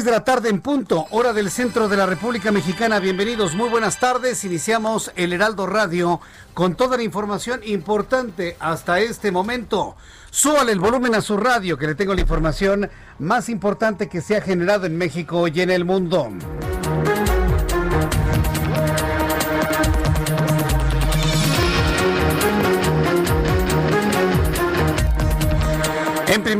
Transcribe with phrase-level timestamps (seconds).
[0.00, 3.00] 6 de la tarde en punto, hora del centro de la República Mexicana.
[3.00, 4.44] Bienvenidos, muy buenas tardes.
[4.44, 6.22] Iniciamos el Heraldo Radio
[6.54, 9.96] con toda la información importante hasta este momento.
[10.30, 14.38] Súbale el volumen a su radio, que le tengo la información más importante que se
[14.38, 16.30] ha generado en México y en el mundo.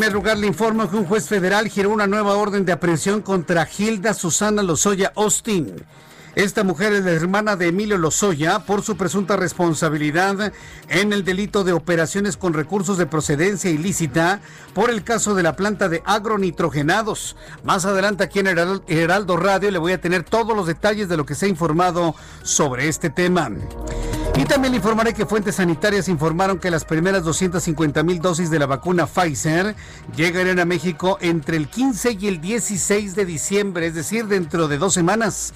[0.01, 3.69] Primer lugar, le informo que un juez federal giró una nueva orden de aprehensión contra
[3.69, 5.75] Hilda Susana Lozoya Austin.
[6.37, 10.53] Esta mujer es la hermana de Emilio Lozoya por su presunta responsabilidad
[10.89, 14.41] en el delito de operaciones con recursos de procedencia ilícita
[14.73, 17.37] por el caso de la planta de agronitrogenados.
[17.65, 21.27] Más adelante aquí en Heraldo Radio le voy a tener todos los detalles de lo
[21.27, 23.51] que se ha informado sobre este tema.
[24.37, 28.61] Y también le informaré que fuentes sanitarias informaron que las primeras 250 mil dosis de
[28.61, 29.75] la vacuna Pfizer
[30.15, 34.79] llegarán a México entre el 15 y el 16 de diciembre, es decir, dentro de
[34.79, 35.53] dos semanas.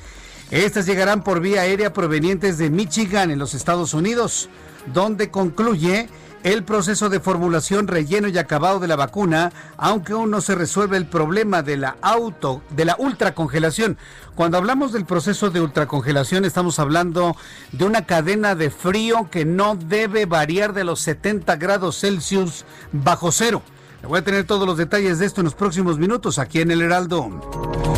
[0.51, 4.49] Estas llegarán por vía aérea provenientes de Michigan, en los Estados Unidos,
[4.93, 6.09] donde concluye
[6.45, 10.99] el proceso de formulación, relleno y acabado de la vacuna, aunque aún no se resuelve
[10.99, 13.97] el problema de la auto, de la ultracongelación.
[14.35, 17.35] Cuando hablamos del proceso de ultracongelación, estamos hablando
[17.73, 23.33] de una cadena de frío que no debe variar de los 70 grados Celsius bajo
[23.33, 23.63] cero.
[24.03, 26.83] voy a tener todos los detalles de esto en los próximos minutos aquí en el
[26.83, 27.94] Heraldo.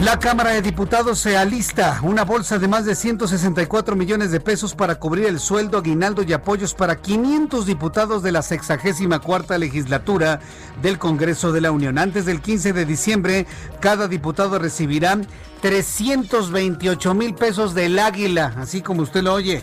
[0.00, 4.74] La Cámara de Diputados se alista una bolsa de más de 164 millones de pesos
[4.74, 10.40] para cubrir el sueldo, aguinaldo y apoyos para 500 diputados de la 64 legislatura
[10.82, 11.98] del Congreso de la Unión.
[11.98, 13.46] Antes del 15 de diciembre,
[13.80, 15.18] cada diputado recibirá
[15.62, 19.62] 328 mil pesos del águila, así como usted lo oye.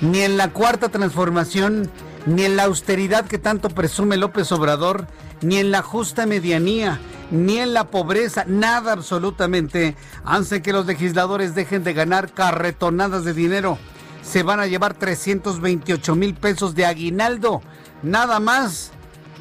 [0.00, 1.90] Ni en la cuarta transformación,
[2.24, 5.06] ni en la austeridad que tanto presume López Obrador,
[5.42, 6.98] ni en la justa medianía
[7.30, 13.34] ni en la pobreza, nada absolutamente hace que los legisladores dejen de ganar carretonadas de
[13.34, 13.78] dinero.
[14.22, 17.62] Se van a llevar 328 mil pesos de aguinaldo,
[18.02, 18.92] nada más,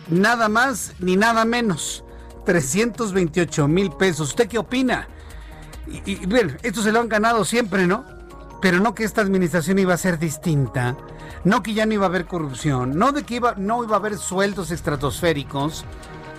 [0.09, 2.03] nada más ni nada menos.
[2.45, 4.29] 328 mil pesos.
[4.29, 5.07] ¿Usted qué opina?
[5.87, 8.05] Y, y bien, esto se lo han ganado siempre, ¿no?
[8.61, 10.95] Pero no que esta administración iba a ser distinta,
[11.43, 13.99] no que ya no iba a haber corrupción, no de que iba, no iba a
[13.99, 15.85] haber sueldos estratosféricos,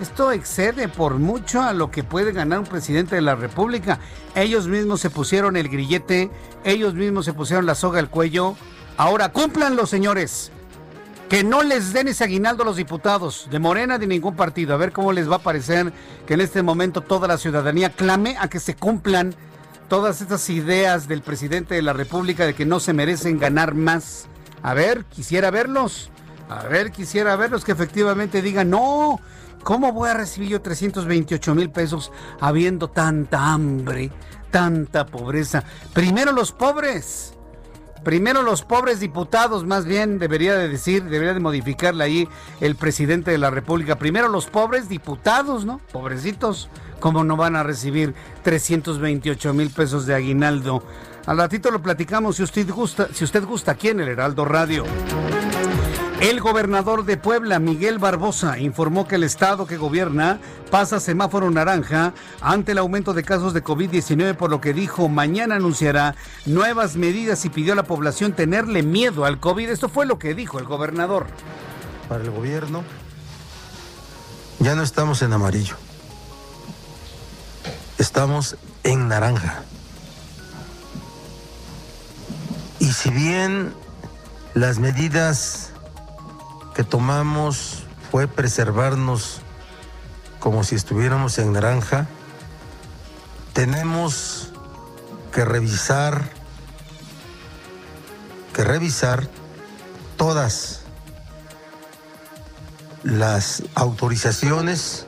[0.01, 3.99] esto excede por mucho a lo que puede ganar un presidente de la República.
[4.35, 6.29] Ellos mismos se pusieron el grillete,
[6.63, 8.55] ellos mismos se pusieron la soga al cuello.
[8.97, 10.51] Ahora cúmplanlo, señores.
[11.29, 14.73] Que no les den ese aguinaldo a los diputados de Morena de ningún partido.
[14.73, 15.91] A ver cómo les va a parecer
[16.25, 19.35] que en este momento toda la ciudadanía clame a que se cumplan
[19.89, 24.27] todas estas ideas del presidente de la República de que no se merecen ganar más.
[24.61, 26.11] A ver, quisiera verlos.
[26.49, 29.19] A ver, quisiera verlos que efectivamente digan, no,
[29.67, 34.11] ¿Cómo voy a recibir yo 328 mil pesos habiendo tanta hambre,
[34.49, 35.61] tanta pobreza?
[35.91, 37.33] Primero los pobres.
[38.01, 42.29] Primero los pobres diputados, más bien debería de decir, debería de modificarle ahí
[42.61, 43.97] el presidente de la República.
[43.97, 45.81] Primero los pobres diputados, ¿no?
[45.91, 46.69] Pobrecitos,
[47.01, 50.81] ¿cómo no van a recibir 328 mil pesos de aguinaldo?
[51.25, 54.85] Al ratito lo platicamos si usted gusta, si usted gusta aquí en el Heraldo Radio.
[56.19, 60.39] El gobernador de Puebla, Miguel Barbosa, informó que el estado que gobierna
[60.71, 62.11] pasa semáforo naranja
[62.41, 66.15] ante el aumento de casos de COVID-19, por lo que dijo mañana anunciará
[66.47, 69.69] nuevas medidas y pidió a la población tenerle miedo al COVID.
[69.69, 71.27] Esto fue lo que dijo el gobernador.
[72.09, 72.83] Para el gobierno,
[74.57, 75.75] ya no estamos en amarillo,
[77.99, 79.61] estamos en naranja.
[82.79, 83.71] Y si bien
[84.55, 85.73] las medidas
[86.77, 89.39] que tomamos fue preservarnos
[90.39, 92.05] como si estuviéramos en naranja.
[93.53, 94.51] Tenemos
[95.33, 96.29] que revisar,
[98.53, 99.27] que revisar
[100.17, 100.81] todas
[103.01, 105.07] las autorizaciones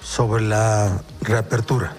[0.00, 1.92] sobre la reapertura.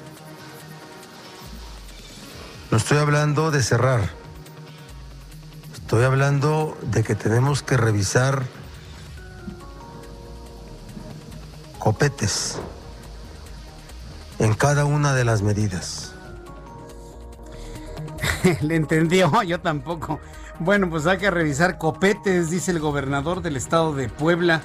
[2.72, 4.10] No estoy hablando de cerrar
[5.86, 8.42] Estoy hablando de que tenemos que revisar
[11.78, 12.58] copetes
[14.40, 16.16] en cada una de las medidas.
[18.62, 20.20] Le entendió, yo tampoco.
[20.58, 24.64] Bueno, pues hay que revisar copetes, dice el gobernador del estado de Puebla.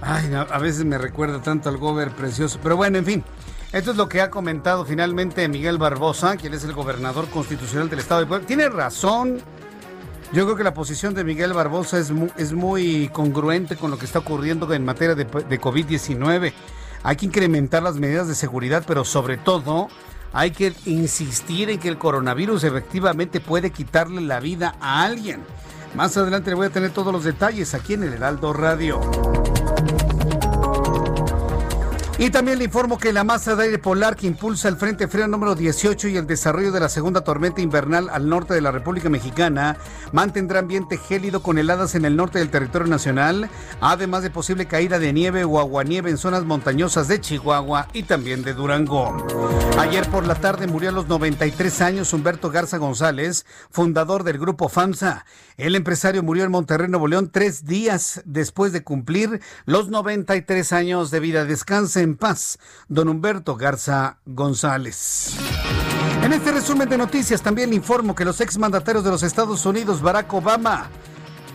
[0.00, 2.58] Ay, a veces me recuerda tanto al gober precioso.
[2.60, 3.24] Pero bueno, en fin.
[3.70, 8.00] Esto es lo que ha comentado finalmente Miguel Barbosa, quien es el gobernador constitucional del
[8.00, 8.44] estado de Puebla.
[8.44, 9.40] Tiene razón
[10.32, 14.20] yo creo que la posición de Miguel Barbosa es muy, congruente con lo que está
[14.20, 16.52] ocurriendo en materia de, de COVID-19.
[17.02, 19.88] Hay que incrementar las medidas de seguridad, pero sobre todo
[20.32, 25.42] hay que insistir en que el coronavirus efectivamente puede quitarle la vida a alguien.
[25.94, 29.00] Más adelante le voy a tener todos los detalles aquí en el Heraldo Radio.
[32.20, 35.26] Y también le informo que la masa de aire polar que impulsa el Frente Frío
[35.26, 39.08] número 18 y el desarrollo de la segunda tormenta invernal al norte de la República
[39.08, 39.78] Mexicana
[40.12, 43.48] mantendrá ambiente gélido con heladas en el norte del territorio nacional,
[43.80, 48.42] además de posible caída de nieve o aguanieve en zonas montañosas de Chihuahua y también
[48.42, 49.16] de Durango.
[49.78, 54.68] Ayer por la tarde murió a los 93 años Humberto Garza González, fundador del grupo
[54.68, 55.24] FAMSA.
[55.56, 61.10] El empresario murió en Monterrey, Nuevo León, tres días después de cumplir los 93 años
[61.10, 61.46] de vida.
[61.46, 62.58] Descanse en paz,
[62.88, 65.36] don Humberto Garza González.
[66.22, 70.02] En este resumen de noticias también le informo que los exmandatarios de los Estados Unidos,
[70.02, 70.88] Barack Obama,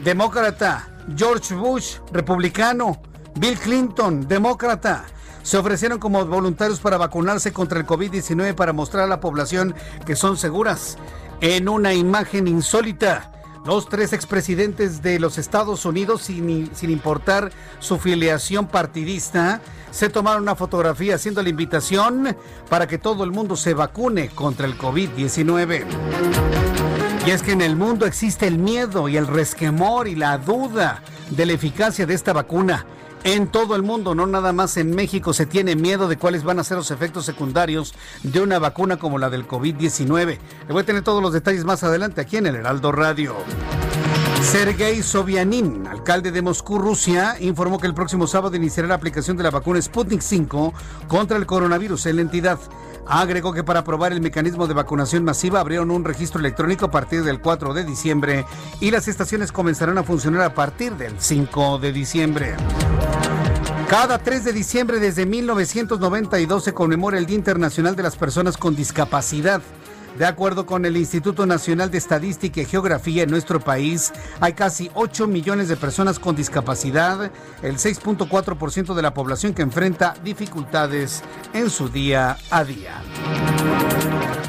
[0.04, 3.02] demócrata, George Bush, republicano,
[3.36, 5.06] Bill Clinton, demócrata,
[5.44, 9.76] se ofrecieron como voluntarios para vacunarse contra el COVID-19 para mostrar a la población
[10.06, 10.98] que son seguras.
[11.42, 13.32] En una imagen insólita,
[13.66, 20.44] los tres expresidentes de los Estados Unidos, sin, sin, importar su filiación partidista, se tomaron
[20.44, 22.36] una fotografía haciendo la invitación
[22.70, 25.86] para que todo el mundo se vacune contra el COVID-19.
[27.26, 31.02] Y es que en el mundo existe el miedo y el resquemor y la duda
[31.32, 32.86] de la eficacia de esta vacuna
[33.26, 36.60] en todo el mundo, no nada más en México, se tiene miedo de cuáles van
[36.60, 40.38] a ser los efectos secundarios de una vacuna como la del COVID-19.
[40.68, 43.36] Le voy a tener todos los detalles más adelante aquí en el Heraldo Radio.
[44.44, 49.44] Sergei Sobianin, alcalde de Moscú, Rusia, informó que el próximo sábado iniciará la aplicación de
[49.44, 50.74] la vacuna Sputnik 5
[51.08, 52.60] contra el coronavirus en la entidad.
[53.08, 57.24] Agregó que para aprobar el mecanismo de vacunación masiva abrieron un registro electrónico a partir
[57.24, 58.46] del 4 de diciembre
[58.82, 62.56] y las estaciones comenzarán a funcionar a partir del 5 de diciembre.
[63.90, 68.76] Cada 3 de diciembre desde 1992 se conmemora el Día Internacional de las Personas con
[68.76, 69.62] Discapacidad.
[70.18, 74.90] De acuerdo con el Instituto Nacional de Estadística y Geografía en nuestro país, hay casi
[74.94, 81.22] 8 millones de personas con discapacidad, el 6.4% de la población que enfrenta dificultades
[81.54, 83.02] en su día a día.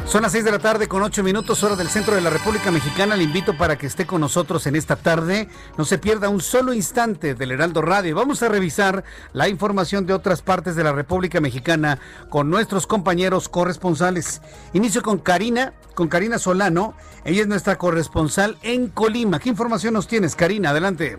[0.07, 2.71] Son las 6 de la tarde con 8 minutos hora del centro de la República
[2.71, 3.17] Mexicana.
[3.17, 5.49] Le invito para que esté con nosotros en esta tarde.
[5.77, 8.15] No se pierda un solo instante del Heraldo Radio.
[8.15, 9.03] Vamos a revisar
[9.33, 11.99] la información de otras partes de la República Mexicana
[12.31, 14.43] con nuestros compañeros corresponsales.
[14.75, 15.56] Inicio con Karina,
[15.95, 16.95] con Karina Solano.
[17.25, 19.39] Ella es nuestra corresponsal en Colima.
[19.39, 20.71] ¿Qué información nos tienes, Karina?
[20.71, 21.17] Adelante.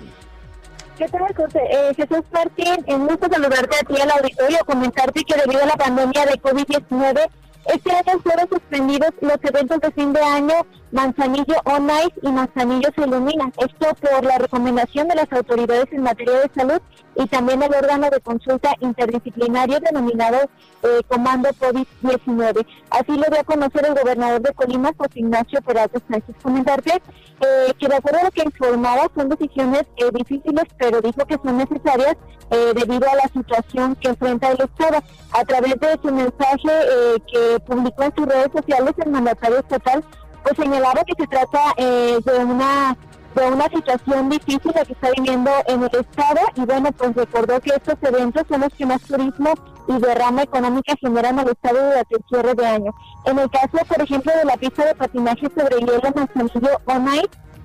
[0.97, 1.59] ¿Qué tal, José?
[1.69, 5.75] Eh, Jesús Martín, en gusto saludarte a ti al auditorio, comentarte que debido a la
[5.75, 7.29] pandemia de COVID-19
[7.73, 10.55] este año fueron suspendidos los eventos de fin de año
[10.91, 13.51] Manzanillo On Ice y Manzanillo se ilumina.
[13.57, 16.81] Esto por la recomendación de las autoridades en materia de salud
[17.15, 20.37] y también el órgano de consulta interdisciplinario denominado
[20.83, 22.65] eh, Comando COVID-19.
[22.89, 26.35] Así lo dio a conocer el gobernador de Colima, José Ignacio Peralta Sánchez.
[26.41, 31.25] Comentarte eh, que de acuerdo a lo que informaba son decisiones eh, difíciles, pero dijo
[31.25, 32.15] que son necesarias
[32.49, 35.03] debido a la situación que enfrenta el Estado.
[35.33, 40.01] A través de su mensaje que publicó en sus redes sociales, el mandatario estatal
[40.47, 42.95] pues señalaba que se trata de una
[43.35, 47.59] de una situación difícil la que está viviendo en el estado y bueno, pues recordó
[47.59, 49.53] que estos eventos son los que más turismo
[49.87, 52.91] y derrama económica generan al estado durante el cierre de año.
[53.25, 57.07] En el caso, por ejemplo, de la pista de patinaje sobre hielo Manzanillo On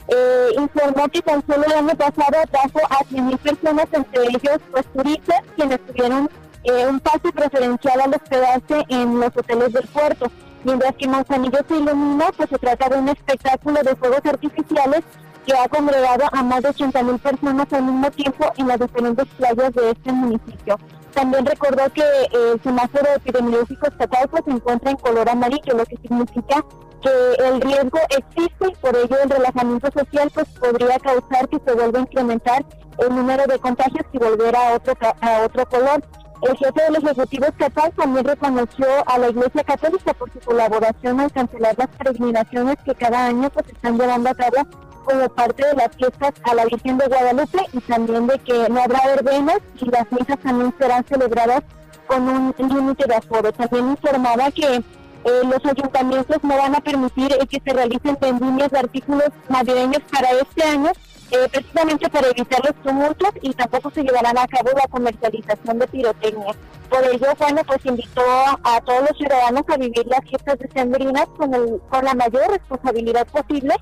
[0.08, 4.86] eh, informó que tan solo el año pasado trajo a 100.000 personas, entre ellos pues
[4.92, 6.28] turistas, quienes tuvieron
[6.64, 10.30] eh, un pase preferencial al hospedarse en los hoteles del puerto.
[10.64, 15.02] Mientras que Manzanillo se ilumina, pues se trata de un espectáculo de fuegos artificiales
[15.44, 19.72] que ha congregado a más de 80.000 personas al mismo tiempo en las diferentes playas
[19.72, 20.78] de este municipio.
[21.14, 25.96] También recordó que el semáforo epidemiológico estatal pues, se encuentra en color amarillo, lo que
[25.96, 26.64] significa
[27.02, 31.74] que el riesgo existe y por ello el relajamiento social pues podría causar que se
[31.74, 32.64] vuelva a incrementar
[32.98, 36.02] el número de contagios y volver a otro a otro color.
[36.42, 41.30] El jefe del Ejecutivo Estatal también reconoció a la Iglesia Católica por su colaboración al
[41.30, 44.66] cancelar las peregrinaciones que cada año pues están llevando a cabo
[45.04, 48.82] como parte de las fiestas a la Virgen de Guadalupe y también de que no
[48.82, 51.62] habrá verbenas y las misas también serán celebradas
[52.08, 53.52] con un límite de aforo.
[53.52, 54.82] También informaba que
[55.24, 60.02] eh, los ayuntamientos no van a permitir eh, que se realicen vendimias de artículos navideños
[60.10, 60.90] para este año,
[61.32, 65.88] eh, precisamente para evitar los tumultos y tampoco se llevarán a cabo la comercialización de
[65.88, 66.54] pirotecnia.
[66.88, 68.22] Por ello, bueno, pues invitó
[68.62, 73.26] a, todos los ciudadanos a vivir las fiestas decembrinas con, el, con la mayor responsabilidad
[73.28, 73.74] posible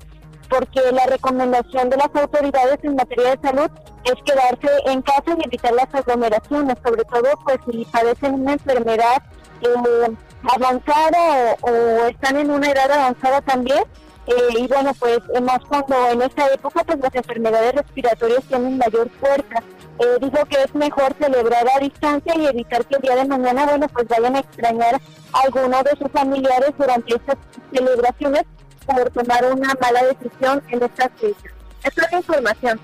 [0.51, 3.69] porque la recomendación de las autoridades en materia de salud
[4.03, 9.23] es quedarse en casa y evitar las aglomeraciones, sobre todo pues si padecen una enfermedad
[9.61, 13.83] eh, avanzada o, están en una edad avanzada también.
[14.31, 19.09] Eh, y bueno, pues más cuando en esta época pues las enfermedades respiratorias tienen mayor
[19.19, 19.61] fuerza.
[19.99, 23.65] Eh, dijo que es mejor celebrar a distancia y evitar que el día de mañana,
[23.65, 25.01] bueno, pues vayan a extrañar
[25.33, 27.35] a alguno de sus familiares durante estas
[27.73, 28.43] celebraciones
[28.85, 31.49] por tomar una mala decisión en esta fecha.
[31.83, 32.79] Esta es la información.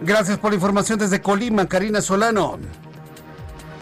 [0.00, 2.58] Gracias por la información desde Colima, Karina Solano.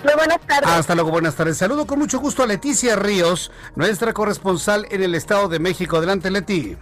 [0.05, 0.71] Muy buenas tardes.
[0.71, 1.59] Hasta luego, buenas tardes.
[1.59, 5.99] Saludo con mucho gusto a Leticia Ríos, nuestra corresponsal en el Estado de México.
[5.99, 6.77] Adelante, Leti.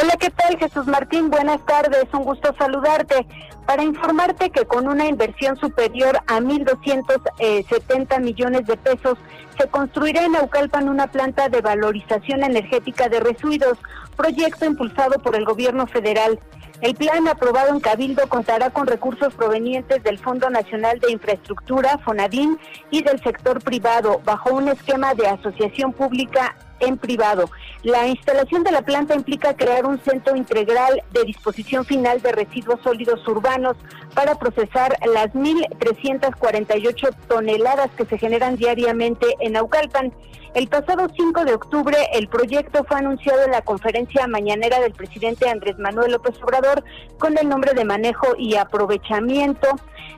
[0.00, 1.30] Hola, ¿qué tal Jesús Martín?
[1.30, 3.26] Buenas tardes, un gusto saludarte.
[3.66, 9.18] Para informarte que con una inversión superior a 1.270 millones de pesos,
[9.58, 13.76] se construirá en Naucalpan una planta de valorización energética de residuos,
[14.16, 16.38] proyecto impulsado por el gobierno federal.
[16.80, 22.56] El plan aprobado en Cabildo contará con recursos provenientes del Fondo Nacional de Infraestructura, FONADIN,
[22.90, 27.50] y del sector privado, bajo un esquema de asociación pública en privado.
[27.82, 32.80] La instalación de la planta implica crear un centro integral de disposición final de residuos
[32.82, 33.76] sólidos urbanos
[34.14, 40.12] para procesar las 1.348 toneladas que se generan diariamente en Aucalpan.
[40.54, 45.48] El pasado 5 de octubre, el proyecto fue anunciado en la conferencia mañanera del presidente
[45.48, 46.82] Andrés Manuel López Obrador
[47.18, 49.68] con el nombre de manejo y aprovechamiento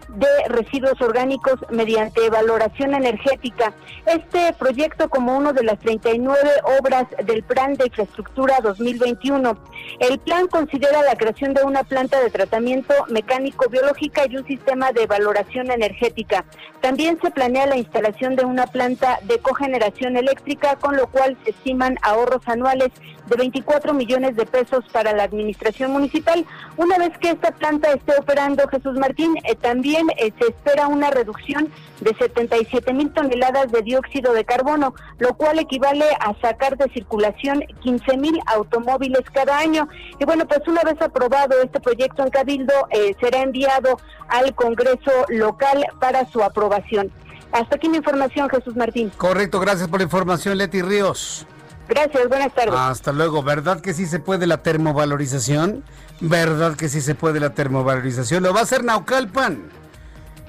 [0.09, 3.73] de residuos orgánicos mediante valoración energética.
[4.07, 6.39] Este proyecto como uno de las 39
[6.81, 9.57] obras del Plan de Infraestructura 2021.
[10.01, 14.93] El plan considera la creación de una planta de tratamiento mecánico biológica y un sistema
[14.93, 16.45] de valoración energética.
[16.81, 21.51] También se planea la instalación de una planta de cogeneración eléctrica, con lo cual se
[21.51, 22.91] estiman ahorros anuales
[23.27, 26.45] de 24 millones de pesos para la administración municipal.
[26.77, 31.11] Una vez que esta planta esté operando, Jesús Martín, eh, también eh, se espera una
[31.11, 31.69] reducción
[32.01, 37.63] de 77 mil toneladas de dióxido de carbono, lo cual equivale a sacar de circulación
[37.83, 39.89] 15 mil automóviles cada año.
[40.19, 43.99] Y bueno, pues una vez aprobado este proyecto en Cabildo, eh, será enviado
[44.29, 47.13] al Congreso local para su aprobación.
[47.53, 49.11] Hasta aquí mi información, Jesús Martín.
[49.17, 51.47] Correcto, gracias por la información, Leti Ríos.
[51.89, 52.75] Gracias, buenas tardes.
[52.75, 53.43] Hasta luego.
[53.43, 55.83] ¿Verdad que sí se puede la termovalorización?
[56.21, 58.45] ¿Verdad que sí se puede la termovalorización?
[58.45, 59.71] Lo va a hacer Naucalpan.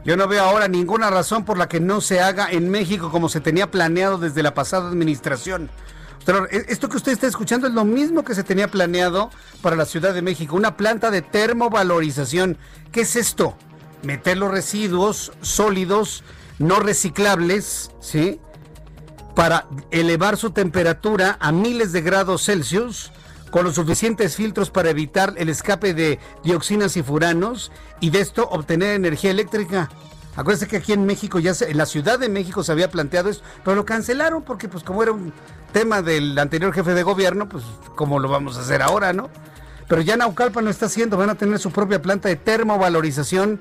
[0.05, 3.29] Yo no veo ahora ninguna razón por la que no se haga en México como
[3.29, 5.69] se tenía planeado desde la pasada administración.
[6.51, 9.31] E, esto que usted está escuchando es lo mismo que se tenía planeado
[9.61, 12.57] para la Ciudad de México, una planta de termovalorización.
[12.91, 13.55] ¿Qué es esto?
[14.03, 16.23] Meter los residuos sólidos,
[16.61, 18.39] no reciclables, ¿sí?
[19.35, 23.11] para elevar su temperatura a miles de grados Celsius
[23.49, 28.47] con los suficientes filtros para evitar el escape de dioxinas y furanos y de esto
[28.49, 29.89] obtener energía eléctrica.
[30.35, 33.41] Acuérdense que aquí en México ya en la Ciudad de México se había planteado eso,
[33.65, 35.33] pero lo cancelaron porque pues como era un
[35.73, 37.63] tema del anterior jefe de gobierno, pues
[37.95, 39.29] como lo vamos a hacer ahora, ¿no?
[39.89, 43.59] Pero ya Naucalpan lo está haciendo, van a tener su propia planta de termovalorización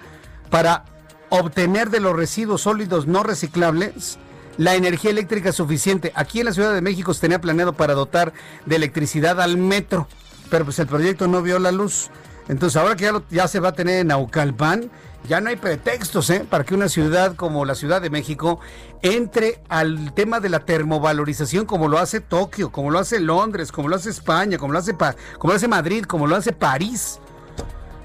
[0.48, 0.84] para
[1.30, 4.18] obtener de los residuos sólidos no reciclables
[4.56, 6.12] la energía eléctrica suficiente.
[6.14, 8.32] Aquí en la Ciudad de México se tenía planeado para dotar
[8.66, 10.06] de electricidad al metro,
[10.50, 12.10] pero pues el proyecto no vio la luz.
[12.48, 14.90] Entonces, ahora que ya, ya se va a tener en Naucalpan,
[15.28, 16.46] ya no hay pretextos ¿eh?
[16.48, 18.58] para que una ciudad como la Ciudad de México
[19.02, 23.88] entre al tema de la termovalorización como lo hace Tokio, como lo hace Londres, como
[23.88, 27.20] lo hace España, como lo hace, como lo hace Madrid, como lo hace París.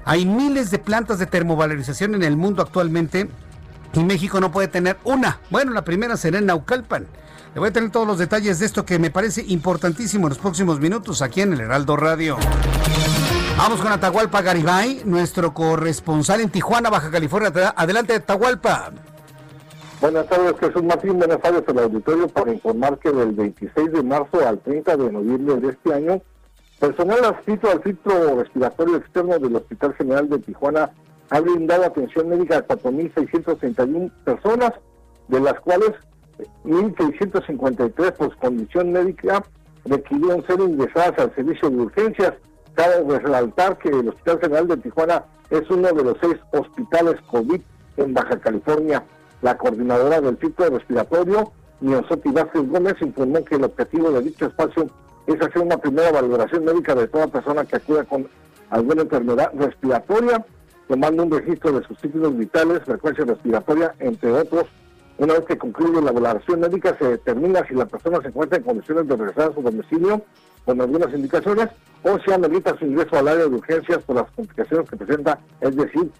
[0.06, 3.28] Hay miles de plantas de termovalorización en el mundo actualmente
[3.92, 5.40] y México no puede tener una.
[5.50, 7.08] Bueno, la primera será en Naucalpan.
[7.52, 10.38] Le voy a tener todos los detalles de esto que me parece importantísimo en los
[10.38, 12.36] próximos minutos aquí en el Heraldo Radio.
[13.58, 17.50] Vamos con Atahualpa Garibay, nuestro corresponsal en Tijuana, Baja California.
[17.76, 18.92] Adelante, Atahualpa.
[20.00, 21.18] Buenas tardes, Jesús Martín.
[21.18, 25.56] Buenas tardes al auditorio para informar que del 26 de marzo al 30 de noviembre
[25.56, 26.22] de este año,
[26.78, 30.90] personal adscrito al filtro respiratorio externo del Hospital General de Tijuana
[31.30, 34.72] ha brindado atención médica a 4.631 personas,
[35.28, 35.90] de las cuales
[36.64, 39.42] 1.653 por condición médica
[39.84, 42.32] requirieron ser ingresadas al servicio de urgencias.
[42.74, 47.60] Cabe resaltar que el Hospital General de Tijuana es uno de los seis hospitales COVID
[47.96, 49.02] en Baja California.
[49.42, 54.88] La coordinadora del ciclo respiratorio, Miosotti Vázquez Gómez, informó que el objetivo de dicho espacio
[55.26, 58.28] es hacer una primera valoración médica de toda persona que acuda con
[58.70, 60.44] alguna enfermedad respiratoria,
[60.88, 64.66] tomando un registro de sus signos vitales, frecuencia respiratoria, entre otros.
[65.18, 68.64] Una vez que concluye la valoración médica, se determina si la persona se encuentra en
[68.64, 70.22] condiciones de regresar a su domicilio
[70.64, 71.68] con algunas indicaciones
[72.02, 75.74] o si amerita su ingreso al área de urgencias por las complicaciones que presenta, es
[75.74, 76.10] decir,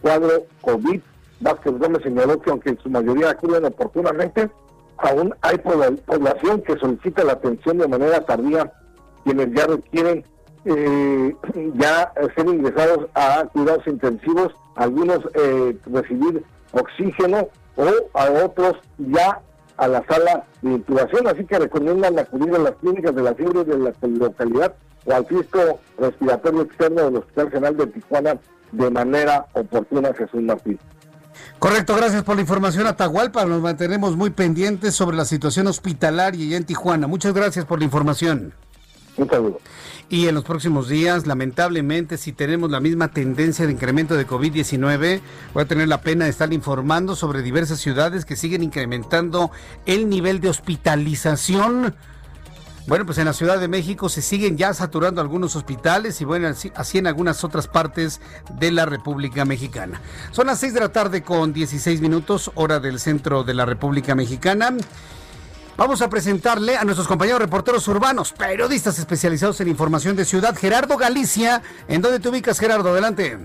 [0.00, 1.00] cuadro COVID.
[1.40, 4.48] Vázquez Gómez señaló que aunque en su mayoría acuden oportunamente,
[4.98, 8.72] aún hay población que solicita la atención de manera tardía,
[9.24, 10.24] quienes ya requieren
[10.64, 11.36] eh,
[11.74, 19.40] ya ser ingresados a cuidados intensivos, algunos eh, recibir oxígeno o a otros ya
[19.76, 23.64] a la sala de intubación, así que recomiendan acudir a las clínicas de la fiebre
[23.64, 24.74] de la localidad
[25.04, 28.38] o al fisco respiratorio externo del Hospital General de Tijuana
[28.72, 30.78] de manera oportuna, Jesús Martín.
[31.64, 33.46] Correcto, gracias por la información, Atahualpa.
[33.46, 37.06] Nos mantenemos muy pendientes sobre la situación hospitalaria en Tijuana.
[37.06, 38.52] Muchas gracias por la información.
[39.16, 39.60] Un saludo.
[40.10, 45.22] Y en los próximos días, lamentablemente, si tenemos la misma tendencia de incremento de COVID-19,
[45.54, 49.50] voy a tener la pena de estar informando sobre diversas ciudades que siguen incrementando
[49.86, 51.94] el nivel de hospitalización.
[52.86, 56.48] Bueno, pues en la Ciudad de México se siguen ya saturando algunos hospitales y bueno,
[56.74, 58.20] así en algunas otras partes
[58.58, 60.02] de la República Mexicana.
[60.32, 64.14] Son las 6 de la tarde con 16 minutos, hora del centro de la República
[64.14, 64.74] Mexicana.
[65.78, 70.98] Vamos a presentarle a nuestros compañeros reporteros urbanos, periodistas especializados en información de ciudad, Gerardo
[70.98, 71.62] Galicia.
[71.88, 72.90] ¿En dónde te ubicas, Gerardo?
[72.90, 73.38] Adelante.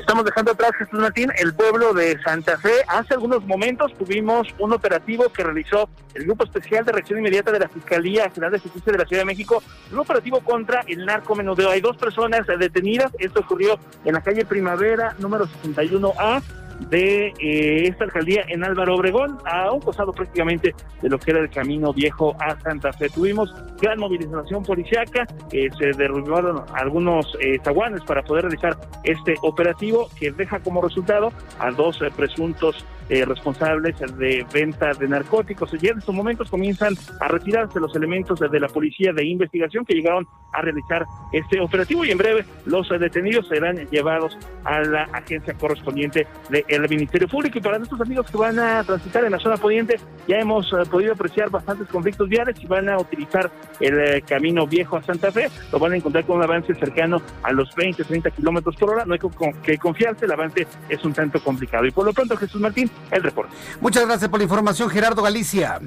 [0.00, 2.72] Estamos dejando atrás, Jesús Martín, el pueblo de Santa Fe.
[2.86, 7.58] Hace algunos momentos tuvimos un operativo que realizó el Grupo Especial de Reacción Inmediata de
[7.58, 11.70] la Fiscalía General de Justicia de la Ciudad de México, un operativo contra el narcomenudeo.
[11.70, 13.12] Hay dos personas detenidas.
[13.18, 16.42] Esto ocurrió en la calle Primavera, número 61A
[16.80, 21.40] de eh, esta alcaldía en Álvaro Obregón, a un costado prácticamente de lo que era
[21.40, 23.08] el camino viejo a Santa Fe.
[23.08, 30.08] Tuvimos gran movilización policiaca, eh, se derrubaron algunos eh, zaguanes para poder realizar este operativo
[30.18, 35.72] que deja como resultado a dos presuntos responsables de venta de narcóticos.
[35.80, 39.94] Y en estos momentos comienzan a retirarse los elementos de la policía de investigación que
[39.94, 45.54] llegaron a realizar este operativo y en breve los detenidos serán llevados a la agencia
[45.54, 47.58] correspondiente de el Ministerio Público.
[47.58, 50.76] Y para nuestros amigos que van a transitar en la zona poniente, ya hemos eh,
[50.90, 53.50] podido apreciar bastantes conflictos viales y van a utilizar
[53.80, 55.50] el eh, camino viejo a Santa Fe.
[55.72, 59.04] Lo van a encontrar con un avance cercano a los 20, 30 kilómetros por hora.
[59.04, 59.20] No hay
[59.62, 61.86] que confiarse, el avance es un tanto complicado.
[61.86, 63.54] Y por lo pronto, Jesús Martín, el reporte.
[63.80, 65.80] Muchas gracias por la información, Gerardo Galicia.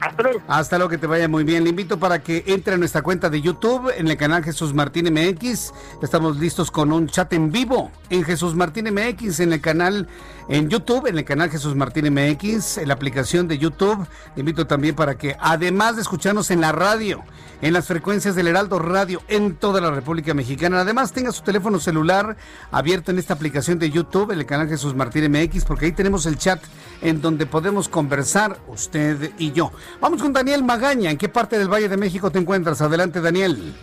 [0.00, 0.40] Hasta luego.
[0.46, 1.64] Hasta luego, que te vaya muy bien.
[1.64, 5.12] Le invito para que entre a nuestra cuenta de YouTube en el canal Jesús Martín
[5.12, 5.72] MX.
[6.02, 10.08] Estamos listos con un chat en vivo en Jesús Martín MX, en el canal
[10.48, 14.06] en YouTube, en el canal Jesús Martín MX, en la aplicación de YouTube.
[14.34, 17.22] Le invito también para que, además de escucharnos en la radio,
[17.60, 20.80] en las frecuencias del Heraldo Radio en toda la República Mexicana.
[20.80, 22.36] Además, tenga su teléfono celular
[22.70, 26.26] abierto en esta aplicación de YouTube, en el canal Jesús Martín MX, porque ahí tenemos
[26.26, 26.62] el chat
[27.02, 29.72] en donde podemos conversar usted y yo.
[30.00, 31.10] Vamos con Daniel Magaña.
[31.10, 32.80] ¿En qué parte del Valle de México te encuentras?
[32.80, 33.74] Adelante, Daniel.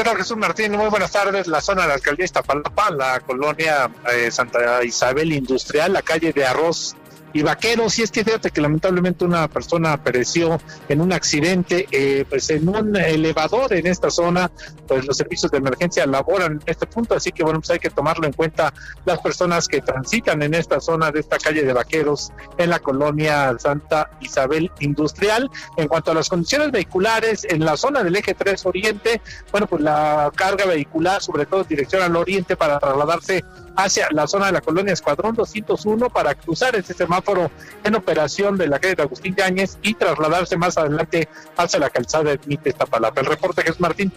[0.00, 0.72] ¿Qué tal, Jesús Martín?
[0.72, 1.46] Muy buenas tardes.
[1.46, 6.42] La zona de la alcaldía Iztapalapa, la colonia eh, Santa Isabel Industrial, la calle de
[6.42, 6.96] Arroz
[7.32, 7.98] y Vaqueros.
[7.98, 12.68] Y es que fíjate que lamentablemente una persona pereció en un accidente, eh, pues en
[12.68, 14.50] un elevador en esta zona,
[14.86, 17.90] pues los servicios de emergencia laboran en este punto, así que bueno, pues hay que
[17.90, 18.72] tomarlo en cuenta
[19.04, 23.56] las personas que transitan en esta zona de esta calle de Vaqueros en la colonia
[23.58, 25.50] Santa Isabel Industrial.
[25.76, 29.82] En cuanto a las condiciones vehiculares en la zona del eje 3 Oriente, bueno, pues
[29.82, 33.44] la carga vehicular, sobre todo en dirección al oriente, para trasladarse
[33.76, 37.50] hacia la zona de la colonia Escuadrón 201 para cruzar ese semáforo
[37.84, 42.36] en operación de la calle de Agustín Yáñez y trasladarse más adelante hacia la calzada
[42.36, 43.20] de Iztapalapa.
[43.20, 44.12] El reporte Jesús Martín.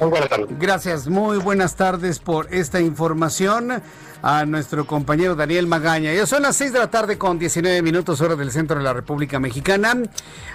[0.00, 0.46] Muy buenas tardes.
[0.58, 3.82] Gracias, muy buenas tardes por esta información
[4.22, 6.12] a nuestro compañero Daniel Magaña.
[6.12, 8.92] Ya son las 6 de la tarde con 19 minutos hora del centro de la
[8.92, 9.96] República Mexicana.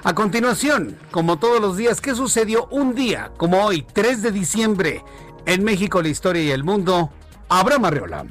[0.04, 5.04] A continuación, como todos los días, ¿qué sucedió un día como hoy, 3 de diciembre,
[5.46, 7.12] en México, la historia y el mundo?
[7.56, 8.26] Abraham Arreola.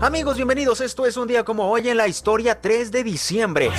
[0.00, 0.80] Amigos, bienvenidos.
[0.80, 3.70] Esto es un día como hoy en la historia 3 de diciembre.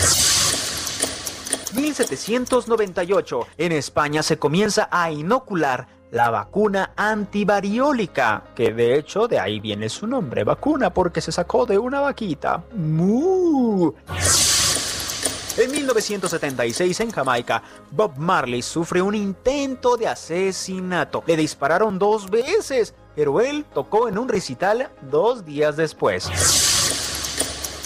[1.73, 9.59] 1798, en España se comienza a inocular la vacuna antivariólica, que de hecho de ahí
[9.59, 12.63] viene su nombre, vacuna, porque se sacó de una vaquita.
[15.57, 21.23] En 1976 en Jamaica, Bob Marley sufre un intento de asesinato.
[21.25, 26.29] Le dispararon dos veces, pero él tocó en un recital dos días después.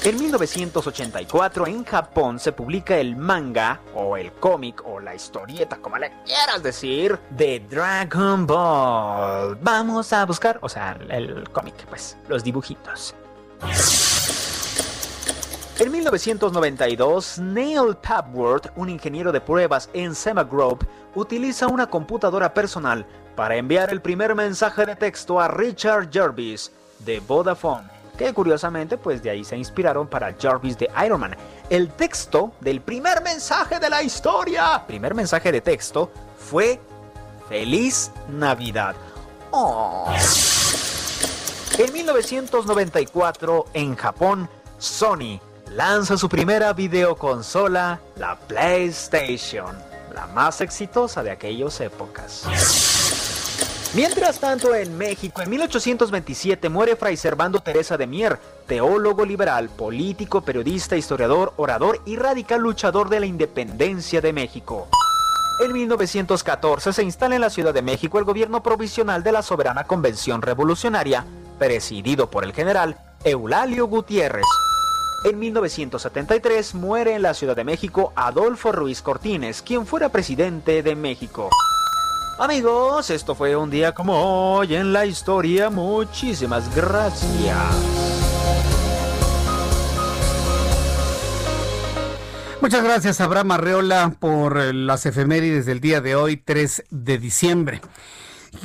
[0.04, 5.98] En 1984 en Japón se publica el manga o el cómic o la historieta, como
[5.98, 9.56] le quieras decir, de Dragon Ball.
[9.62, 13.16] Vamos a buscar, o sea, el cómic, pues, los dibujitos.
[15.82, 23.04] En 1992, Neil Papworth, un ingeniero de pruebas en Semagrove, utiliza una computadora personal
[23.36, 29.24] para enviar el primer mensaje de texto a Richard Jervis de Vodafone, que curiosamente pues
[29.24, 31.36] de ahí se inspiraron para Jarvis de Iron Man.
[31.68, 36.80] El texto del primer mensaje de la historia, primer mensaje de texto, fue
[37.50, 38.94] Feliz Navidad.
[39.50, 40.14] Oh.
[41.80, 45.40] En 1994, en Japón, Sony
[45.76, 49.76] lanza su primera videoconsola, la PlayStation,
[50.14, 52.44] la más exitosa de aquellas épocas.
[53.94, 60.42] Mientras tanto, en México, en 1827 muere Fray Servando Teresa de Mier, teólogo liberal, político,
[60.42, 64.88] periodista, historiador, orador y radical luchador de la independencia de México.
[65.64, 69.84] En 1914 se instala en la Ciudad de México el gobierno provisional de la Soberana
[69.84, 71.26] Convención Revolucionaria,
[71.60, 74.46] presidido por el general Eulalio Gutiérrez.
[75.24, 80.96] En 1973 muere en la Ciudad de México Adolfo Ruiz Cortines, quien fuera presidente de
[80.96, 81.50] México.
[82.40, 85.70] Amigos, esto fue un día como hoy en la historia.
[85.70, 87.56] Muchísimas gracias.
[92.60, 97.82] Muchas gracias, Abraham Arreola, por eh, las efemérides del día de hoy, 3 de diciembre.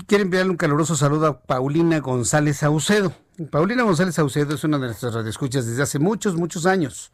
[0.07, 3.13] Quiero enviarle un caluroso saludo a Paulina González Saucedo.
[3.51, 7.13] Paulina González Saucedo es una de nuestras radioescuchas desde hace muchos, muchos años.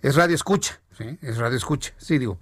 [0.00, 1.18] Es radio escucha, ¿sí?
[1.22, 2.38] Es radio escucha, sí, digo,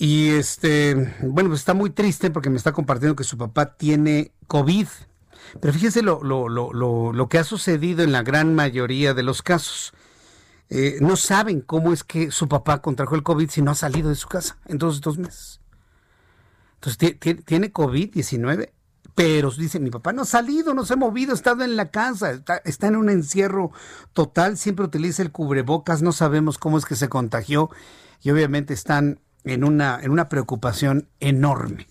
[0.00, 4.30] y este, bueno, pues está muy triste porque me está compartiendo que su papá tiene
[4.46, 4.86] COVID.
[5.60, 6.72] Pero fíjese lo, lo, lo,
[7.12, 9.92] lo que ha sucedido en la gran mayoría de los casos.
[10.70, 14.08] Eh, no saben cómo es que su papá contrajo el COVID si no ha salido
[14.08, 15.60] de su casa en todos estos meses.
[16.74, 18.70] Entonces tiene COVID-19,
[19.18, 21.90] pero dice, mi papá no ha salido, no se ha movido, ha estado en la
[21.90, 23.72] casa, está, en un encierro
[24.12, 27.68] total, siempre utiliza el cubrebocas, no sabemos cómo es que se contagió
[28.22, 31.88] y obviamente están en una, en una preocupación enorme.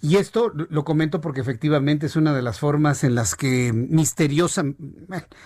[0.00, 4.64] Y esto lo comento porque efectivamente es una de las formas en las que misteriosa,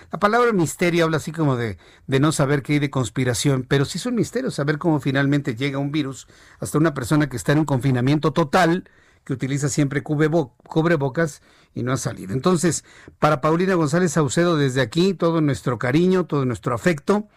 [0.09, 3.83] la palabra misterio habla así como de, de, no saber qué hay de conspiración, pero
[3.83, 6.29] sí es un misterio saber cómo finalmente llega un virus
[6.61, 8.89] hasta una persona que está en un confinamiento total,
[9.23, 11.41] que utiliza siempre cubrebocas
[11.73, 12.33] y no ha salido.
[12.33, 12.83] Entonces,
[13.19, 17.27] para Paulina González Saucedo, desde aquí, todo nuestro cariño, todo nuestro afecto,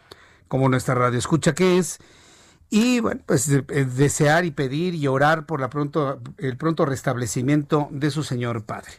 [0.49, 1.99] como nuestra radio escucha que es,
[2.69, 7.89] y bueno, pues eh, desear y pedir y orar por la pronto, el pronto restablecimiento
[7.91, 8.93] de su señor padre.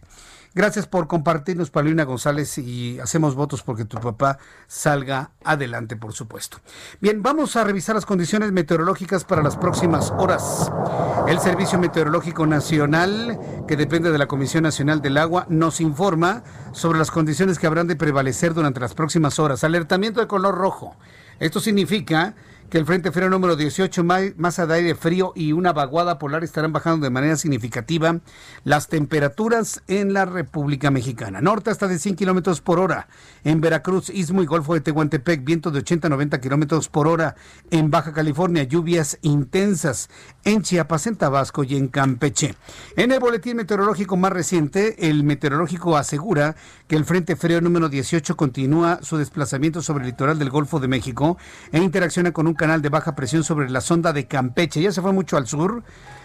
[0.58, 6.58] Gracias por compartirnos, Paulina González, y hacemos votos porque tu papá salga adelante, por supuesto.
[7.00, 10.72] Bien, vamos a revisar las condiciones meteorológicas para las próximas horas.
[11.28, 16.41] El Servicio Meteorológico Nacional, que depende de la Comisión Nacional del Agua, nos informa
[16.72, 19.63] sobre las condiciones que habrán de prevalecer durante las próximas horas.
[19.63, 20.96] Alertamiento de color rojo.
[21.39, 22.34] Esto significa
[22.70, 24.04] que el Frente Frío número 18,
[24.36, 28.20] masa de aire frío y una vaguada polar estarán bajando de manera significativa
[28.66, 31.40] las temperaturas en la República Mexicana.
[31.40, 33.08] Norte hasta de 100 kilómetros por hora.
[33.46, 37.36] En Veracruz, Istmo y Golfo de Tehuantepec, vientos de 80 a 90 kilómetros por hora.
[37.72, 40.10] En Baja California, lluvias intensas.
[40.44, 42.56] En Chiapas, en Tabasco y en Campeche.
[42.98, 46.56] En el boletín meteorológico más reciente, el meteorológico asegura
[46.88, 50.88] que el Frente Frío número 18 continúa su desplazamiento sobre el litoral del Golfo de
[50.90, 51.38] México
[51.72, 54.82] e interacciona con un canal de baja presión sobre la sonda de Campeche.
[54.82, 55.84] Ya se fue mucho al sur.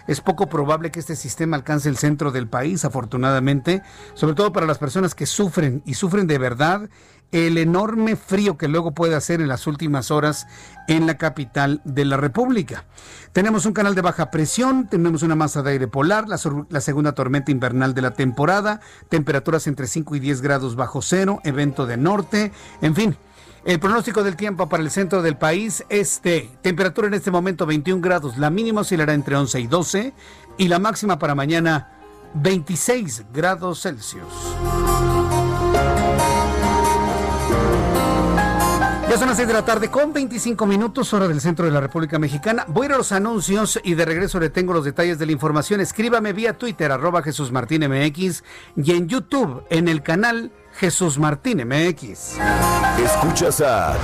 [0.08, 3.82] Es poco probable que este sistema alcance el centro del país, afortunadamente,
[4.14, 6.88] sobre todo para las personas que sufren y sufren de verdad
[7.32, 10.46] el enorme frío que luego puede hacer en las últimas horas
[10.86, 12.84] en la capital de la República.
[13.32, 17.50] Tenemos un canal de baja presión, tenemos una masa de aire polar, la, segunda tormenta
[17.50, 22.52] invernal de la temporada, temperaturas entre 5 y 10 grados bajo cero, evento de norte,
[22.82, 23.16] en fin.
[23.64, 27.64] El pronóstico del tiempo para el centro del país es de temperatura en este momento
[27.64, 30.12] 21 grados, la mínima oscilará entre 11 y 12
[30.58, 31.92] y la máxima para mañana
[32.34, 34.24] 26 grados Celsius.
[39.12, 41.82] Ya son las 6 de la tarde con 25 minutos, hora del centro de la
[41.82, 42.64] República Mexicana.
[42.68, 45.32] Voy a ir a los anuncios y de regreso le tengo los detalles de la
[45.32, 45.82] información.
[45.82, 48.42] Escríbame vía Twitter, arroba Jesús Martín MX
[48.74, 52.38] y en YouTube, en el canal Jesús Martín MX.
[53.04, 53.98] Escuchas a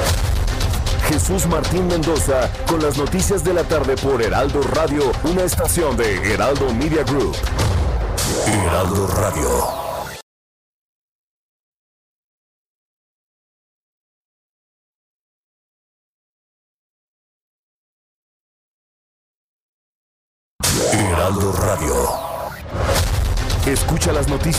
[1.09, 6.35] Jesús Martín Mendoza con las noticias de la tarde por Heraldo Radio, una estación de
[6.35, 7.35] Heraldo Media Group.
[8.47, 9.88] Heraldo Radio.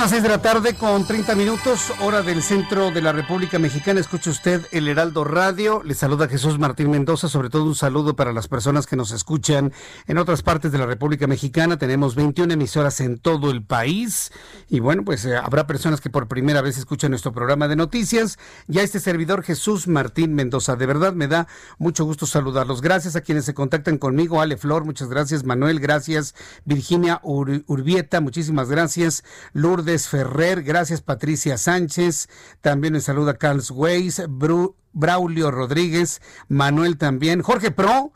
[0.00, 4.00] Las 6 de la tarde con 30 minutos, hora del centro de la República Mexicana.
[4.00, 5.82] Escucha usted el Heraldo Radio.
[5.84, 7.28] Le saluda Jesús Martín Mendoza.
[7.28, 9.74] Sobre todo un saludo para las personas que nos escuchan
[10.06, 11.76] en otras partes de la República Mexicana.
[11.76, 14.32] Tenemos 21 emisoras en todo el país.
[14.70, 18.38] Y bueno, pues eh, habrá personas que por primera vez escuchan nuestro programa de noticias.
[18.68, 20.76] Ya este servidor Jesús Martín Mendoza.
[20.76, 22.80] De verdad me da mucho gusto saludarlos.
[22.80, 24.40] Gracias a quienes se contactan conmigo.
[24.40, 25.44] Ale Flor, muchas gracias.
[25.44, 26.34] Manuel, gracias.
[26.64, 29.24] Virginia Urbieta, muchísimas gracias.
[29.52, 32.28] Lourdes Ferrer, gracias Patricia Sánchez,
[32.60, 34.22] también me saluda Carl Weiss,
[34.92, 38.12] Braulio Rodríguez, Manuel también, Jorge Pro,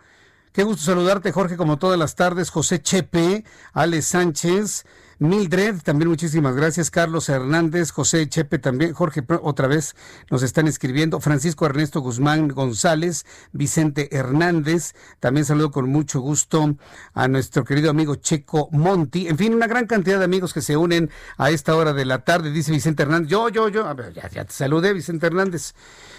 [0.53, 4.85] qué gusto saludarte Jorge como todas las tardes, José Chepe, Ale Sánchez,
[5.25, 6.91] Mildred, también muchísimas gracias.
[6.91, 9.97] Carlos Hernández, José Chepe también, Jorge otra vez
[10.31, 11.19] nos están escribiendo.
[11.21, 16.77] Francisco Ernesto Guzmán González, Vicente Hernández, también saludo con mucho gusto
[17.15, 19.27] a nuestro querido amigo Checo Monti.
[19.29, 22.19] En fin, una gran cantidad de amigos que se unen a esta hora de la
[22.25, 23.31] tarde, dice Vicente Hernández.
[23.31, 23.85] Yo, yo, yo,
[24.15, 25.75] ya, ya te saludé, Vicente Hernández.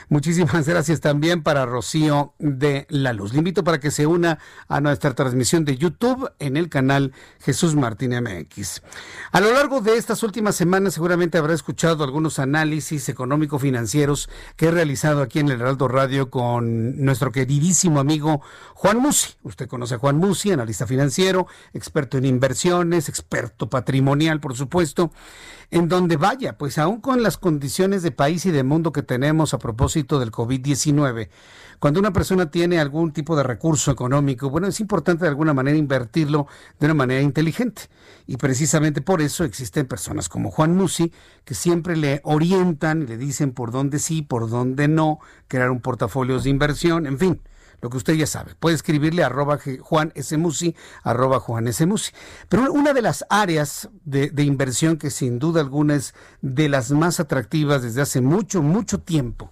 [0.10, 3.34] Muchísimas gracias también para Rocío de la Luz.
[3.34, 7.76] Le invito para que se una a nuestra transmisión de YouTube en el canal Jesús
[7.76, 8.82] Martín MX.
[9.32, 14.72] A lo largo de estas últimas semanas seguramente habrá escuchado algunos análisis económico-financieros que he
[14.72, 18.42] realizado aquí en el Heraldo Radio con nuestro queridísimo amigo
[18.76, 19.34] Juan Musi.
[19.44, 25.12] Usted conoce a Juan Musi, analista financiero, experto en inversiones, experto patrimonial, por supuesto
[25.72, 29.54] en donde vaya, pues aún con las condiciones de país y de mundo que tenemos
[29.54, 31.30] a propósito del COVID-19,
[31.80, 35.78] cuando una persona tiene algún tipo de recurso económico, bueno, es importante de alguna manera
[35.78, 36.48] invertirlo
[36.80, 37.84] de una manera inteligente.
[38.28, 41.12] Y precisamente por eso existen personas como Juan Musi
[41.44, 46.40] que siempre le orientan le dicen por dónde sí, por dónde no, crear un portafolio
[46.40, 47.42] de inversión, en fin
[47.86, 48.56] lo que usted ya sabe.
[48.56, 50.36] Puede escribirle arroba Juan S.
[50.38, 51.86] Musi, arroba Juan S.
[51.86, 52.14] Musi.
[52.50, 56.90] Pero una de las áreas de, de inversión que sin duda alguna es de las
[56.90, 59.52] más atractivas desde hace mucho, mucho tiempo.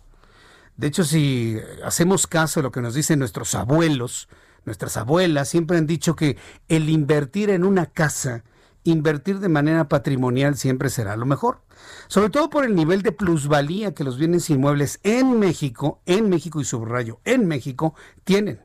[0.77, 4.27] De hecho, si hacemos caso de lo que nos dicen nuestros abuelos,
[4.65, 6.35] nuestras abuelas, siempre han dicho que
[6.69, 8.43] el invertir en una casa,
[8.83, 11.61] invertir de manera patrimonial siempre será lo mejor
[12.07, 16.61] sobre todo por el nivel de plusvalía que los bienes inmuebles en México, en México
[16.61, 18.61] y subrayo, en México, tienen.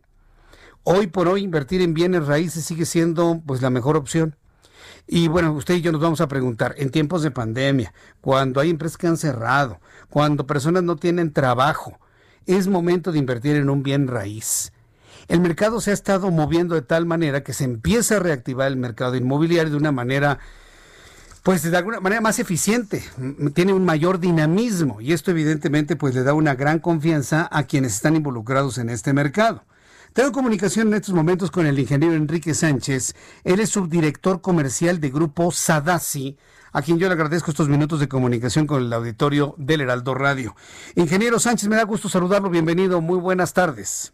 [0.85, 4.37] Hoy por hoy invertir en bienes raíces sigue siendo pues la mejor opción.
[5.07, 8.71] Y bueno, usted y yo nos vamos a preguntar, en tiempos de pandemia, cuando hay
[8.71, 11.99] empresas que han cerrado, cuando personas no tienen trabajo,
[12.47, 14.73] es momento de invertir en un bien raíz.
[15.29, 18.77] El mercado se ha estado moviendo de tal manera que se empieza a reactivar el
[18.77, 20.39] mercado inmobiliario de una manera
[21.43, 23.03] pues de alguna manera más eficiente,
[23.55, 27.95] tiene un mayor dinamismo y esto evidentemente pues le da una gran confianza a quienes
[27.95, 29.65] están involucrados en este mercado.
[30.13, 33.15] Tengo comunicación en estos momentos con el ingeniero Enrique Sánchez.
[33.45, 36.37] Él es subdirector comercial de Grupo Sadasi,
[36.73, 40.57] a quien yo le agradezco estos minutos de comunicación con el auditorio del Heraldo Radio.
[40.97, 42.51] Ingeniero Sánchez, me da gusto saludarlo.
[42.51, 43.01] Bienvenido.
[43.01, 44.13] Muy buenas tardes.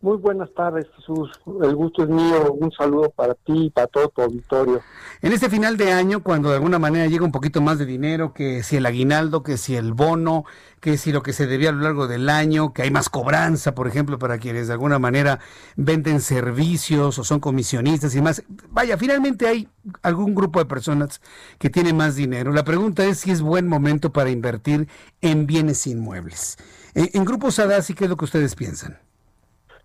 [0.00, 1.28] Muy buenas tardes, Jesús.
[1.60, 2.52] El gusto es mío.
[2.52, 4.80] Un saludo para ti y para todo tu auditorio.
[5.22, 8.32] En este final de año, cuando de alguna manera llega un poquito más de dinero,
[8.32, 10.44] que si el aguinaldo, que si el bono,
[10.80, 13.74] que si lo que se debía a lo largo del año, que hay más cobranza,
[13.74, 15.40] por ejemplo, para quienes de alguna manera
[15.74, 18.44] venden servicios o son comisionistas y más.
[18.70, 19.68] Vaya, finalmente hay
[20.02, 21.20] algún grupo de personas
[21.58, 22.52] que tiene más dinero.
[22.52, 24.86] La pregunta es si es buen momento para invertir
[25.22, 26.56] en bienes inmuebles.
[26.94, 29.07] En, en Grupo Sadasi, ¿qué es lo que ustedes piensan?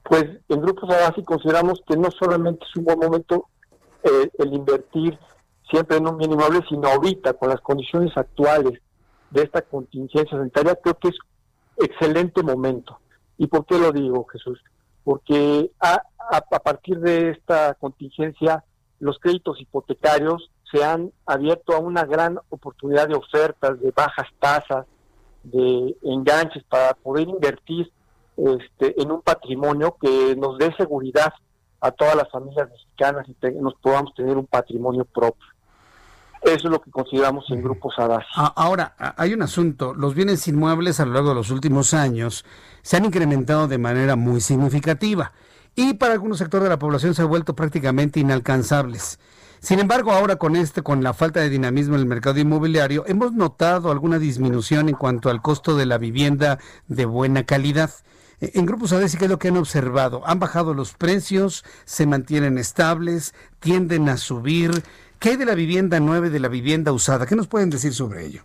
[0.03, 3.47] Pues en Grupos Sadasi consideramos que no solamente es un buen momento
[4.03, 5.17] eh, el invertir
[5.69, 8.79] siempre en un bien inmueble, sino ahorita, con las condiciones actuales
[9.31, 11.17] de esta contingencia sanitaria, creo que es
[11.77, 12.99] excelente momento.
[13.37, 14.61] ¿Y por qué lo digo, Jesús?
[15.03, 18.63] Porque a, a, partir de esta contingencia,
[18.99, 24.85] los créditos hipotecarios se han abierto a una gran oportunidad de ofertas, de bajas tasas,
[25.43, 27.91] de enganches para poder invertir
[28.37, 31.33] este, en un patrimonio que nos dé seguridad
[31.81, 35.47] a todas las familias mexicanas y nos podamos tener un patrimonio propio.
[36.41, 38.27] Eso es lo que consideramos en grupos Sadasi.
[38.35, 39.93] Ahora, hay un asunto.
[39.93, 42.43] Los bienes inmuebles a lo largo de los últimos años
[42.81, 45.31] se han incrementado de manera muy significativa
[45.75, 49.19] y para algunos sectores de la población se han vuelto prácticamente inalcanzables.
[49.59, 53.31] Sin embargo, ahora con este, con la falta de dinamismo en el mercado inmobiliario, hemos
[53.31, 57.89] notado alguna disminución en cuanto al costo de la vivienda de buena calidad.
[58.53, 60.21] En Grupos ADESI, ¿qué es lo que han observado?
[60.25, 61.63] ¿Han bajado los precios?
[61.85, 63.33] ¿Se mantienen estables?
[63.59, 64.71] ¿Tienden a subir?
[65.19, 67.25] ¿Qué hay de la vivienda nueva y de la vivienda usada?
[67.25, 68.43] ¿Qué nos pueden decir sobre ello?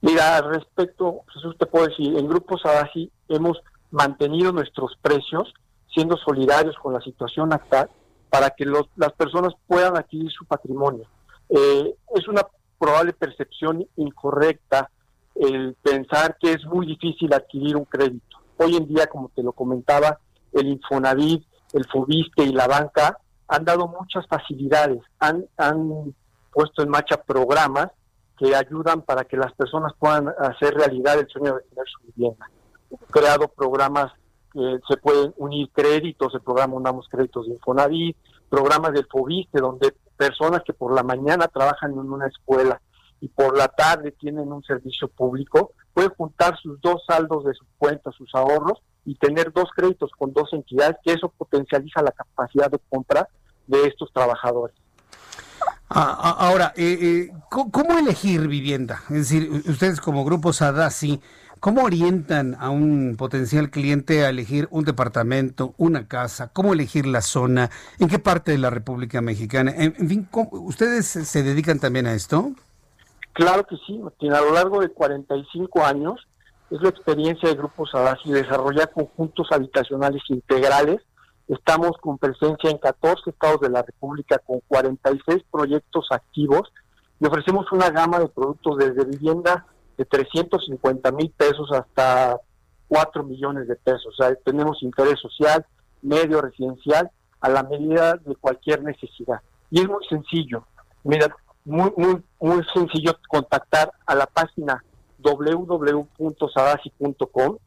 [0.00, 5.54] Mira, al respecto, Jesús, te puedo decir, en Grupos ADASI hemos mantenido nuestros precios,
[5.94, 7.88] siendo solidarios con la situación actual,
[8.28, 11.06] para que las personas puedan adquirir su patrimonio.
[11.48, 12.42] Eh, es una
[12.76, 14.90] probable percepción incorrecta
[15.36, 18.31] el pensar que es muy difícil adquirir un crédito.
[18.56, 20.18] Hoy en día, como te lo comentaba,
[20.52, 26.14] el Infonavit, el Fobiste y la banca han dado muchas facilidades, han, han
[26.52, 27.90] puesto en marcha programas
[28.38, 32.50] que ayudan para que las personas puedan hacer realidad el sueño de tener su vivienda.
[33.10, 34.12] creado programas
[34.52, 38.16] que se pueden unir créditos, el programa Unamos Créditos de Infonavit,
[38.50, 42.80] programas del Fobiste, donde personas que por la mañana trabajan en una escuela
[43.20, 47.64] y por la tarde tienen un servicio público, puede juntar sus dos saldos de su
[47.78, 52.70] cuenta, sus ahorros, y tener dos créditos con dos entidades, que eso potencializa la capacidad
[52.70, 53.28] de compra
[53.66, 54.76] de estos trabajadores.
[55.94, 59.02] Ah, ah, ahora, eh, eh, ¿cómo elegir vivienda?
[59.10, 61.20] Es decir, ustedes como grupo Sadasi,
[61.60, 66.48] ¿cómo orientan a un potencial cliente a elegir un departamento, una casa?
[66.48, 67.70] ¿Cómo elegir la zona?
[67.98, 69.72] ¿En qué parte de la República Mexicana?
[69.76, 72.54] En, fin, ¿ustedes se dedican también a esto?
[73.32, 76.20] Claro que sí, a lo largo de 45 años
[76.70, 81.00] es la experiencia de Grupo Sadasi desarrollar conjuntos habitacionales integrales.
[81.48, 86.72] Estamos con presencia en 14 estados de la República con 46 proyectos activos
[87.20, 89.66] y ofrecemos una gama de productos desde vivienda
[89.96, 92.38] de 350 mil pesos hasta
[92.88, 94.06] 4 millones de pesos.
[94.06, 95.64] O sea, tenemos interés social,
[96.02, 99.40] medio residencial, a la medida de cualquier necesidad.
[99.70, 100.66] Y es muy sencillo.
[101.04, 104.84] Mira, muy, muy, muy sencillo contactar a la página
[105.18, 107.58] www.sadasi.com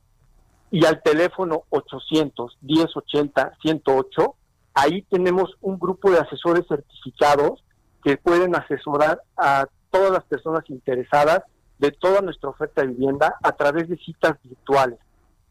[0.72, 4.36] y al teléfono 800 1080 108.
[4.74, 7.64] Ahí tenemos un grupo de asesores certificados
[8.04, 11.44] que pueden asesorar a todas las personas interesadas
[11.80, 15.00] de toda nuestra oferta de vivienda a través de citas virtuales.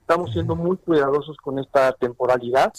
[0.07, 2.75] Estamos siendo muy cuidadosos con esta temporalidad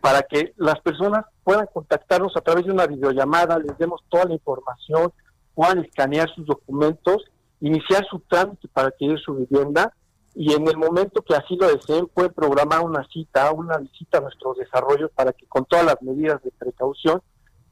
[0.00, 4.32] para que las personas puedan contactarnos a través de una videollamada, les demos toda la
[4.32, 5.12] información,
[5.54, 7.22] puedan escanear sus documentos,
[7.60, 9.92] iniciar su trámite para adquirir su vivienda
[10.34, 14.22] y en el momento que así lo deseen pueden programar una cita, una visita a
[14.22, 17.20] nuestros desarrollos para que con todas las medidas de precaución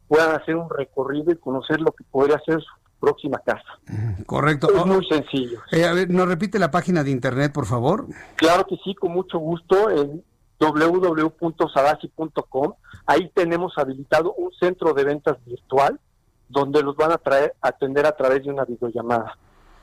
[0.07, 3.79] puedan hacer un recorrido y conocer lo que podría ser su próxima casa.
[4.27, 4.69] Correcto.
[4.75, 5.61] Es muy sencillo.
[5.73, 8.07] Eh, a ver, ¿nos repite la página de internet, por favor?
[8.37, 9.91] Claro que sí, con mucho gusto.
[9.91, 10.25] En
[10.59, 12.75] www.sadasi.com.
[13.07, 15.99] Ahí tenemos habilitado un centro de ventas virtual
[16.49, 19.37] donde los van a traer, atender a través de una videollamada.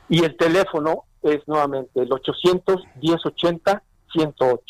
[0.08, 4.62] Y el teléfono es nuevamente el 800 1080 108.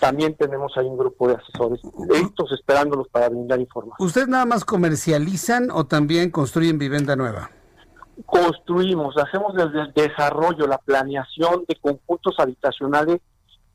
[0.00, 1.80] También tenemos ahí un grupo de asesores,
[2.10, 4.06] estos esperándolos para brindar información.
[4.06, 7.50] ¿Ustedes nada más comercializan o también construyen vivienda nueva?
[8.26, 13.20] Construimos, hacemos desde el desarrollo, la planeación de conjuntos habitacionales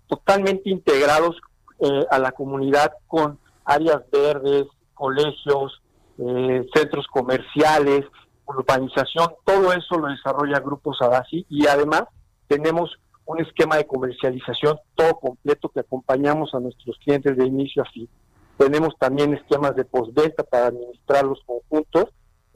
[0.08, 1.36] totalmente integrados
[1.80, 5.82] eh, a la comunidad con áreas verdes, colegios,
[6.18, 8.06] eh, centros comerciales,
[8.46, 12.04] urbanización, todo eso lo desarrolla Grupo Sadasi y además
[12.48, 17.86] tenemos un esquema de comercialización todo completo que acompañamos a nuestros clientes de inicio a
[17.92, 18.10] fin.
[18.58, 22.06] Tenemos también esquemas de postventa para administrar los conjuntos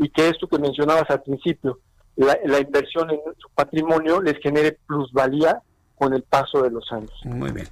[0.04, 1.80] y que esto que mencionabas al principio,
[2.16, 5.62] la, inversión en su patrimonio les genere plusvalía
[5.96, 7.12] con el paso de los años.
[7.24, 7.68] Muy bien.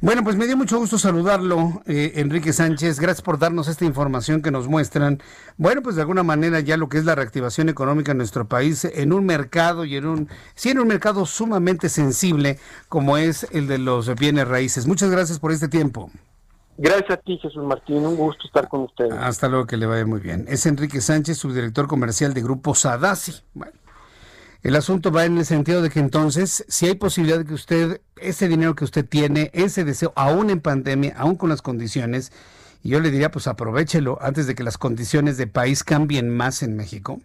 [0.00, 2.98] Bueno, pues me dio mucho gusto saludarlo, eh, Enrique Sánchez.
[2.98, 5.20] Gracias por darnos esta información que nos muestran.
[5.58, 8.84] Bueno, pues de alguna manera ya lo que es la reactivación económica en nuestro país,
[8.86, 12.58] en un mercado y en un, sí, en un mercado sumamente sensible
[12.88, 14.86] como es el de los bienes raíces.
[14.86, 16.10] Muchas gracias por este tiempo.
[16.76, 18.04] Gracias a ti, Jesús Martín.
[18.04, 19.12] Un gusto estar con ustedes.
[19.12, 20.46] Hasta luego, que le vaya muy bien.
[20.48, 23.32] Es Enrique Sánchez, subdirector comercial de Grupo Sadasi.
[23.54, 23.72] Bueno.
[24.62, 28.00] El asunto va en el sentido de que entonces, si hay posibilidad de que usted,
[28.16, 32.32] ese dinero que usted tiene, ese deseo, aún en pandemia, aún con las condiciones,
[32.82, 36.62] y yo le diría, pues aprovechelo antes de que las condiciones de país cambien más
[36.62, 37.20] en México,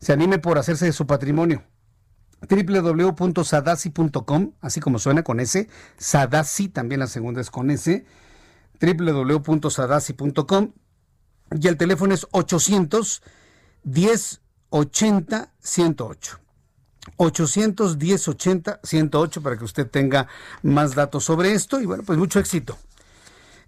[0.00, 1.64] se anime por hacerse de su patrimonio
[2.48, 8.06] www.sadasi.com, así como suena con ese, Sadasi, también la segunda es con ese,
[8.80, 10.72] www.sadasi.com,
[11.60, 13.22] y el teléfono es 800
[13.84, 16.40] 10 80 108.
[17.16, 20.28] 810 80 108 para que usted tenga
[20.62, 22.78] más datos sobre esto y bueno, pues mucho éxito.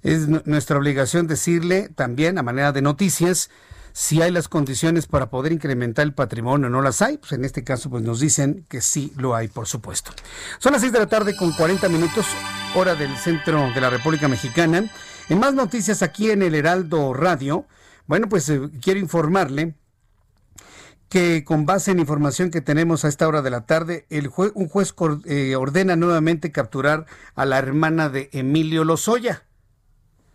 [0.03, 3.51] Es nuestra obligación decirle también a manera de noticias
[3.93, 7.65] si hay las condiciones para poder incrementar el patrimonio, no las hay, pues en este
[7.65, 10.13] caso pues nos dicen que sí lo hay, por supuesto.
[10.59, 12.27] Son las 6 de la tarde con 40 minutos,
[12.75, 14.91] hora del centro de la República Mexicana.
[15.29, 17.67] En más noticias aquí en el Heraldo Radio,
[18.07, 19.75] bueno, pues eh, quiero informarle
[21.09, 24.69] que con base en información que tenemos a esta hora de la tarde, el un
[24.69, 24.95] juez
[25.27, 29.45] eh, ordena nuevamente capturar a la hermana de Emilio Lozoya.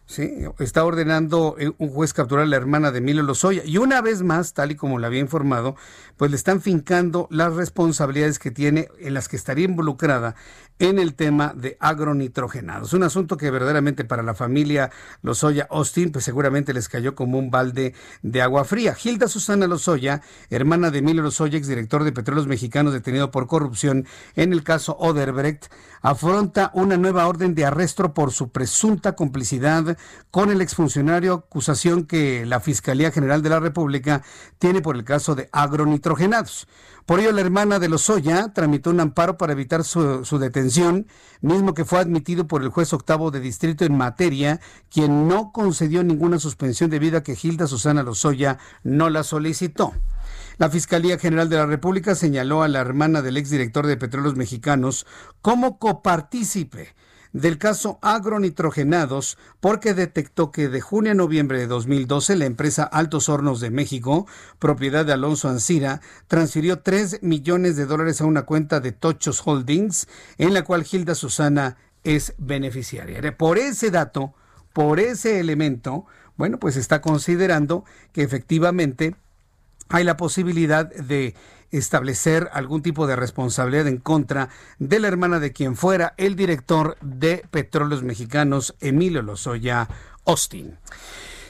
[0.08, 3.64] Sí, está ordenando eh, un juez capturar a la hermana de Emilio Lozoya.
[3.66, 5.76] Y una vez más, tal y como le había informado,
[6.16, 10.36] pues le están fincando las responsabilidades que tiene, en las que estaría involucrada
[10.80, 12.94] en el tema de agronitrogenados.
[12.94, 17.50] Un asunto que verdaderamente para la familia Lozoya Austin, pues seguramente les cayó como un
[17.50, 18.94] balde de agua fría.
[18.94, 24.06] Gilda Susana Lozoya, hermana de Emilio Lozoya, exdirector de Petróleos Mexicanos detenido por corrupción
[24.36, 25.72] en el caso Oderbrecht,
[26.02, 29.98] afronta una nueva orden de arresto por su presunta complicidad
[30.30, 34.22] con el exfuncionario, acusación que la Fiscalía General de la República
[34.60, 36.68] tiene por el caso de agronitrogenados.
[37.06, 41.06] Por ello, la hermana de Lozoya tramitó un amparo para evitar su, detención,
[41.40, 46.04] mismo que fue admitido por el juez octavo de distrito en materia, quien no concedió
[46.04, 49.94] ninguna suspensión debido a que Gilda Susana Lozoya no la solicitó.
[50.58, 55.06] La Fiscalía General de la República señaló a la hermana del exdirector de Petróleos Mexicanos
[55.44, 56.96] como copartícipe
[57.36, 63.28] del caso agronitrogenados porque detectó que de junio a noviembre de 2012 la empresa Altos
[63.28, 64.26] Hornos de México,
[64.58, 70.08] propiedad de Alonso Ancira, transfirió 3 millones de dólares a una cuenta de Tochos Holdings,
[70.38, 71.76] en la cual Gilda Susana
[72.06, 73.20] es beneficiaria.
[73.36, 74.34] Por ese dato,
[74.72, 76.06] por ese elemento,
[76.38, 77.84] bueno, pues está considerando
[78.14, 79.14] que efectivamente
[79.90, 81.36] hay la posibilidad de
[81.72, 84.50] establecer algún tipo de responsabilidad en contra
[84.80, 89.88] de la hermana de quien fuera el director de Petróleos Mexicanos, Emilio Lozoya
[90.26, 90.78] Austin.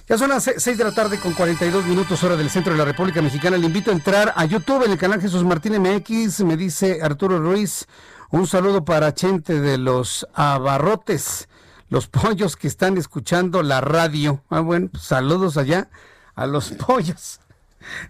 [0.08, 2.86] Ya son las 6 de la tarde con 42 minutos hora del centro de la
[2.86, 3.58] República Mexicana.
[3.58, 6.42] Le invito a entrar a YouTube en el canal Jesús Martín MX.
[6.42, 7.88] Me dice Arturo Ruiz,
[8.30, 11.50] un saludo para Chente de los Abarrotes,
[11.90, 14.44] los pollos que están escuchando la radio.
[14.52, 15.90] Ah, bueno, saludos allá
[16.36, 17.40] a los pollos.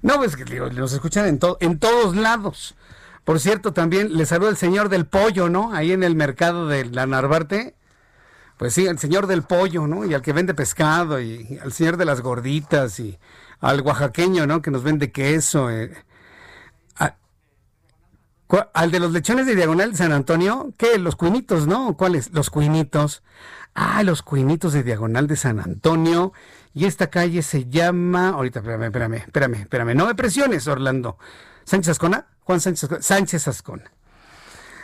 [0.01, 0.38] No, pues
[0.73, 2.76] los escuchan en, en todos lados.
[3.26, 5.73] Por cierto, también le saluda el señor del pollo, ¿no?
[5.73, 7.76] Ahí en el mercado de la Narvarte.
[8.57, 10.05] Pues sí, el señor del pollo, ¿no?
[10.05, 13.17] Y al que vende pescado, y, al señor de las gorditas, y
[13.59, 14.61] al oaxaqueño, ¿no?
[14.61, 15.69] Que nos vende queso.
[15.71, 15.91] Eh.
[18.73, 20.99] al de los lechones de Diagonal de San Antonio, ¿qué?
[20.99, 21.97] Los cuinitos, ¿no?
[21.97, 22.32] ¿Cuáles?
[22.32, 23.23] Los cuinitos.
[23.73, 26.32] Ah, los cuinitos de Diagonal de San Antonio.
[26.76, 28.30] Y esta calle se llama.
[28.30, 29.95] Ahorita, espérame, espérame, espérame, espérame.
[29.95, 31.17] No me presiones, Orlando.
[31.63, 32.28] ¿Sánchez Ascona?
[32.41, 33.91] Juan Sánchez, Sánchez Ascona.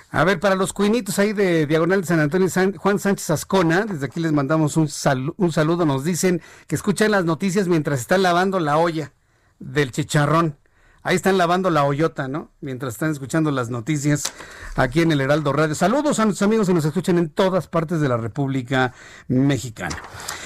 [0.10, 4.06] A ver, para los cuinitos ahí de Diagonal de San Antonio, Juan Sánchez Ascona, desde
[4.06, 4.90] aquí les mandamos un,
[5.38, 9.12] un saludo, nos dicen que escuchan las noticias mientras están lavando la olla
[9.60, 10.58] del chicharrón.
[11.04, 12.52] Ahí están lavando la hoyota, ¿no?
[12.62, 14.32] Mientras están escuchando las noticias
[14.76, 15.74] aquí en el Heraldo Radio.
[15.74, 18.94] Saludos a nuestros amigos que nos escuchan en todas partes de la República
[19.28, 19.98] Mexicana.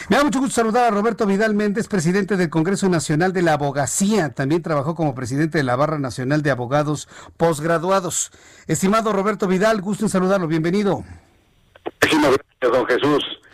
[0.07, 3.53] Me da mucho gusto saludar a Roberto Vidal Méndez, presidente del Congreso Nacional de la
[3.53, 4.29] Abogacía.
[4.29, 8.31] También trabajó como presidente de la Barra Nacional de Abogados Postgraduados.
[8.67, 10.47] Estimado Roberto Vidal, gusto en saludarlo.
[10.47, 11.03] Bienvenido.
[12.01, 13.44] Muchísimas gracias, don Jesús.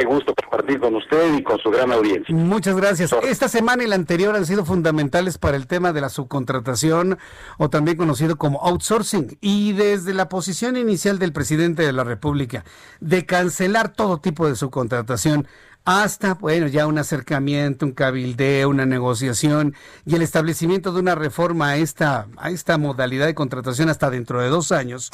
[0.00, 2.34] Qué gusto compartir con usted y con su gran audiencia.
[2.34, 3.14] Muchas gracias.
[3.22, 7.18] Esta semana y la anterior han sido fundamentales para el tema de la subcontratación
[7.58, 9.36] o también conocido como outsourcing.
[9.42, 12.64] Y desde la posición inicial del presidente de la República
[13.00, 15.46] de cancelar todo tipo de subcontratación
[15.84, 19.74] hasta, bueno, ya un acercamiento, un cabildeo, una negociación
[20.06, 24.40] y el establecimiento de una reforma a esta, a esta modalidad de contratación hasta dentro
[24.40, 25.10] de dos años.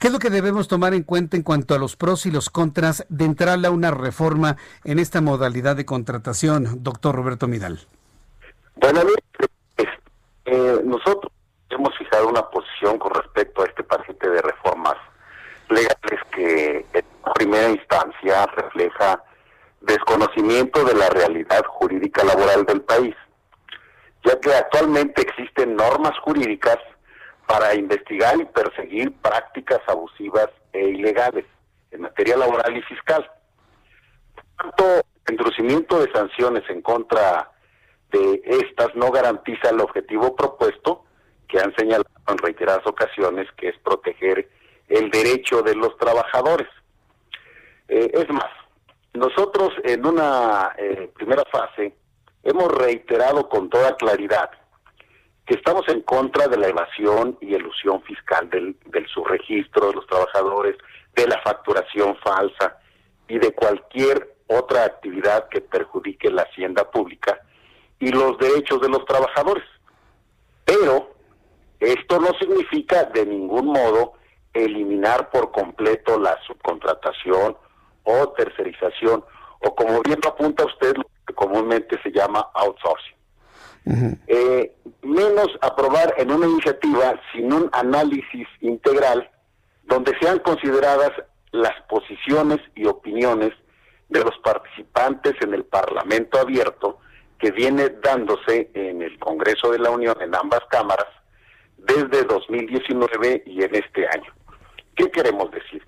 [0.00, 2.48] ¿Qué es lo que debemos tomar en cuenta en cuanto a los pros y los
[2.48, 7.80] contras de entrarle a una reforma en esta modalidad de contratación, doctor Roberto Midal?
[8.76, 9.02] Bueno,
[10.46, 11.30] eh, nosotros
[11.68, 14.96] hemos fijado una posición con respecto a este paquete de reformas
[15.68, 19.22] legales que en primera instancia refleja
[19.82, 23.14] desconocimiento de la realidad jurídica laboral del país,
[24.24, 26.78] ya que actualmente existen normas jurídicas
[27.50, 31.44] para investigar y perseguir prácticas abusivas e ilegales
[31.90, 33.28] en materia laboral y fiscal.
[34.36, 34.84] Por tanto,
[35.26, 37.50] el introducimiento de sanciones en contra
[38.12, 41.04] de estas no garantiza el objetivo propuesto
[41.48, 44.48] que han señalado en reiteradas ocasiones, que es proteger
[44.86, 46.68] el derecho de los trabajadores.
[47.88, 48.50] Eh, es más,
[49.12, 51.96] nosotros en una eh, primera fase
[52.44, 54.50] hemos reiterado con toda claridad
[55.50, 60.06] que estamos en contra de la evasión y elusión fiscal del, del subregistro de los
[60.06, 60.76] trabajadores,
[61.16, 62.78] de la facturación falsa
[63.26, 67.40] y de cualquier otra actividad que perjudique la hacienda pública
[67.98, 69.64] y los derechos de los trabajadores.
[70.64, 71.16] Pero
[71.80, 74.12] esto no significa de ningún modo
[74.54, 77.56] eliminar por completo la subcontratación
[78.04, 79.24] o tercerización,
[79.58, 83.19] o como bien lo apunta usted, lo que comúnmente se llama outsourcing
[83.86, 89.30] eh, menos aprobar en una iniciativa sin un análisis integral
[89.84, 91.10] donde sean consideradas
[91.52, 93.52] las posiciones y opiniones
[94.08, 96.98] de los participantes en el Parlamento abierto
[97.38, 101.06] que viene dándose en el Congreso de la Unión en ambas cámaras
[101.78, 104.32] desde 2019 y en este año.
[104.94, 105.82] ¿Qué queremos decir?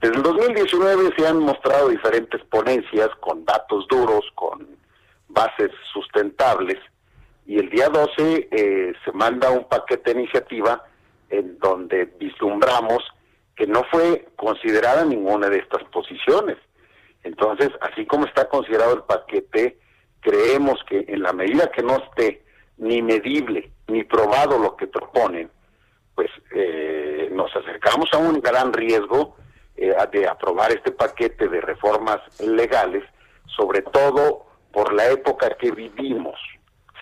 [0.00, 4.66] Desde el 2019 se han mostrado diferentes ponencias con datos duros, con
[5.28, 6.78] bases sustentables,
[7.46, 10.84] y el día 12 eh, se manda un paquete de iniciativa
[11.30, 13.02] en donde vislumbramos
[13.54, 16.58] que no fue considerada ninguna de estas posiciones.
[17.22, 19.78] Entonces, así como está considerado el paquete,
[20.20, 22.44] creemos que en la medida que no esté
[22.78, 25.50] ni medible ni probado lo que proponen,
[26.14, 29.36] pues eh, nos acercamos a un gran riesgo
[29.76, 33.04] eh, de aprobar este paquete de reformas legales,
[33.56, 36.38] sobre todo por la época que vivimos.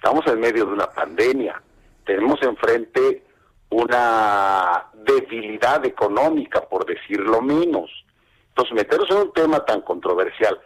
[0.05, 1.63] Estamos en medio de una pandemia,
[2.05, 3.25] tenemos enfrente
[3.71, 7.91] una debilidad económica, por decirlo menos.
[8.49, 10.61] Entonces, meternos en un tema tan controversial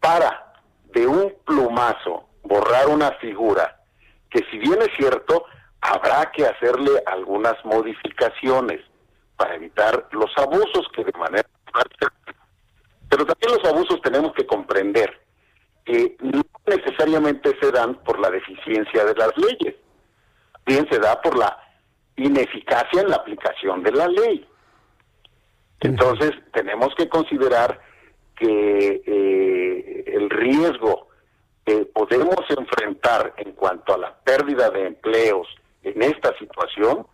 [0.00, 0.54] para
[0.86, 3.80] de un plumazo borrar una figura
[4.28, 5.44] que si bien es cierto,
[5.82, 8.80] habrá que hacerle algunas modificaciones
[9.36, 11.48] para evitar los abusos que de manera...
[13.08, 15.29] Pero también los abusos tenemos que comprender
[15.84, 19.76] que no necesariamente se dan por la deficiencia de las leyes,
[20.66, 21.56] bien se da por la
[22.16, 24.46] ineficacia en la aplicación de la ley.
[25.80, 27.80] Entonces, tenemos que considerar
[28.36, 31.08] que eh, el riesgo
[31.64, 35.46] que podemos enfrentar en cuanto a la pérdida de empleos
[35.82, 37.06] en esta situación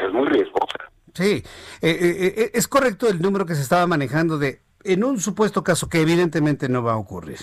[0.00, 0.90] es muy riesgosa.
[1.14, 1.42] Sí,
[1.82, 5.88] eh, eh, es correcto el número que se estaba manejando de en un supuesto caso
[5.88, 7.38] que evidentemente no va a ocurrir,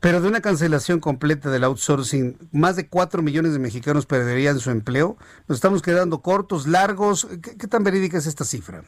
[0.00, 4.70] pero de una cancelación completa del outsourcing, más de 4 millones de mexicanos perderían su
[4.70, 5.16] empleo.
[5.46, 7.28] Nos estamos quedando cortos, largos.
[7.42, 8.82] ¿Qué, tan verídica es esta cifra?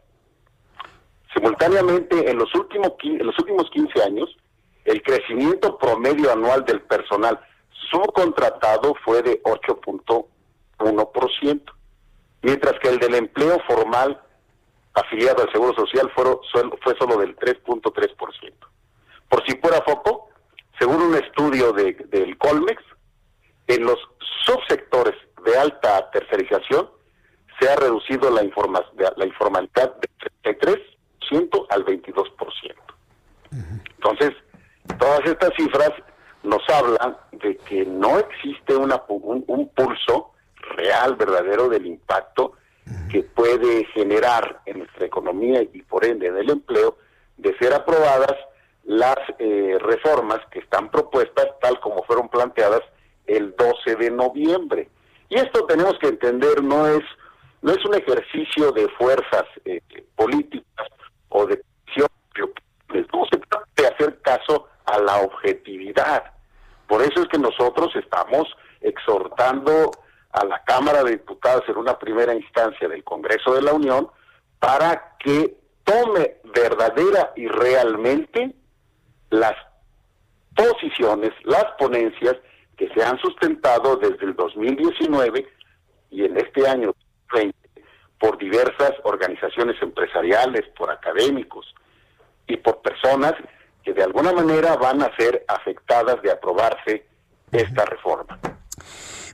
[1.34, 4.34] Simultáneamente, en los últimos, en los últimos 15 años,
[4.90, 7.40] el crecimiento promedio anual del personal
[7.90, 11.72] subcontratado fue de 8.1%,
[12.42, 14.20] mientras que el del empleo formal
[14.94, 16.24] afiliado al Seguro Social fue,
[16.82, 18.52] fue solo del 3.3%.
[19.28, 20.30] Por si fuera foco,
[20.78, 22.82] según un estudio de, del Colmex,
[23.68, 23.98] en los
[24.44, 25.14] subsectores
[25.44, 26.90] de alta tercerización
[27.60, 28.84] se ha reducido la, informa
[29.16, 30.10] la informalidad del
[30.42, 32.74] 33% al 22%.
[33.96, 34.32] Entonces,
[34.98, 35.92] todas estas cifras
[36.42, 40.32] nos hablan de que no existe una, un pulso
[40.76, 42.52] real, verdadero del impacto
[43.10, 46.96] que puede generar en nuestra economía y por ende en el empleo
[47.36, 48.34] de ser aprobadas
[48.84, 52.82] las eh, reformas que están propuestas tal como fueron planteadas
[53.26, 54.88] el 12 de noviembre.
[55.28, 57.02] Y esto tenemos que entender no es
[57.62, 59.82] no es un ejercicio de fuerzas eh,
[60.16, 60.88] políticas
[61.28, 61.60] o de
[63.12, 66.24] no se trata de hacer caso a la objetividad.
[66.86, 68.48] Por eso es que nosotros estamos
[68.80, 69.90] exhortando
[70.32, 74.08] a la Cámara de Diputados en una primera instancia del Congreso de la Unión
[74.58, 78.54] para que tome verdadera y realmente
[79.30, 79.54] las
[80.54, 82.36] posiciones, las ponencias
[82.76, 85.46] que se han sustentado desde el 2019
[86.10, 86.94] y en este año
[87.32, 87.56] 20
[88.18, 91.74] por diversas organizaciones empresariales, por académicos
[92.46, 93.34] y por personas
[93.84, 97.06] que de alguna manera van a ser afectadas de aprobarse
[97.52, 98.38] esta reforma.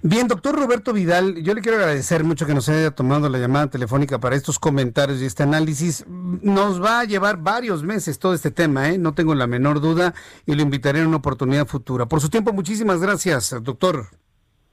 [0.03, 3.69] Bien, doctor Roberto Vidal, yo le quiero agradecer mucho que nos haya tomado la llamada
[3.69, 6.05] telefónica para estos comentarios y este análisis.
[6.07, 8.99] Nos va a llevar varios meses todo este tema, ¿eh?
[8.99, 12.07] no tengo la menor duda, y lo invitaré en una oportunidad futura.
[12.07, 14.07] Por su tiempo, muchísimas gracias, doctor.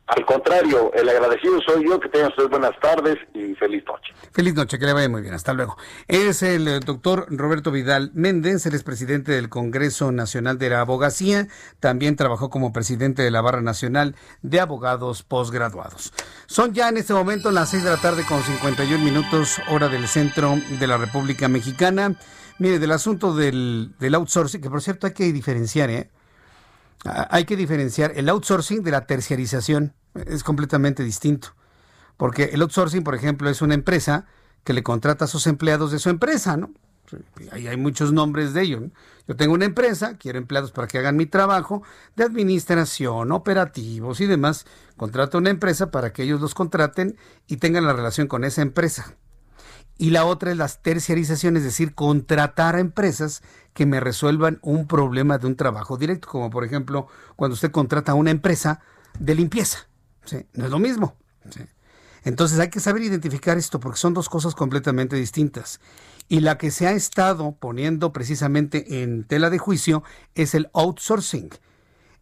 [0.06, 4.14] Al contrario, el agradecido soy yo, que tengan ustedes buenas tardes y feliz noche.
[4.34, 5.78] Feliz noche, que le vaya muy bien, hasta luego.
[6.10, 10.82] Es el eh, doctor Roberto Vidal Méndez, él es presidente del Congreso Nacional de la
[10.82, 11.47] Abogacía,
[11.80, 16.14] también trabajó como presidente de la Barra Nacional de Abogados Postgraduados.
[16.47, 20.10] Son ya en este momento las 6 de la tarde con 51 minutos, hora del
[20.10, 22.16] centro de la República Mexicana.
[22.60, 26.10] Mire, del asunto del, del outsourcing, que por cierto hay que diferenciar, ¿eh?
[27.04, 29.93] Hay que diferenciar el outsourcing de la terciarización.
[30.14, 31.49] Es completamente distinto.
[32.18, 34.26] Porque el outsourcing, por ejemplo, es una empresa
[34.64, 36.72] que le contrata a sus empleados de su empresa, ¿no?
[37.51, 38.84] Ahí hay muchos nombres de ellos.
[39.28, 41.84] Yo tengo una empresa, quiero empleados para que hagan mi trabajo
[42.16, 44.66] de administración, operativos y demás.
[44.97, 48.62] Contrato a una empresa para que ellos los contraten y tengan la relación con esa
[48.62, 49.16] empresa.
[49.97, 54.87] Y la otra es las terciarizaciones, es decir, contratar a empresas que me resuelvan un
[54.87, 58.81] problema de un trabajo directo, como por ejemplo cuando usted contrata a una empresa
[59.19, 59.87] de limpieza.
[60.53, 61.15] No es lo mismo.
[62.23, 65.79] Entonces hay que saber identificar esto porque son dos cosas completamente distintas.
[66.29, 70.03] Y la que se ha estado poniendo precisamente en tela de juicio
[70.35, 71.49] es el outsourcing,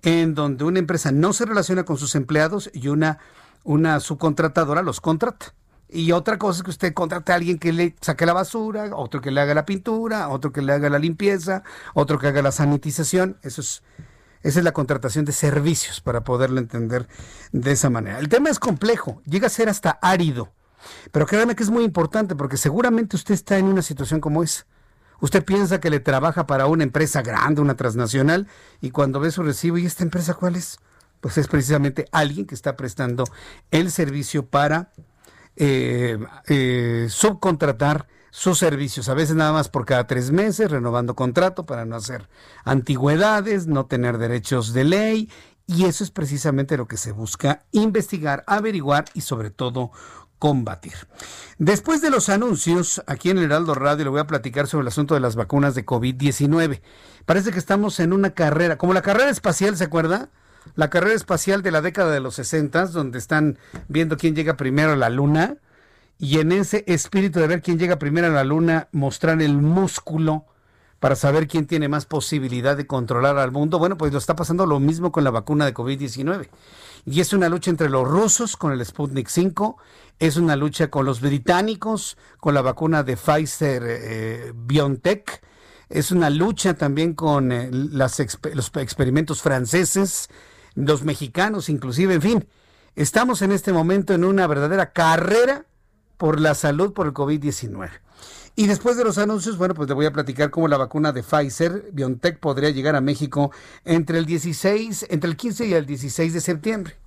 [0.02, 3.20] en donde una empresa no se relaciona con sus empleados y una,
[3.64, 5.54] una subcontratadora los contrata.
[5.94, 9.20] Y otra cosa es que usted contrate a alguien que le saque la basura, otro
[9.20, 11.64] que le haga la pintura, otro que le haga la limpieza,
[11.94, 13.38] otro que haga la sanitización.
[13.42, 13.84] Eso es,
[14.42, 17.10] esa es la contratación de servicios para poderlo entender
[17.52, 18.20] de esa manera.
[18.20, 20.54] El tema es complejo, llega a ser hasta árido.
[21.12, 24.66] Pero créanme que es muy importante porque seguramente usted está en una situación como esa.
[25.20, 28.48] Usted piensa que le trabaja para una empresa grande, una transnacional,
[28.80, 30.80] y cuando ve su recibo, ¿y esta empresa cuál es?
[31.20, 33.26] Pues es precisamente alguien que está prestando
[33.70, 34.92] el servicio para
[35.56, 41.66] eh, eh, subcontratar sus servicios, a veces nada más por cada tres meses, renovando contrato
[41.66, 42.30] para no hacer
[42.64, 45.30] antigüedades, no tener derechos de ley
[45.68, 49.92] Y eso es precisamente lo que se busca investigar, averiguar y sobre todo
[50.40, 50.94] combatir.
[51.60, 54.88] Después de los anuncios, aquí en el Heraldo Radio le voy a platicar sobre el
[54.88, 56.82] asunto de las vacunas de COVID-19.
[57.26, 60.32] Parece que estamos en una carrera, como la carrera espacial, ¿se acuerda?
[60.76, 63.58] La carrera espacial de la década de los 60, donde están
[63.88, 65.58] viendo quién llega primero a la luna,
[66.18, 70.46] y en ese espíritu de ver quién llega primero a la luna, mostrar el músculo
[71.00, 73.80] para saber quién tiene más posibilidad de controlar al mundo.
[73.80, 76.48] Bueno, pues lo está pasando lo mismo con la vacuna de COVID-19.
[77.06, 79.78] Y es una lucha entre los rusos con el Sputnik 5,
[80.20, 85.42] es una lucha con los británicos con la vacuna de Pfizer eh, BioNTech,
[85.90, 88.22] es una lucha también con eh, las
[88.54, 90.30] los experimentos franceses,
[90.76, 92.48] los mexicanos inclusive, en fin.
[92.96, 95.66] Estamos en este momento en una verdadera carrera
[96.18, 97.90] por la salud por el COVID-19.
[98.56, 101.24] Y después de los anuncios, bueno, pues le voy a platicar cómo la vacuna de
[101.24, 103.52] Pfizer, BioNTech, podría llegar a México
[103.86, 106.98] entre el 16, entre el 15 y el 16 de septiembre.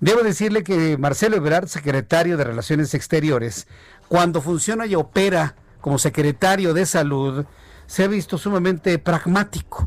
[0.00, 3.66] Debo decirle que Marcelo Ebrard, secretario de Relaciones Exteriores,
[4.08, 7.44] cuando funciona y opera como secretario de Salud,
[7.86, 9.86] se ha visto sumamente pragmático,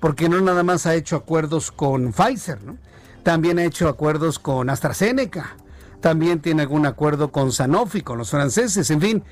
[0.00, 2.76] porque no nada más ha hecho acuerdos con Pfizer, ¿no?
[3.22, 5.56] también ha hecho acuerdos con AstraZeneca,
[6.00, 9.24] también tiene algún acuerdo con Sanofi, con los franceses, en fin.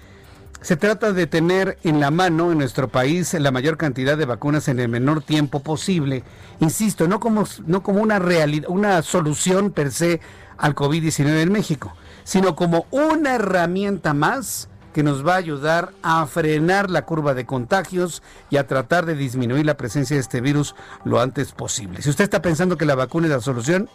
[0.61, 4.67] Se trata de tener en la mano en nuestro país la mayor cantidad de vacunas
[4.69, 6.25] en el menor tiempo posible.
[6.59, 10.21] Insisto, no como, no como una, realidad, una solución per se
[10.57, 11.95] al COVID-19 en México,
[12.25, 17.47] sino como una herramienta más que nos va a ayudar a frenar la curva de
[17.47, 18.21] contagios
[18.51, 20.75] y a tratar de disminuir la presencia de este virus
[21.05, 22.03] lo antes posible.
[22.03, 23.89] Si usted está pensando que la vacuna es la solución,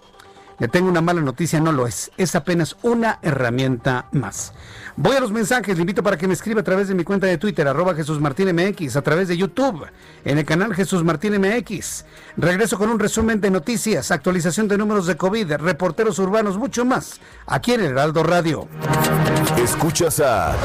[0.59, 2.09] le tengo una mala noticia, no lo es.
[2.15, 4.53] Es apenas una herramienta más.
[4.95, 7.25] Voy a los mensajes, le invito para que me escriba a través de mi cuenta
[7.25, 9.87] de Twitter, arroba Jesús Martín MX, a través de YouTube,
[10.23, 12.05] en el canal Jesús Martín MX.
[12.37, 17.19] Regreso con un resumen de noticias, actualización de números de COVID, reporteros urbanos, mucho más,
[17.47, 18.67] aquí en el Heraldo Radio.
[19.57, 20.55] Escuchas a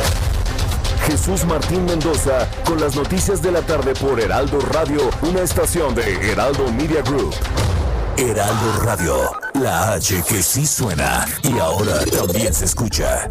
[1.07, 6.33] Jesús Martín Mendoza con las noticias de la tarde por Heraldo Radio, una estación de
[6.33, 7.35] Heraldo Media Group.
[8.19, 13.31] Heraldo Radio, la H que sí suena y ahora también se escucha.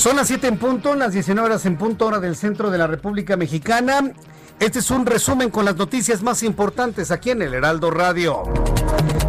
[0.00, 2.86] Son las 7 en punto, las 19 horas en punto, hora del centro de la
[2.86, 4.12] República Mexicana.
[4.58, 8.44] Este es un resumen con las noticias más importantes aquí en el Heraldo Radio.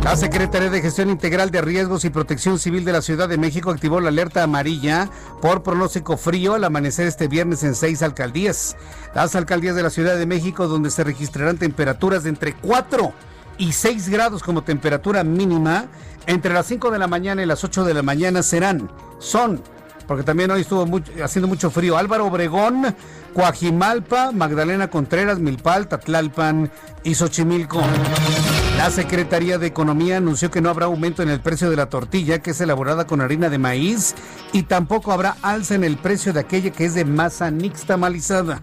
[0.01, 3.69] La Secretaría de Gestión Integral de Riesgos y Protección Civil de la Ciudad de México
[3.69, 5.09] activó la alerta amarilla
[5.41, 8.78] por pronóstico frío al amanecer este viernes en seis alcaldías.
[9.13, 13.11] Las alcaldías de la Ciudad de México donde se registrarán temperaturas de entre 4
[13.57, 15.88] y 6 grados como temperatura mínima,
[16.28, 19.61] entre las 5 de la mañana y las 8 de la mañana serán, son
[20.12, 20.86] porque también hoy estuvo
[21.24, 21.97] haciendo mucho frío.
[21.97, 22.93] Álvaro Obregón,
[23.34, 26.70] Coajimalpa, Magdalena Contreras, Milpal, Tatlalpan
[27.05, 27.82] y Xochimilco.
[28.76, 32.39] La Secretaría de Economía anunció que no habrá aumento en el precio de la tortilla,
[32.39, 34.14] que es elaborada con harina de maíz,
[34.51, 38.62] y tampoco habrá alza en el precio de aquella que es de masa nixtamalizada.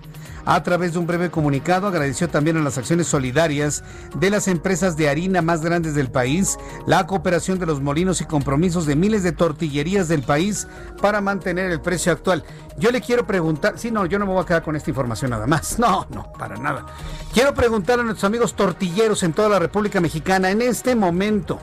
[0.51, 3.84] A través de un breve comunicado agradeció también a las acciones solidarias
[4.18, 8.24] de las empresas de harina más grandes del país, la cooperación de los molinos y
[8.24, 10.66] compromisos de miles de tortillerías del país
[11.03, 12.44] para mantener el precio actual.
[12.78, 15.32] Yo le quiero preguntar, sí, no, yo no me voy a quedar con esta información
[15.32, 16.86] nada más, no, no, para nada.
[17.34, 21.61] Quiero preguntar a nuestros amigos tortilleros en toda la República Mexicana en este momento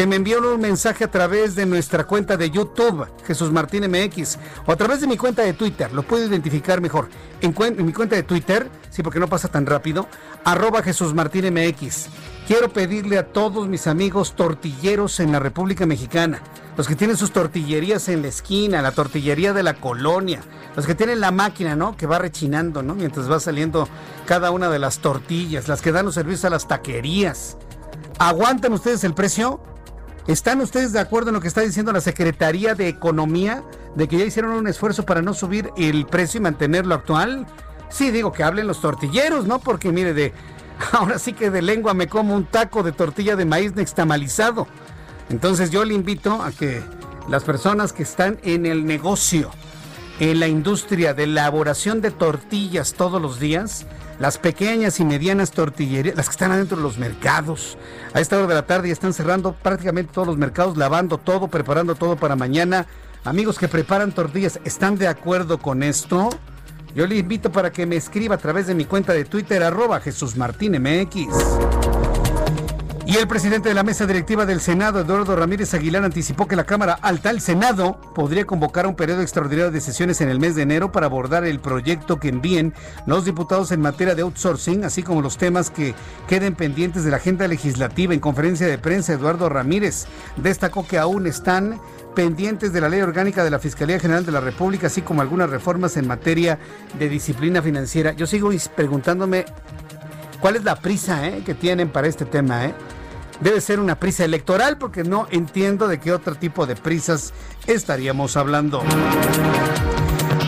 [0.00, 4.38] que me envió un mensaje a través de nuestra cuenta de YouTube, Jesús Martín MX,
[4.64, 7.10] o a través de mi cuenta de Twitter, lo puedo identificar mejor.
[7.42, 10.08] En, mi cuenta de Twitter, sí, porque no pasa tan rápido,
[10.42, 12.06] arroba Jesús Martín MX.
[12.46, 16.40] Quiero pedirle a todos mis amigos tortilleros en la República Mexicana,
[16.78, 20.40] los que tienen sus tortillerías en la esquina, la tortillería de la colonia,
[20.76, 21.94] los que tienen la máquina, ¿no?
[21.98, 22.94] Que va rechinando, ¿no?
[22.94, 23.86] Mientras va saliendo
[24.24, 27.58] cada una de las tortillas, las que dan los servicios a las taquerías.
[28.18, 29.60] ¿Aguantan ustedes el precio?
[30.30, 33.64] ¿Están ustedes de acuerdo en lo que está diciendo la Secretaría de Economía
[33.96, 37.48] de que ya hicieron un esfuerzo para no subir el precio y mantenerlo actual?
[37.88, 39.58] Sí, digo que hablen los tortilleros, ¿no?
[39.58, 40.32] Porque mire, de
[40.92, 44.68] ahora sí que de lengua me como un taco de tortilla de maíz nextamalizado.
[45.30, 46.80] Entonces yo le invito a que
[47.28, 49.50] las personas que están en el negocio,
[50.20, 53.84] en la industria de elaboración de tortillas todos los días,
[54.20, 57.78] las pequeñas y medianas tortillerías, las que están adentro de los mercados.
[58.12, 61.48] A esta hora de la tarde ya están cerrando prácticamente todos los mercados, lavando todo,
[61.48, 62.86] preparando todo para mañana.
[63.24, 66.28] Amigos que preparan tortillas, ¿están de acuerdo con esto?
[66.94, 70.00] Yo le invito para que me escriba a través de mi cuenta de Twitter, arroba
[70.00, 70.36] Jesús.
[73.10, 76.62] Y el presidente de la mesa directiva del Senado, Eduardo Ramírez Aguilar, anticipó que la
[76.62, 80.62] Cámara Alta, el Senado, podría convocar un periodo extraordinario de sesiones en el mes de
[80.62, 82.72] enero para abordar el proyecto que envíen
[83.06, 85.92] los diputados en materia de outsourcing, así como los temas que
[86.28, 88.14] queden pendientes de la agenda legislativa.
[88.14, 90.06] En conferencia de prensa, Eduardo Ramírez
[90.36, 91.80] destacó que aún están
[92.14, 95.50] pendientes de la ley orgánica de la Fiscalía General de la República, así como algunas
[95.50, 96.60] reformas en materia
[96.96, 98.12] de disciplina financiera.
[98.12, 99.46] Yo sigo preguntándome
[100.40, 102.66] cuál es la prisa eh, que tienen para este tema.
[102.66, 102.74] ¿eh?
[103.40, 107.32] Debe ser una prisa electoral porque no entiendo de qué otro tipo de prisas
[107.66, 108.82] estaríamos hablando.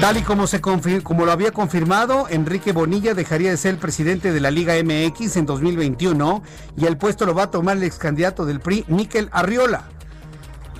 [0.01, 4.33] Tal y como, se como lo había confirmado, Enrique Bonilla dejaría de ser el presidente
[4.33, 6.43] de la Liga MX en 2021
[6.77, 9.85] y el puesto lo va a tomar el ex candidato del PRI, Miquel Arriola.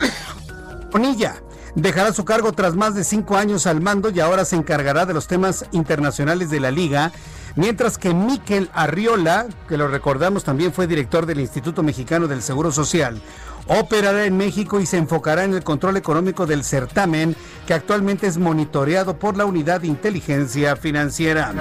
[0.91, 1.37] Bonilla
[1.77, 5.15] dejará su cargo tras más de cinco años al mando y ahora se encargará de
[5.15, 7.13] los temas internacionales de la liga
[7.55, 12.73] Mientras que Miquel Arriola, que lo recordamos también fue director del Instituto Mexicano del Seguro
[12.73, 13.21] Social,
[13.67, 17.37] operará en México y se enfocará en el control económico del certamen
[17.67, 21.53] que actualmente es monitoreado por la Unidad de Inteligencia Financiera.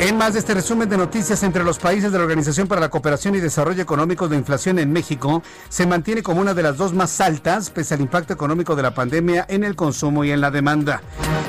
[0.00, 2.88] En más de este resumen de noticias entre los países de la Organización para la
[2.88, 6.94] Cooperación y Desarrollo Económico de inflación en México se mantiene como una de las dos
[6.94, 10.52] más altas pese al impacto económico de la pandemia en el consumo y en la
[10.52, 11.02] demanda.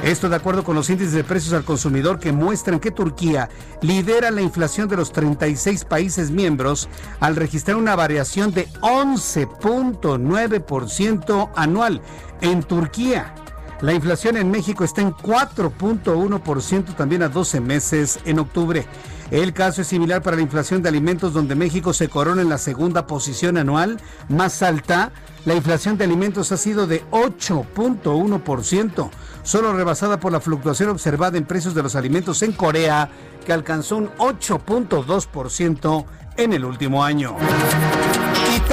[0.03, 3.49] Esto de acuerdo con los índices de precios al consumidor que muestran que Turquía
[3.83, 6.89] lidera la inflación de los 36 países miembros
[7.19, 12.01] al registrar una variación de 11.9% anual.
[12.41, 13.35] En Turquía,
[13.81, 18.85] la inflación en México está en 4.1% también a 12 meses en octubre.
[19.31, 22.57] El caso es similar para la inflación de alimentos donde México se corona en la
[22.57, 25.11] segunda posición anual más alta.
[25.45, 29.09] La inflación de alimentos ha sido de 8.1%,
[29.43, 33.09] solo rebasada por la fluctuación observada en precios de los alimentos en Corea,
[33.45, 36.05] que alcanzó un 8.2%
[36.37, 37.35] en el último año.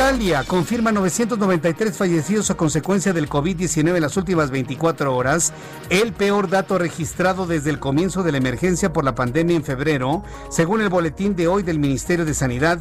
[0.06, 5.52] Italia confirma 993 fallecidos a consecuencia del COVID-19 en las últimas 24 horas,
[5.90, 10.22] el peor dato registrado desde el comienzo de la emergencia por la pandemia en febrero,
[10.48, 12.78] según el boletín de hoy del Ministerio de Sanidad.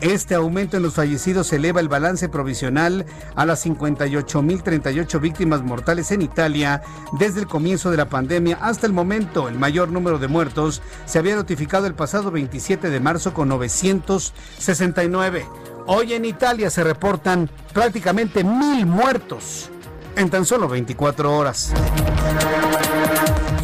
[0.00, 3.04] Este aumento en los fallecidos eleva el balance provisional
[3.34, 6.82] a las 58.038 víctimas mortales en Italia
[7.18, 9.48] desde el comienzo de la pandemia hasta el momento.
[9.48, 15.48] El mayor número de muertos se había notificado el pasado 27 de marzo con 969.
[15.86, 19.70] Hoy en Italia se reportan prácticamente mil muertos
[20.16, 21.72] en tan solo 24 horas.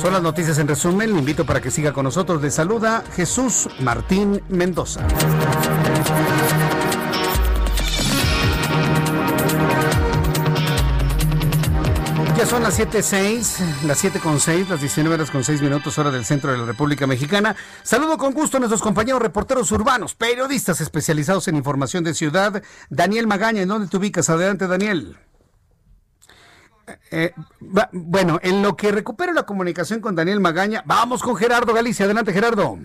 [0.01, 1.13] Son las noticias en resumen.
[1.13, 2.43] Le invito para que siga con nosotros.
[2.43, 5.01] Le saluda Jesús Martín Mendoza.
[12.49, 16.59] Son las 7.06, las 7.6, las 19 horas con 6 minutos, hora del centro de
[16.59, 17.57] la República Mexicana.
[17.83, 22.63] Saludo con gusto a nuestros compañeros reporteros urbanos, periodistas especializados en información de ciudad.
[22.89, 24.31] Daniel Magaña, ¿en dónde te ubicas?
[24.31, 25.17] Adelante, Daniel.
[27.11, 27.33] Eh,
[27.91, 32.05] bueno, en lo que recupero la comunicación con Daniel Magaña, vamos con Gerardo Galicia.
[32.05, 32.79] Adelante, Gerardo.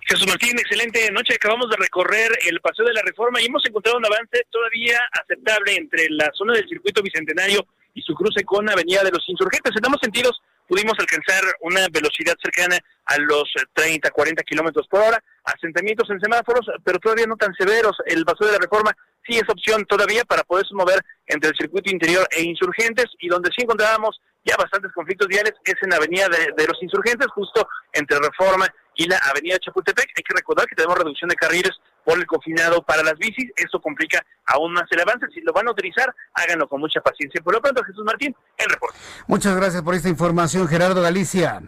[0.00, 1.34] Jesús Martín, excelente noche.
[1.34, 5.76] Acabamos de recorrer el Paseo de la Reforma y hemos encontrado un avance todavía aceptable
[5.76, 9.72] entre la zona del circuito bicentenario y su cruce con Avenida de los Insurgentes.
[9.76, 15.22] En ambos sentidos pudimos alcanzar una velocidad cercana a los 30, 40 kilómetros por hora,
[15.44, 17.96] asentamientos en semáforos, pero todavía no tan severos.
[18.06, 18.92] El Paseo de la Reforma
[19.26, 23.50] sí es opción todavía para poderse mover entre el circuito interior e insurgentes y donde
[23.56, 28.18] sí encontrábamos ya bastantes conflictos viales es en la avenida de, los insurgentes, justo entre
[28.18, 30.08] Reforma y la avenida Chapultepec.
[30.16, 31.72] Hay que recordar que tenemos reducción de carriles
[32.08, 35.26] por el confinado para las bicis, eso complica aún más el avance.
[35.34, 37.38] Si lo van a utilizar, háganlo con mucha paciencia.
[37.42, 38.96] Por lo pronto, Jesús Martín, el reporte.
[39.26, 41.60] Muchas gracias por esta información, Gerardo Galicia.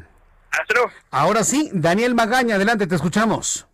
[0.51, 0.91] Hasta luego.
[1.11, 3.67] Ahora sí, Daniel Magaña, adelante, te escuchamos.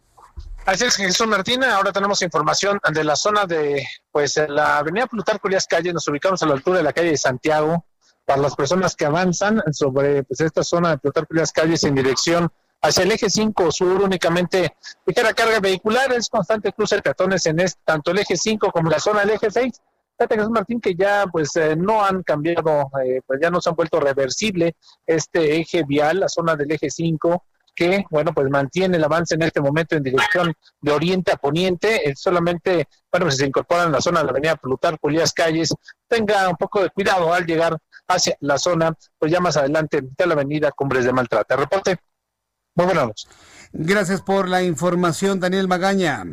[0.64, 1.62] Así es, Jesús Martín.
[1.62, 5.92] Ahora tenemos información de la zona de, pues, la avenida Plutarco Elías Calle.
[5.92, 7.86] Nos ubicamos a la altura de la calle de Santiago.
[8.24, 12.50] Para las personas que avanzan sobre pues, esta zona de Plutarco Elías Calles en dirección
[12.86, 17.60] hacia el eje 5 sur, únicamente ligera carga vehicular, es constante cruce de peatones en
[17.60, 19.80] este, tanto el eje 5 como la zona del eje 6.
[20.18, 23.68] Fíjate, Jesús Martín, que ya pues eh, no han cambiado, eh, pues ya no se
[23.68, 24.74] han vuelto reversible
[25.06, 27.44] este eje vial, la zona del eje 5
[27.76, 32.14] que, bueno, pues mantiene el avance en este momento en dirección de oriente a poniente.
[32.16, 35.74] solamente, bueno, si se incorpora en la zona de la avenida Plutarco Elías Calles,
[36.08, 37.76] tenga un poco de cuidado al llegar
[38.08, 41.54] hacia la zona, pues ya más adelante de la avenida Cumbres de Maltrata.
[41.54, 41.98] Reporte.
[42.76, 43.28] Muy buenas noches.
[43.72, 46.24] Gracias por la información, Daniel Magaña.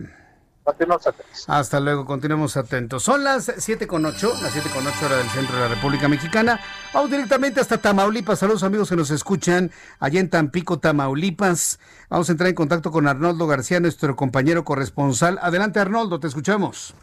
[1.47, 3.03] Hasta luego, continuemos atentos.
[3.03, 6.07] Son las 7 con 8, las 7 con 8 hora del centro de la República
[6.07, 6.59] Mexicana.
[6.93, 8.39] Vamos directamente hasta Tamaulipas.
[8.39, 11.79] Saludos amigos que nos escuchan allá en Tampico, Tamaulipas.
[12.09, 15.37] Vamos a entrar en contacto con Arnoldo García, nuestro compañero corresponsal.
[15.41, 16.93] Adelante Arnoldo, te escuchamos.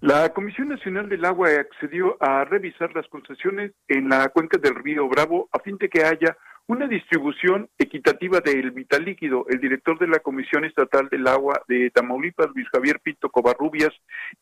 [0.00, 5.06] La Comisión Nacional del Agua accedió a revisar las concesiones en la cuenca del río
[5.08, 6.36] Bravo a fin de que haya
[6.70, 9.44] una distribución equitativa del vital líquido.
[9.48, 13.90] El director de la Comisión Estatal del Agua de Tamaulipas, Luis Javier Pinto Covarrubias,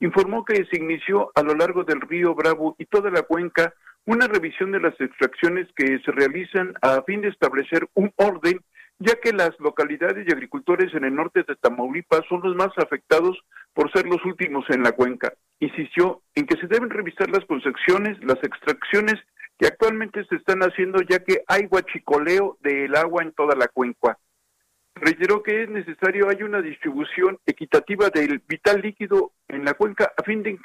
[0.01, 3.73] informó que se inició a lo largo del río Bravo y toda la cuenca
[4.05, 8.61] una revisión de las extracciones que se realizan a fin de establecer un orden,
[8.99, 13.39] ya que las localidades y agricultores en el norte de Tamaulipas son los más afectados
[13.73, 15.33] por ser los últimos en la cuenca.
[15.61, 19.15] Insistió en que se deben revisar las concesiones, las extracciones
[19.59, 24.19] que actualmente se están haciendo ya que hay guachicoleo del agua en toda la cuenca.
[24.95, 30.23] Reiteró que es necesario hay una distribución equitativa del vital líquido en la cuenca a
[30.23, 30.59] fin de,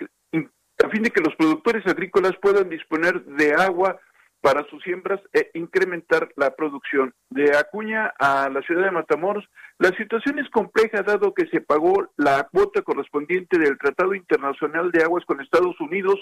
[0.83, 3.99] a fin de que los productores agrícolas puedan disponer de agua
[4.41, 7.13] para sus siembras e incrementar la producción.
[7.29, 9.45] De Acuña a la ciudad de Matamoros,
[9.79, 15.03] la situación es compleja dado que se pagó la cuota correspondiente del Tratado Internacional de
[15.03, 16.19] Aguas con Estados Unidos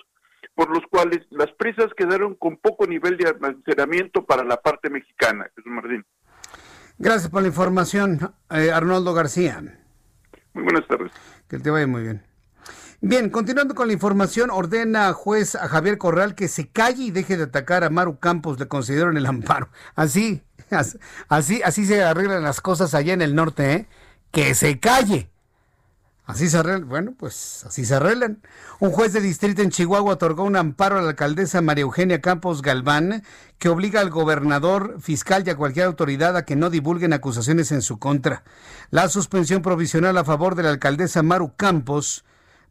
[0.55, 5.49] por los cuales las presas quedaron con poco nivel de almacenamiento para la parte mexicana.
[5.55, 6.05] Jesús Martín.
[6.97, 9.61] Gracias por la información, eh, Arnoldo García.
[10.53, 11.11] Muy buenas tardes.
[11.47, 12.23] Que te vaya muy bien.
[13.03, 17.35] Bien, continuando con la información, ordena juez a Javier Corral que se calle y deje
[17.35, 19.69] de atacar a Maru Campos, le consideraron el amparo.
[19.95, 20.43] Así,
[21.27, 23.87] así, así se arreglan las cosas allá en el norte, ¿eh?
[24.29, 25.30] Que se calle.
[26.31, 28.41] Así se arreglan, bueno, pues así se arreglan.
[28.79, 32.61] Un juez de distrito en Chihuahua otorgó un amparo a la alcaldesa María Eugenia Campos
[32.61, 33.23] Galván
[33.57, 37.81] que obliga al gobernador, fiscal y a cualquier autoridad a que no divulguen acusaciones en
[37.81, 38.45] su contra.
[38.91, 42.23] La suspensión provisional a favor de la alcaldesa Maru Campos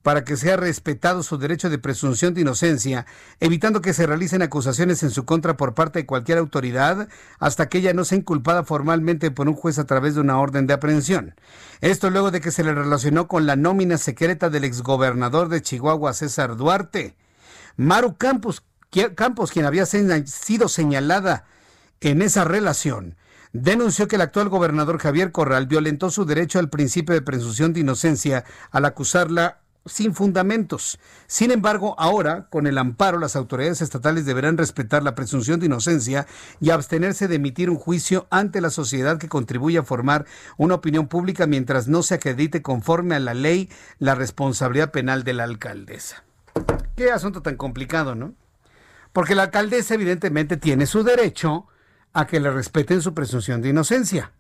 [0.02, 3.06] para que sea respetado su derecho de presunción de inocencia,
[3.38, 7.78] evitando que se realicen acusaciones en su contra por parte de cualquier autoridad hasta que
[7.78, 11.34] ella no sea inculpada formalmente por un juez a través de una orden de aprehensión.
[11.80, 16.14] Esto luego de que se le relacionó con la nómina secreta del exgobernador de Chihuahua,
[16.14, 17.14] César Duarte.
[17.76, 18.62] Maru Campos,
[19.14, 21.44] Campos quien había sido señalada
[22.00, 23.16] en esa relación,
[23.52, 27.80] denunció que el actual gobernador Javier Corral violentó su derecho al principio de presunción de
[27.80, 30.98] inocencia al acusarla sin fundamentos.
[31.26, 36.26] Sin embargo, ahora, con el amparo, las autoridades estatales deberán respetar la presunción de inocencia
[36.60, 40.26] y abstenerse de emitir un juicio ante la sociedad que contribuye a formar
[40.56, 45.32] una opinión pública mientras no se acredite conforme a la ley la responsabilidad penal de
[45.32, 46.24] la alcaldesa.
[46.96, 48.34] Qué asunto tan complicado, ¿no?
[49.12, 51.66] Porque la alcaldesa evidentemente tiene su derecho
[52.12, 54.32] a que le respeten su presunción de inocencia.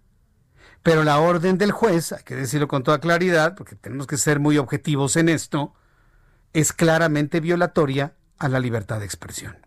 [0.82, 4.40] Pero la orden del juez, hay que decirlo con toda claridad, porque tenemos que ser
[4.40, 5.74] muy objetivos en esto,
[6.52, 9.58] es claramente violatoria a la libertad de expresión.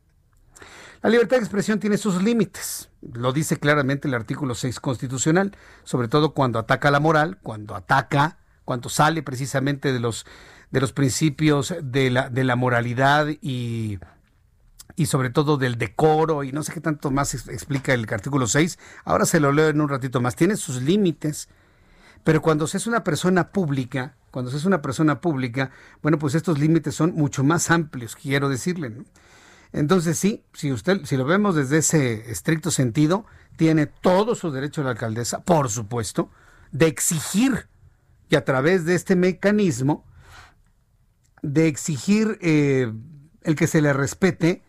[1.01, 6.07] La libertad de expresión tiene sus límites, lo dice claramente el artículo 6 constitucional, sobre
[6.07, 10.26] todo cuando ataca la moral, cuando ataca, cuando sale precisamente de los,
[10.72, 13.99] de los principios de la, de la moralidad y
[14.96, 18.78] y sobre todo del decoro y no sé qué tanto más explica el artículo 6.
[19.06, 20.36] Ahora se lo leo en un ratito más.
[20.36, 21.50] Tiene sus límites,
[22.24, 25.72] pero cuando se es una persona pública, cuando se es una persona pública,
[26.02, 28.94] bueno, pues estos límites son mucho más amplios, quiero decirle.
[29.72, 33.26] Entonces sí, si usted, si lo vemos desde ese estricto sentido,
[33.56, 36.30] tiene todo su derecho la alcaldesa, por supuesto,
[36.72, 37.68] de exigir
[38.30, 40.06] que a través de este mecanismo,
[41.41, 42.91] de exigir eh,
[43.41, 44.64] el que se le respete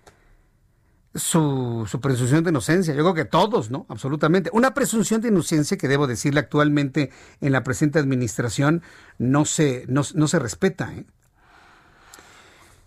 [1.14, 2.94] su, presunción de inocencia.
[2.94, 3.86] Yo creo que todos, ¿no?
[3.88, 4.50] Absolutamente.
[4.52, 7.10] Una presunción de inocencia que debo decirle actualmente
[7.40, 8.82] en la presente administración
[9.18, 10.92] no se, no, se respeta.
[10.92, 11.06] ¿eh?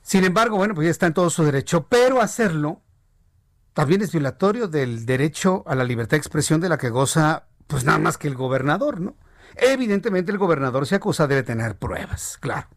[0.02, 2.82] Sin embargo, bueno, pues ya está en todo su derecho, pero hacerlo
[3.74, 7.86] también es violatorio del derecho a la libertad de expresión de la que goza, pues
[7.86, 9.16] nada más que el gobernador, ¿no?
[9.56, 12.68] Evidentemente el gobernador se acusa debe tener pruebas, claro.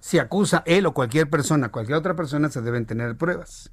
[0.00, 3.72] Si acusa él o cualquier persona, cualquier otra persona, se deben tener pruebas.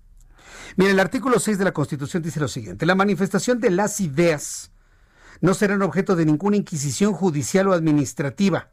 [0.75, 4.71] Mire, el artículo 6 de la Constitución dice lo siguiente, la manifestación de las ideas
[5.41, 8.71] no serán objeto de ninguna inquisición judicial o administrativa,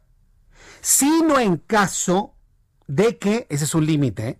[0.81, 2.35] sino en caso
[2.87, 4.39] de que, ese es un límite, ¿eh?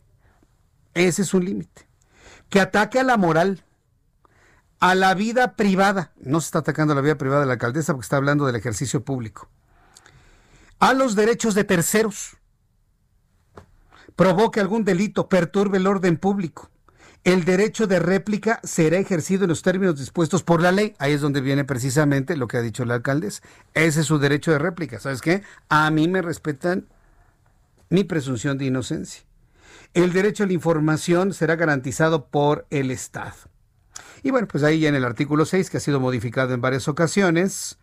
[0.93, 1.87] ese es un límite,
[2.49, 3.63] que ataque a la moral,
[4.81, 6.11] a la vida privada.
[6.17, 8.55] No se está atacando a la vida privada de la alcaldesa porque está hablando del
[8.55, 9.47] ejercicio público.
[10.79, 12.37] A los derechos de terceros.
[14.15, 16.69] Provoque algún delito, perturbe el orden público.
[17.23, 20.95] El derecho de réplica será ejercido en los términos dispuestos por la ley.
[20.97, 23.43] Ahí es donde viene precisamente lo que ha dicho el alcaldes.
[23.75, 24.99] Ese es su derecho de réplica.
[24.99, 25.43] ¿Sabes qué?
[25.69, 26.87] A mí me respetan
[27.89, 29.21] mi presunción de inocencia.
[29.93, 33.35] El derecho a la información será garantizado por el Estado.
[34.23, 36.87] Y bueno, pues ahí ya en el artículo 6, que ha sido modificado en varias
[36.87, 37.77] ocasiones,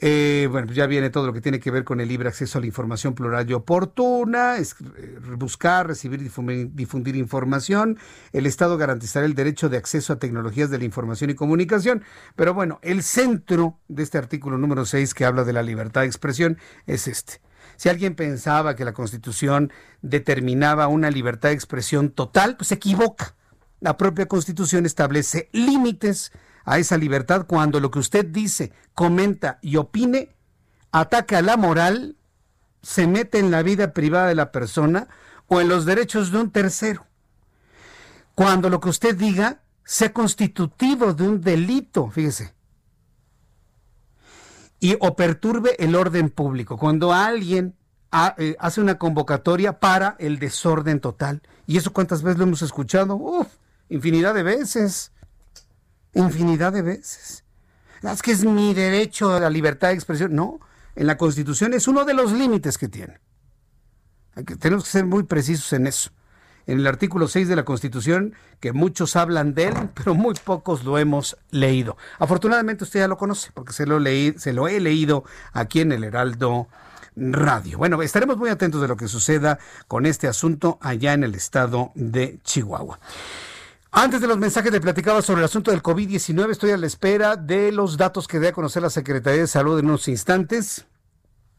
[0.00, 2.58] eh, bueno, pues ya viene todo lo que tiene que ver con el libre acceso
[2.58, 7.98] a la información plural y oportuna, es, eh, buscar, recibir, difundir, difundir, información.
[8.32, 12.02] El Estado garantizará el derecho de acceso a tecnologías de la información y comunicación.
[12.34, 16.08] Pero bueno, el centro de este artículo número 6 que habla de la libertad de
[16.08, 17.40] expresión es este.
[17.76, 19.72] Si alguien pensaba que la Constitución
[20.02, 23.34] determinaba una libertad de expresión total, pues se equivoca.
[23.80, 26.32] La propia Constitución establece límites
[26.66, 30.36] a esa libertad cuando lo que usted dice, comenta y opine
[30.92, 32.16] ataca la moral,
[32.82, 35.08] se mete en la vida privada de la persona
[35.46, 37.06] o en los derechos de un tercero.
[38.34, 42.54] Cuando lo que usted diga sea constitutivo de un delito, fíjese,
[44.80, 46.76] y o perturbe el orden público.
[46.76, 47.74] Cuando alguien
[48.38, 51.42] eh, hace una convocatoria para el desorden total.
[51.66, 53.16] ¿Y eso cuántas veces lo hemos escuchado?
[53.16, 53.48] Uf,
[53.88, 55.12] infinidad de veces
[56.16, 57.44] infinidad de veces.
[58.02, 60.34] Es que es mi derecho a la libertad de expresión.
[60.34, 60.60] No,
[60.94, 63.20] en la Constitución es uno de los límites que tiene.
[64.60, 66.10] tenemos que ser muy precisos en eso.
[66.66, 70.84] En el artículo 6 de la Constitución, que muchos hablan de él, pero muy pocos
[70.84, 71.96] lo hemos leído.
[72.18, 75.92] Afortunadamente usted ya lo conoce, porque se lo, leí, se lo he leído aquí en
[75.92, 76.68] el Heraldo
[77.14, 77.78] Radio.
[77.78, 81.92] Bueno, estaremos muy atentos de lo que suceda con este asunto allá en el estado
[81.94, 82.98] de Chihuahua.
[83.92, 87.36] Antes de los mensajes de platicaba sobre el asunto del COVID-19, estoy a la espera
[87.36, 90.86] de los datos que dé a conocer la Secretaría de Salud en unos instantes.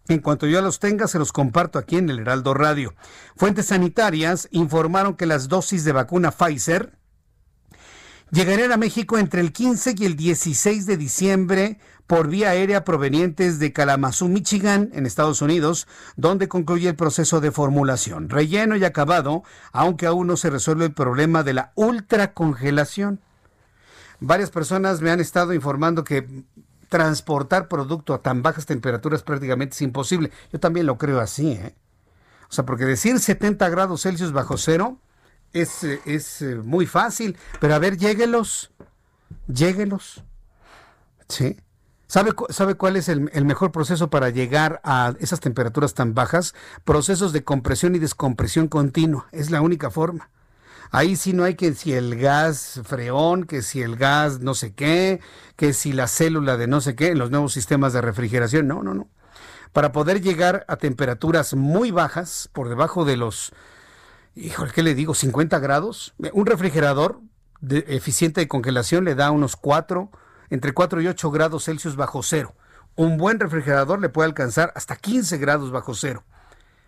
[0.09, 2.93] En cuanto yo los tenga, se los comparto aquí en el Heraldo Radio.
[3.35, 6.97] Fuentes sanitarias informaron que las dosis de vacuna Pfizer
[8.31, 13.59] llegarían a México entre el 15 y el 16 de diciembre por vía aérea provenientes
[13.59, 18.29] de Kalamazoo, Michigan, en Estados Unidos, donde concluye el proceso de formulación.
[18.29, 19.43] Relleno y acabado,
[19.73, 23.19] aunque aún no se resuelve el problema de la ultracongelación.
[24.21, 26.45] Varias personas me han estado informando que
[26.87, 30.31] transportar producto a tan bajas temperaturas prácticamente es imposible.
[30.51, 31.75] Yo también lo creo así, ¿eh?
[32.49, 34.97] O sea, porque decir 70 grados Celsius bajo cero
[35.51, 38.71] es, es eh, muy fácil, pero a ver, lléguelos,
[39.47, 40.23] lléguelos.
[41.27, 41.57] ¿Sí?
[42.07, 46.55] ¿Sabe, ¿Sabe cuál es el, el, mejor proceso para llegar a esas temperaturas tan bajas?
[46.85, 49.27] Procesos de compresión y descompresión continua.
[49.33, 50.29] Es la única forma.
[50.91, 54.73] Ahí sí no hay que si el gas freón, que si el gas no sé
[54.73, 55.19] qué,
[55.55, 58.67] que si la célula de no sé qué, en los nuevos sistemas de refrigeración.
[58.67, 59.09] No, no, no.
[59.73, 63.51] Para poder llegar a temperaturas muy bajas, por debajo de los,
[64.35, 65.13] híjole, ¿qué le digo?
[65.13, 66.13] 50 grados.
[66.31, 67.19] Un refrigerador
[67.59, 70.09] de, eficiente de congelación le da unos 4
[70.49, 72.55] entre 4 y 8 grados Celsius bajo cero.
[72.95, 76.23] Un buen refrigerador le puede alcanzar hasta 15 grados bajo cero.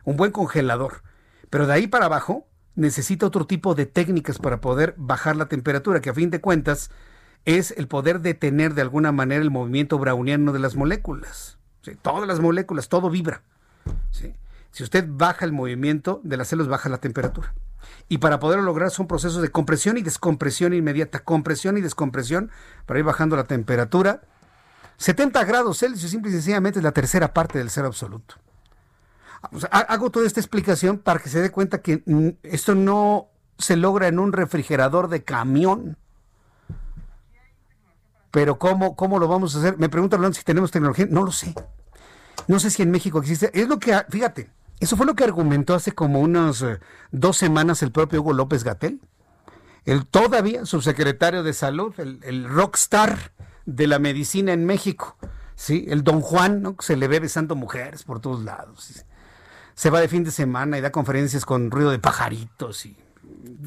[0.03, 1.03] Un buen congelador.
[1.49, 6.01] Pero de ahí para abajo necesita otro tipo de técnicas para poder bajar la temperatura,
[6.01, 6.89] que a fin de cuentas
[7.45, 11.57] es el poder detener de alguna manera el movimiento browniano de las moléculas.
[12.01, 13.41] Todas las moléculas, todo vibra.
[14.12, 17.53] Si usted baja el movimiento de las células, baja la temperatura.
[18.07, 22.51] Y para poderlo lograr son procesos de compresión y descompresión inmediata, compresión y descompresión
[22.86, 24.21] para ir bajando la temperatura.
[24.97, 28.36] 70 grados Celsius simple y sencillamente es la tercera parte del cero absoluto.
[29.71, 34.07] hago toda esta explicación para que se dé cuenta que mm, esto no se logra
[34.07, 35.97] en un refrigerador de camión.
[38.32, 39.77] Pero ¿cómo, cómo lo vamos a hacer?
[39.77, 41.07] Me preguntan si tenemos tecnología.
[41.09, 41.53] No lo sé.
[42.47, 43.51] No sé si en México existe.
[43.59, 44.49] Es lo que, fíjate,
[44.80, 46.80] eso fue lo que argumentó hace como unas eh,
[47.11, 49.01] dos semanas el propio Hugo López Gatel.
[49.86, 53.32] El todavía subsecretario de Salud, el, rockstar
[53.65, 55.17] de la medicina en México.
[55.55, 55.86] ¿sí?
[55.89, 56.75] El don Juan, ¿no?
[56.80, 59.05] se le ve besando mujeres por todos lados.
[59.73, 62.97] Se va de fin de semana y da conferencias con ruido de pajaritos y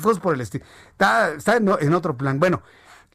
[0.01, 0.65] cosas por el estilo.
[0.91, 2.39] Está, está en otro plan.
[2.39, 2.63] Bueno,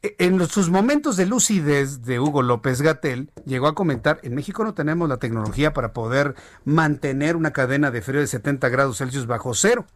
[0.02, 4.74] en sus momentos de lucidez de Hugo López Gatel, llegó a comentar, en México no
[4.74, 6.34] tenemos la tecnología para poder
[6.64, 9.86] mantener una cadena de frío de 70 grados Celsius bajo cero.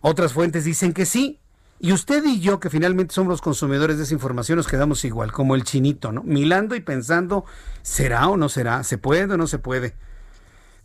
[0.00, 1.40] Otras fuentes dicen que sí.
[1.78, 5.30] Y usted y yo, que finalmente somos los consumidores de esa información, nos quedamos igual,
[5.30, 6.22] como el chinito, ¿no?
[6.22, 7.44] Milando y pensando,
[7.82, 8.82] ¿será o no será?
[8.82, 9.94] ¿Se puede o no se puede?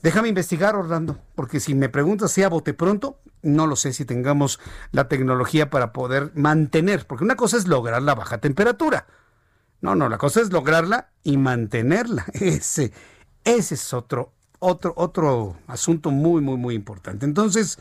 [0.04, 4.04] Déjame investigar, Orlando, porque si me preguntas si a bote pronto, no lo sé si
[4.06, 4.60] tengamos
[4.92, 9.06] la tecnología para poder mantener, porque una cosa es lograr la baja temperatura.
[9.80, 12.26] No, no, la cosa es lograrla y mantenerla.
[12.34, 12.94] Ese,
[13.44, 17.26] ese es otro, otro, otro asunto muy, muy, muy importante.
[17.26, 17.80] Entonces,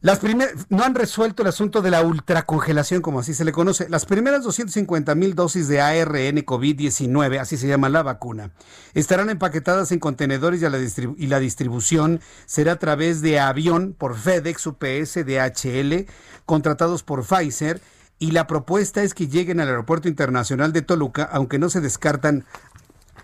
[0.00, 0.20] las
[0.68, 3.88] no han resuelto el asunto de la ultracongelación, como así se le conoce.
[3.88, 8.50] Las primeras 250 mil dosis de ARN COVID-19, así se llama la vacuna,
[8.94, 10.78] estarán empaquetadas en contenedores y la,
[11.16, 16.06] y la, distribución será a través de avión por FedEx, UPS, DHL,
[16.44, 17.80] contratados por Pfizer.
[18.18, 22.46] Y la propuesta es que lleguen al Aeropuerto Internacional de Toluca, aunque no se descartan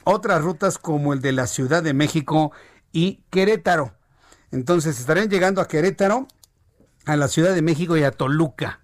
[0.04, 2.52] otras rutas como el de la Ciudad de México
[2.92, 3.94] y Querétaro.
[4.50, 6.28] Entonces estarán llegando a Querétaro
[7.06, 8.80] a la Ciudad de México y a Toluca.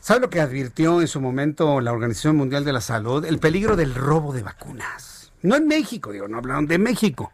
[0.00, 3.24] ¿Sabe lo que advirtió en su momento la Organización Mundial de la Salud?
[3.24, 5.32] El peligro del robo de vacunas.
[5.42, 7.30] No en México, digo, no hablaron de México,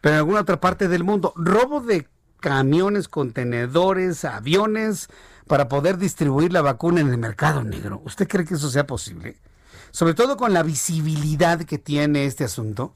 [0.00, 1.34] pero en alguna otra parte del mundo.
[1.36, 2.08] Robo de
[2.40, 5.08] camiones, contenedores, aviones
[5.46, 8.00] para poder distribuir la vacuna en el mercado negro.
[8.04, 9.36] ¿Usted cree que eso sea posible?
[9.90, 12.94] Sobre todo con la visibilidad que tiene este asunto.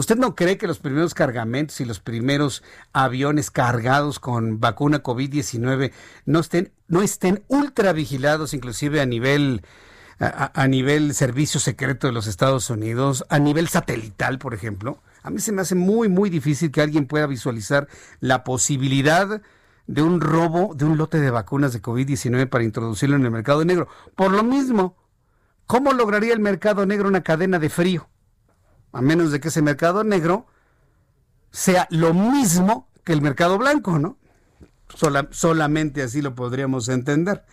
[0.00, 2.62] ¿Usted no cree que los primeros cargamentos y los primeros
[2.94, 5.92] aviones cargados con vacuna COVID-19
[6.24, 9.60] no estén, no estén ultra vigilados, inclusive a nivel,
[10.18, 15.02] a, nivel servicio secreto de los Estados Unidos, a nivel satelital, por ejemplo?
[15.22, 17.86] A mí se me hace muy, muy difícil que alguien pueda visualizar
[18.20, 19.42] la posibilidad
[19.86, 23.66] de un robo de un lote de vacunas de COVID-19 para introducirlo en el mercado
[23.66, 23.86] negro.
[24.16, 24.96] Por lo mismo,
[25.66, 28.09] ¿cómo lograría el mercado negro una cadena de frío?
[28.92, 30.46] A menos de que ese mercado negro
[31.50, 34.16] sea lo mismo que el mercado blanco, ¿no?
[35.30, 37.44] solamente así lo podríamos entender.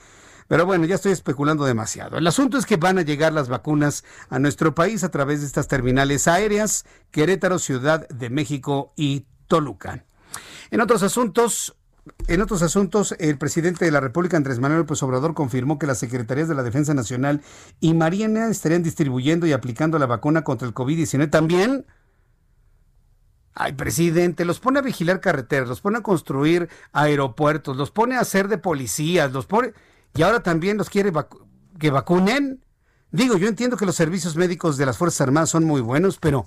[0.47, 2.17] Pero bueno, ya estoy especulando demasiado.
[2.17, 5.47] El asunto es que van a llegar las vacunas a nuestro país a través de
[5.47, 10.05] estas terminales aéreas, Querétaro, Ciudad de México y Toluca.
[10.71, 11.75] En otros asuntos,
[12.27, 15.99] en otros asuntos, el presidente de la República, Andrés Manuel López Obrador, confirmó que las
[15.99, 17.41] secretarías de la Defensa Nacional
[17.79, 21.85] y Marina estarían distribuyendo y aplicando la vacuna contra el COVID-19 también.
[23.53, 28.19] Ay, presidente, los pone a vigilar carreteras, los pone a construir aeropuertos, los pone a
[28.19, 29.73] hacer de policías, los pone...
[30.15, 31.11] Y ahora también los quiere
[31.79, 32.63] que vacunen.
[33.11, 36.45] Digo, yo entiendo que los servicios médicos de las Fuerzas Armadas son muy buenos, pero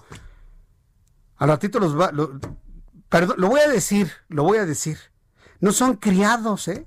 [1.36, 2.12] al ratito los va...
[3.08, 4.98] perdón, lo voy a decir, lo voy a decir.
[5.60, 6.86] No son criados, ¿eh?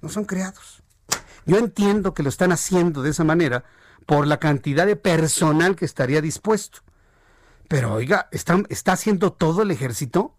[0.00, 0.82] No son criados.
[1.44, 3.64] Yo entiendo que lo están haciendo de esa manera
[4.06, 6.80] por la cantidad de personal que estaría dispuesto.
[7.68, 10.34] Pero oiga, ¿está, ¿está haciendo todo el ejército?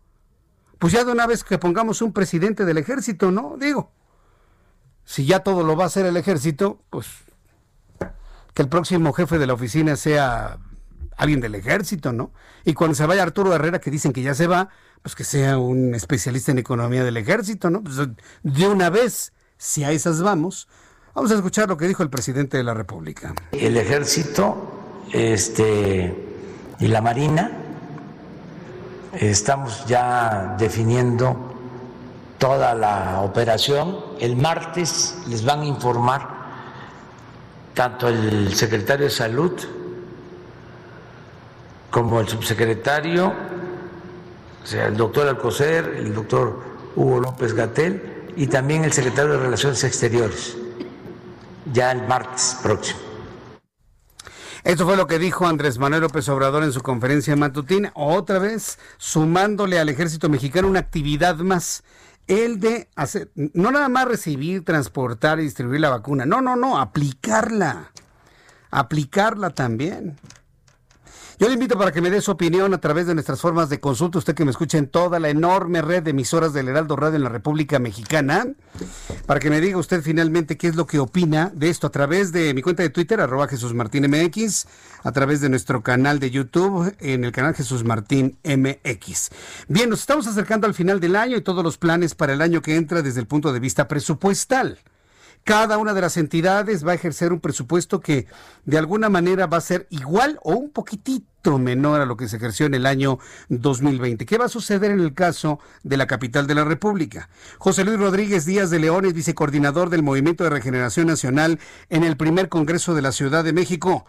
[0.79, 3.57] Pues ya de una vez que pongamos un presidente del ejército, ¿no?
[3.59, 3.91] Digo,
[5.03, 7.07] si ya todo lo va a hacer el ejército, pues
[8.53, 10.57] que el próximo jefe de la oficina sea
[11.17, 12.31] alguien del ejército, ¿no?
[12.63, 14.69] Y cuando se vaya Arturo Herrera, que dicen que ya se va,
[15.01, 17.83] pues que sea un especialista en economía del ejército, ¿no?
[17.83, 17.97] Pues
[18.43, 20.67] de una vez, si a esas vamos,
[21.13, 23.33] vamos a escuchar lo que dijo el presidente de la República.
[23.51, 26.15] El ejército este,
[26.79, 27.51] y la marina
[29.13, 31.55] estamos ya definiendo
[32.37, 33.97] toda la operación.
[34.19, 36.37] El martes les van a informar
[37.73, 39.53] tanto el secretario de salud
[41.91, 43.33] como el subsecretario
[44.67, 46.61] o sea, el doctor Alcocer, el doctor
[46.93, 50.57] Hugo López Gatel y también el secretario de Relaciones Exteriores,
[51.71, 52.99] ya el martes próximo.
[54.65, 58.77] Esto fue lo que dijo Andrés Manuel López Obrador en su conferencia matutina, otra vez
[58.97, 61.85] sumándole al ejército mexicano una actividad más,
[62.27, 66.77] el de hacer, no nada más recibir, transportar y distribuir la vacuna, no, no, no,
[66.77, 67.93] aplicarla,
[68.69, 70.17] aplicarla también.
[71.39, 73.79] Yo le invito para que me dé su opinión a través de nuestras formas de
[73.79, 77.17] consulta, usted que me escuche en toda la enorme red de emisoras del Heraldo Radio
[77.17, 78.47] en la República Mexicana,
[79.27, 82.31] para que me diga usted finalmente qué es lo que opina de esto a través
[82.31, 84.65] de mi cuenta de Twitter, arroba Jesús Martín MX,
[85.03, 89.29] a través de nuestro canal de YouTube, en el canal Jesús Martín MX.
[89.67, 92.63] Bien, nos estamos acercando al final del año y todos los planes para el año
[92.63, 94.79] que entra desde el punto de vista presupuestal
[95.47, 98.27] cada una de las entidades va a ejercer un presupuesto que
[98.65, 102.35] de alguna manera va a ser igual o un poquitito menor a lo que se
[102.35, 103.17] ejerció en el año
[103.47, 104.25] 2020.
[104.25, 107.29] ¿Qué va a suceder en el caso de la capital de la República?
[107.59, 112.17] José Luis Rodríguez Díaz de León es vicecoordinador del Movimiento de Regeneración Nacional en el
[112.17, 114.05] primer Congreso de la Ciudad de México.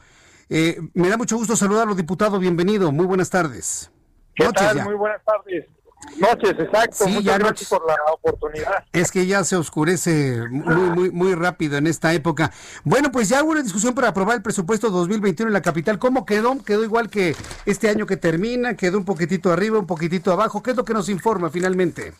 [0.49, 2.41] Eh, me da mucho gusto saludarlo, diputado.
[2.41, 2.91] Bienvenido.
[2.91, 3.93] Muy buenas tardes.
[4.35, 4.83] ¿Qué tal?
[4.83, 5.67] Muy buenas tardes.
[6.17, 7.05] Noches, exacto.
[7.05, 8.85] Sí, Muchas ya gracias por la oportunidad.
[8.93, 12.51] Es que ya se oscurece muy, muy, muy rápido en esta época.
[12.85, 15.99] Bueno, pues ya hubo una discusión para aprobar el presupuesto 2021 en la capital.
[15.99, 16.63] ¿Cómo quedó?
[16.65, 17.35] ¿Quedó igual que
[17.67, 18.75] este año que termina?
[18.75, 20.63] ¿Quedó un poquitito arriba, un poquitito abajo?
[20.63, 22.15] ¿Qué es lo que nos informa finalmente?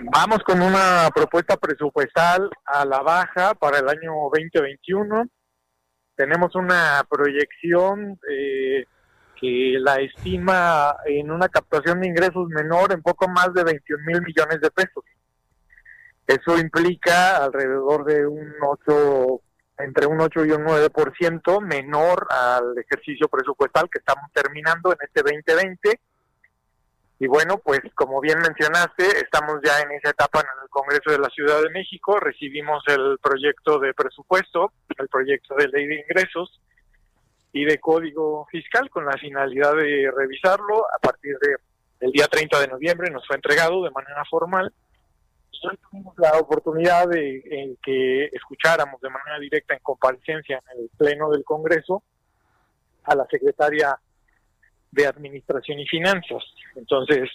[0.00, 5.26] Vamos con una propuesta presupuestal a la baja para el año 2021.
[6.14, 8.84] Tenemos una proyección eh,
[9.40, 14.22] que la estima en una captación de ingresos menor en poco más de 21 mil
[14.22, 15.04] millones de pesos.
[16.26, 19.40] Eso implica alrededor de un 8,
[19.78, 25.22] entre un 8 y un 9% menor al ejercicio presupuestal que estamos terminando en este
[25.22, 26.00] 2020.
[27.20, 31.18] Y bueno, pues como bien mencionaste, estamos ya en esa etapa en el Congreso de
[31.18, 36.60] la Ciudad de México, recibimos el proyecto de presupuesto, el proyecto de ley de ingresos,
[37.52, 41.56] y de código fiscal con la finalidad de revisarlo a partir de
[42.00, 44.72] el día 30 de noviembre nos fue entregado de manera formal
[45.64, 51.30] hoy tuvimos la oportunidad de que escucháramos de manera directa en comparecencia en el pleno
[51.30, 52.02] del Congreso
[53.04, 53.98] a la secretaria
[54.90, 56.42] de Administración y Finanzas.
[56.76, 57.28] Entonces,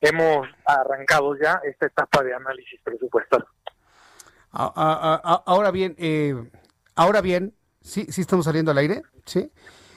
[0.00, 3.44] hemos arrancado ya esta etapa de análisis presupuestal.
[4.52, 6.34] Ahora bien, eh,
[6.94, 7.54] ahora bien,
[7.86, 9.02] sí, sí estamos saliendo al aire.
[9.24, 9.50] ¿sí?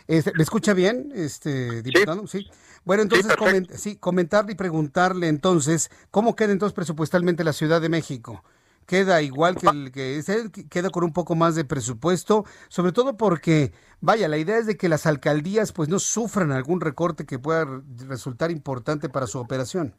[0.07, 2.25] Este, ¿Me escucha bien, este diputado?
[2.27, 2.49] Sí.
[2.85, 3.31] Bueno, entonces
[3.79, 8.43] sí, comentarle y preguntarle entonces, ¿cómo queda entonces presupuestalmente la Ciudad de México?
[8.87, 12.45] ¿Queda igual que el que queda con un poco más de presupuesto?
[12.69, 13.71] Sobre todo porque,
[14.01, 17.67] vaya, la idea es de que las alcaldías pues no sufran algún recorte que pueda
[18.07, 19.95] resultar importante para su operación.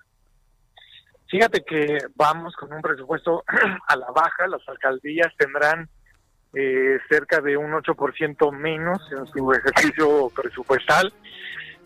[1.29, 3.45] Fíjate que vamos con un presupuesto
[3.87, 5.89] a la baja, las alcaldías tendrán
[6.53, 11.13] eh, cerca de un 8% menos en su ejercicio presupuestal,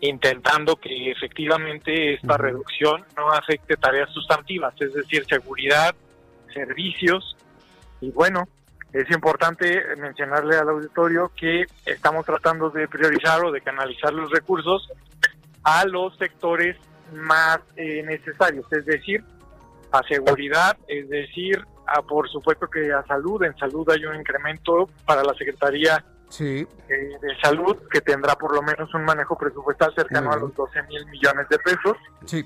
[0.01, 5.95] intentando que efectivamente esta reducción no afecte tareas sustantivas, es decir, seguridad,
[6.53, 7.37] servicios.
[8.01, 8.47] Y bueno,
[8.91, 14.89] es importante mencionarle al auditorio que estamos tratando de priorizar o de canalizar los recursos
[15.63, 16.77] a los sectores
[17.13, 19.23] más eh, necesarios, es decir,
[19.91, 24.89] a seguridad, es decir, a, por supuesto que a salud, en salud hay un incremento
[25.05, 26.03] para la Secretaría
[26.39, 30.83] eh, de Salud que tendrá por lo menos un manejo presupuestal cercano a los 12
[30.83, 31.97] mil millones de pesos.
[32.25, 32.45] Sí.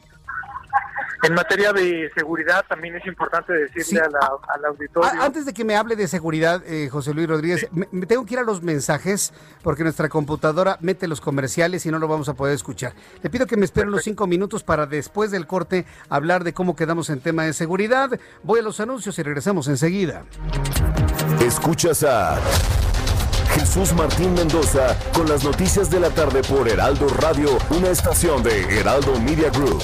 [1.22, 5.22] En materia de seguridad también es importante decirle a la, al auditorio.
[5.22, 8.40] Antes de que me hable de seguridad, eh, José Luis Rodríguez, me, tengo que ir
[8.40, 12.56] a los mensajes porque nuestra computadora mete los comerciales y no lo vamos a poder
[12.56, 12.94] escuchar.
[13.22, 16.76] Le pido que me esperen los cinco minutos para después del corte hablar de cómo
[16.76, 18.10] quedamos en tema de seguridad.
[18.44, 20.24] Voy a los anuncios y regresamos enseguida.
[21.42, 22.40] Escuchas a
[23.56, 28.80] Jesús Martín Mendoza con las noticias de la tarde por Heraldo Radio, una estación de
[28.80, 29.84] Heraldo Media Group.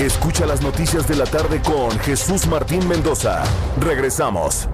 [0.00, 3.44] Escucha las noticias de la tarde con Jesús Martín Mendoza.
[3.80, 4.68] Regresamos.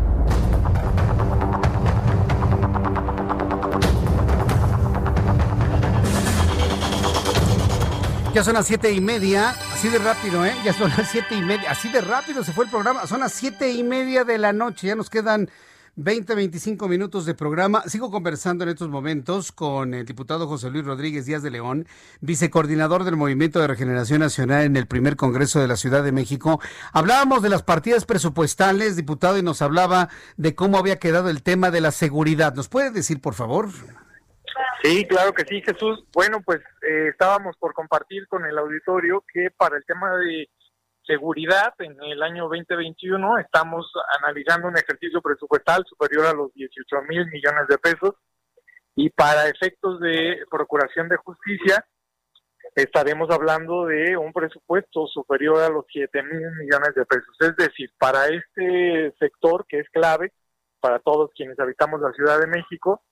[8.34, 10.54] Ya son las siete y media, así de rápido, ¿eh?
[10.64, 13.06] Ya son las siete y media, así de rápido se fue el programa.
[13.06, 15.50] Son las siete y media de la noche, ya nos quedan
[16.00, 17.82] 20, 25 minutos de programa.
[17.82, 21.88] Sigo conversando en estos momentos con el diputado José Luis Rodríguez Díaz de León,
[22.20, 26.60] vicecoordinador del Movimiento de Regeneración Nacional en el primer Congreso de la Ciudad de México.
[26.92, 31.72] Hablábamos de las partidas presupuestales, diputado, y nos hablaba de cómo había quedado el tema
[31.72, 32.54] de la seguridad.
[32.54, 33.66] ¿Nos puede decir, por favor?
[34.84, 36.04] Sí, claro que sí, Jesús.
[36.14, 40.48] Bueno, pues eh, estábamos por compartir con el auditorio que para el tema de
[41.08, 43.90] seguridad en el año 2021 estamos
[44.20, 48.14] analizando un ejercicio presupuestal superior a los 18 mil millones de pesos
[48.94, 51.82] y para efectos de procuración de justicia
[52.74, 57.34] estaremos hablando de un presupuesto superior a los 7 mil millones de pesos.
[57.40, 60.32] Es decir, para este sector que es clave
[60.78, 63.02] para todos quienes habitamos la Ciudad de México,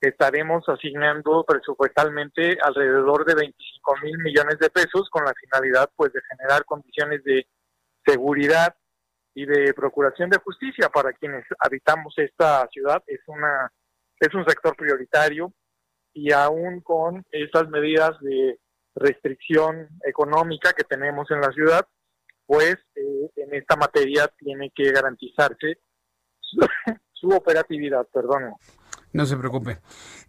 [0.00, 6.20] estaremos asignando presupuestalmente alrededor de 25 mil millones de pesos con la finalidad pues de
[6.30, 7.46] generar condiciones de
[8.06, 8.76] seguridad
[9.34, 13.72] y de procuración de justicia para quienes habitamos esta ciudad es una
[14.20, 15.52] es un sector prioritario
[16.12, 18.58] y aún con estas medidas de
[18.94, 21.86] restricción económica que tenemos en la ciudad
[22.48, 25.80] pues eh, en esta materia tiene que garantizarse
[26.40, 28.54] su, operatividad, perdón.
[29.12, 29.78] No se preocupe.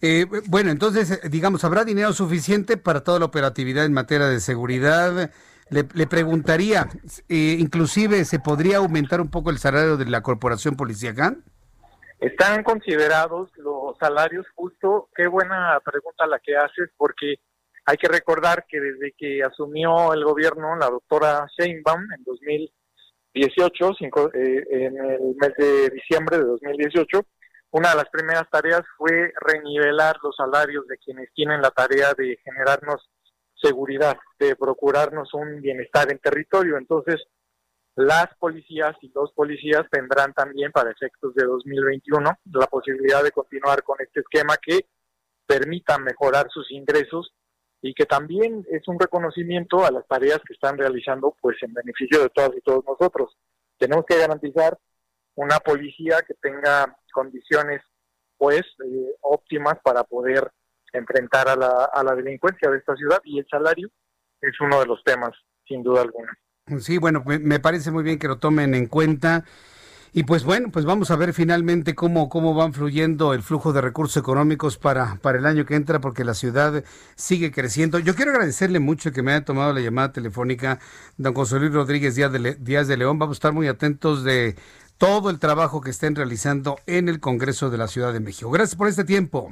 [0.02, 4.40] Eh, bueno, entonces, eh, digamos, ¿habrá dinero suficiente para toda la operatividad en materia de
[4.40, 5.32] seguridad?
[5.70, 6.88] Le, preguntaría,
[7.28, 11.36] eh, inclusive, ¿se podría aumentar un poco el salario de la corporación policíaca?
[12.20, 15.10] Están considerados los salarios justo.
[15.16, 17.36] Qué buena pregunta la que haces, porque
[17.86, 23.92] hay que recordar que desde que asumió el gobierno la doctora Sheinbaum en 2018,
[24.34, 27.22] eh, en el mes de diciembre de 2018,
[27.72, 32.38] una de las primeras tareas fue renivelar los salarios de quienes tienen la tarea de
[32.44, 33.10] generarnos
[33.62, 36.78] seguridad, de procurarnos un bienestar en territorio.
[36.78, 37.18] Entonces,
[37.96, 43.84] las policías y los policías tendrán también para efectos de 2021 la posibilidad de continuar
[43.84, 44.86] con este esquema que
[45.46, 47.34] permita mejorar sus ingresos
[47.82, 52.22] y que también es un reconocimiento a las tareas que están realizando pues en beneficio
[52.22, 53.36] de todas y todos nosotros.
[53.78, 54.78] Tenemos que garantizar
[55.36, 57.81] una policía que tenga condiciones
[58.38, 60.52] pues eh, óptimas para poder
[60.94, 63.90] enfrentar a la, a la delincuencia de esta ciudad y el salario
[64.41, 65.31] es uno de los temas,
[65.68, 66.31] sin duda alguna.
[66.80, 69.44] Sí, bueno, me parece muy bien que lo tomen en cuenta.
[70.11, 73.81] Y pues bueno, pues vamos a ver finalmente cómo, cómo van fluyendo el flujo de
[73.81, 76.84] recursos económicos para, para el año que entra, porque la ciudad
[77.15, 77.99] sigue creciendo.
[77.99, 80.80] Yo quiero agradecerle mucho que me haya tomado la llamada telefónica,
[81.18, 83.19] don José Luis Rodríguez Díaz de, Díaz de León.
[83.19, 84.56] Vamos a estar muy atentos de
[85.00, 88.52] todo el trabajo que estén realizando en el Congreso de la Ciudad de México.
[88.52, 89.50] Gracias por este tiempo.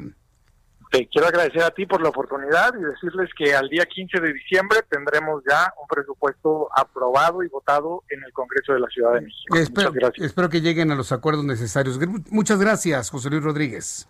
[0.91, 4.33] Te quiero agradecer a ti por la oportunidad y decirles que al día 15 de
[4.33, 9.21] diciembre tendremos ya un presupuesto aprobado y votado en el Congreso de la Ciudad de
[9.21, 9.55] México.
[9.55, 10.25] Espero, Muchas gracias.
[10.27, 11.97] espero que lleguen a los acuerdos necesarios.
[12.29, 14.07] Muchas gracias, José Luis Rodríguez.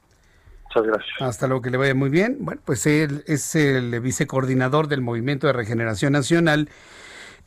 [0.66, 1.22] Muchas gracias.
[1.22, 2.38] Hasta luego, que le vaya muy bien.
[2.42, 6.70] Bueno, pues él es el vicecoordinador del Movimiento de Regeneración Nacional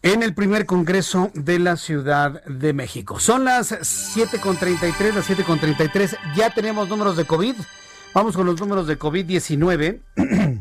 [0.02, 3.20] en el primer Congreso de la Ciudad de México.
[3.20, 6.16] Son las 7.33, las 7.33.
[6.36, 7.54] Ya tenemos números de COVID.
[8.14, 10.00] Vamos con los números de COVID-19.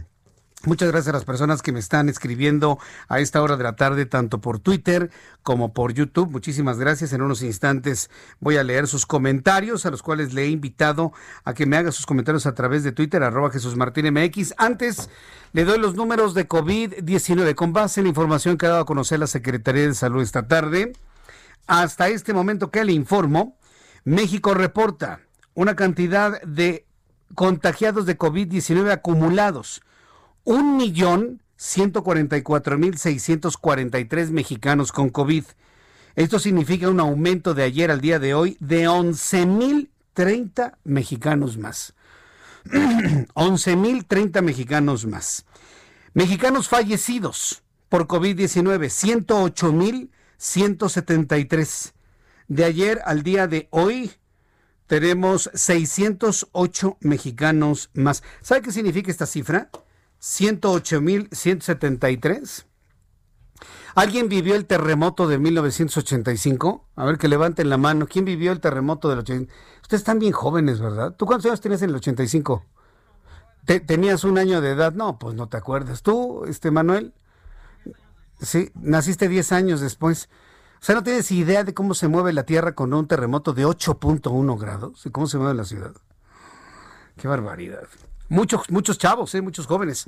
[0.65, 4.05] Muchas gracias a las personas que me están escribiendo a esta hora de la tarde,
[4.05, 5.09] tanto por Twitter
[5.41, 6.29] como por YouTube.
[6.29, 7.13] Muchísimas gracias.
[7.13, 8.09] En unos instantes
[8.41, 11.13] voy a leer sus comentarios, a los cuales le he invitado
[11.45, 14.55] a que me haga sus comentarios a través de Twitter, arroba Jesús Martín MX.
[14.57, 15.09] Antes
[15.53, 18.85] le doy los números de COVID-19 con base en la información que ha dado a
[18.85, 20.91] conocer la Secretaría de Salud esta tarde.
[21.67, 23.57] Hasta este momento que le informo,
[24.03, 25.21] México reporta
[25.53, 26.85] una cantidad de
[27.33, 29.83] contagiados de COVID-19 acumulados.
[30.49, 32.03] Un millón ciento
[32.79, 32.97] mil
[34.05, 35.43] tres mexicanos con COVID.
[36.15, 38.87] Esto significa un aumento de ayer al día de hoy de
[39.45, 41.93] mil treinta mexicanos más.
[43.77, 45.45] mil treinta mexicanos más.
[46.15, 48.89] Mexicanos fallecidos por COVID-19,
[50.39, 51.93] 108.173.
[52.47, 54.13] De ayer al día de hoy,
[54.87, 58.23] tenemos 608 mexicanos más.
[58.41, 59.69] ¿Sabe qué significa esta cifra?
[60.21, 62.65] 108.173.
[63.95, 66.85] ¿Alguien vivió el terremoto de 1985?
[66.95, 68.07] A ver, que levanten la mano.
[68.07, 69.53] ¿Quién vivió el terremoto del 85?
[69.81, 71.15] Ustedes están bien jóvenes, ¿verdad?
[71.15, 72.63] ¿Tú cuántos años tenías en el 85?
[73.65, 74.93] ¿Tenías un año de edad?
[74.93, 76.01] No, pues no te acuerdas.
[76.01, 77.13] ¿Tú, este Manuel?
[78.41, 80.29] Sí, naciste 10 años después.
[80.81, 83.65] O sea, no tienes idea de cómo se mueve la Tierra con un terremoto de
[83.65, 85.93] 8.1 grados y cómo se mueve la ciudad.
[87.17, 87.87] Qué barbaridad.
[88.29, 89.41] Muchos, muchos chavos, ¿eh?
[89.41, 90.05] muchos jóvenes.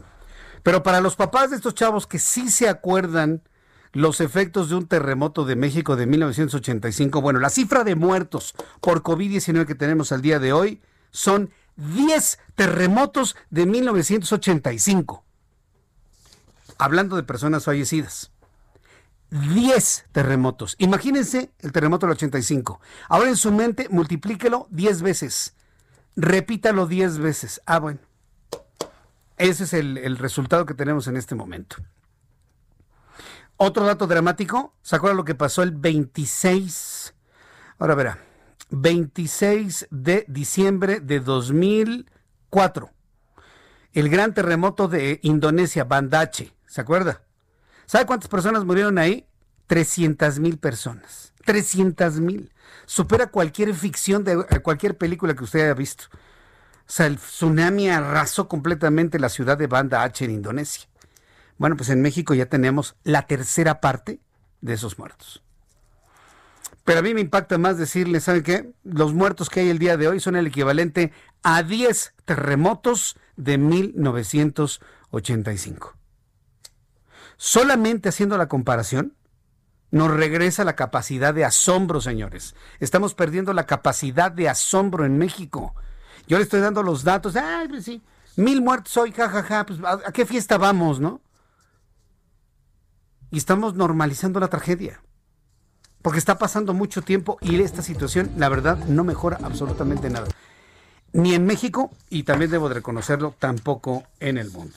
[0.64, 3.42] Pero para los papás de estos chavos que sí se acuerdan
[3.94, 9.04] los efectos de un terremoto de México de 1985, bueno, la cifra de muertos por
[9.04, 15.26] COVID-19 que tenemos al día de hoy son 10 terremotos de 1985.
[16.78, 18.32] Hablando de personas fallecidas.
[19.32, 20.76] 10 terremotos.
[20.78, 22.82] Imagínense el terremoto del 85.
[23.08, 25.56] Ahora en su mente multiplíquelo 10 veces.
[26.16, 27.62] Repítalo 10 veces.
[27.66, 28.00] Ah, bueno.
[29.38, 31.78] Ese es el, el, resultado que tenemos en este momento.
[33.58, 34.74] Otro dato dramático.
[34.82, 37.14] ¿Se acuerdan lo que pasó el 26?
[37.80, 38.20] Ahora verá.
[38.72, 42.90] 26 de diciembre de 2004.
[43.94, 46.54] El gran terremoto de Indonesia, Bandache.
[46.66, 47.24] ¿Se acuerda?
[47.86, 49.28] ¿Sabe cuántas personas murieron ahí?
[49.68, 51.34] 300 mil personas.
[51.46, 52.54] 300 mil.
[52.86, 56.06] Supera cualquier ficción de cualquier película que usted haya visto.
[56.92, 60.90] Sea, el tsunami arrasó completamente la ciudad de Banda H en Indonesia.
[61.58, 64.20] Bueno, pues en México ya tenemos la tercera parte
[64.60, 65.42] de esos muertos.
[66.84, 68.74] Pero a mí me impacta más decirle, ¿saben qué?
[68.84, 71.14] Los muertos que hay el día de hoy son el equivalente
[71.44, 75.96] a 10 terremotos de 1985.
[77.38, 79.16] Solamente haciendo la comparación,
[79.92, 82.54] Nos regresa la capacidad de asombro, señores.
[82.80, 85.74] Estamos perdiendo la capacidad de asombro en México.
[86.28, 87.36] Yo le estoy dando los datos.
[87.36, 88.02] Ay, pues sí,
[88.36, 89.66] mil muertos hoy, jajaja.
[89.66, 91.22] Pues, ¿a, ¿A qué fiesta vamos, no?
[93.32, 95.02] Y estamos normalizando la tragedia.
[96.02, 100.28] Porque está pasando mucho tiempo y esta situación, la verdad, no mejora absolutamente nada.
[101.14, 104.76] Ni en México, y también debo de reconocerlo, tampoco en el mundo.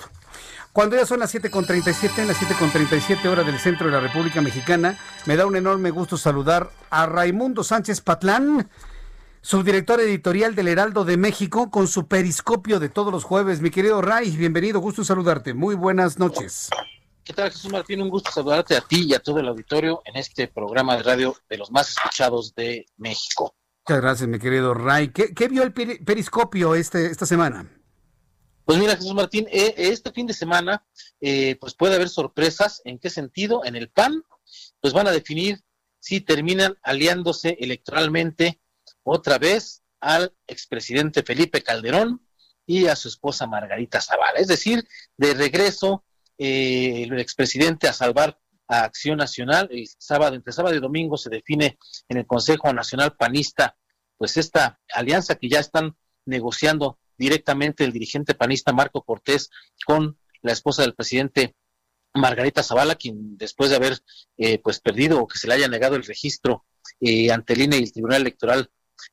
[0.74, 4.98] Cuando ya son las 7.37, en las 7.37 horas del centro de la República Mexicana,
[5.24, 8.68] me da un enorme gusto saludar a Raimundo Sánchez Patlán,
[9.44, 13.60] subdirector editorial del Heraldo de México, con su periscopio de todos los jueves.
[13.60, 15.52] Mi querido Ray, bienvenido, gusto saludarte.
[15.52, 16.70] Muy buenas noches.
[17.22, 18.00] ¿Qué tal, Jesús Martín?
[18.00, 21.36] Un gusto saludarte a ti y a todo el auditorio en este programa de radio
[21.50, 23.54] de los más escuchados de México.
[23.86, 25.08] Muchas gracias, mi querido Ray.
[25.08, 27.70] ¿Qué, qué vio el periscopio este, esta semana?
[28.64, 30.86] Pues mira, Jesús Martín, eh, este fin de semana,
[31.20, 32.80] eh, pues puede haber sorpresas.
[32.86, 33.62] ¿En qué sentido?
[33.66, 34.24] En el PAN,
[34.80, 35.60] pues van a definir
[36.00, 38.58] si terminan aliándose electoralmente
[39.04, 42.26] otra vez al expresidente Felipe Calderón
[42.66, 44.38] y a su esposa Margarita Zavala.
[44.38, 44.86] Es decir,
[45.16, 46.04] de regreso
[46.38, 49.68] eh, el expresidente a salvar a Acción Nacional.
[49.70, 51.78] El sábado, entre sábado y domingo se define
[52.08, 53.76] en el Consejo Nacional Panista,
[54.16, 59.50] pues esta alianza que ya están negociando directamente el dirigente panista Marco Cortés
[59.86, 61.54] con la esposa del presidente
[62.14, 63.98] Margarita Zavala, quien después de haber
[64.36, 66.64] eh, pues perdido o que se le haya negado el registro
[67.00, 68.70] eh, ante el INE y el Tribunal Electoral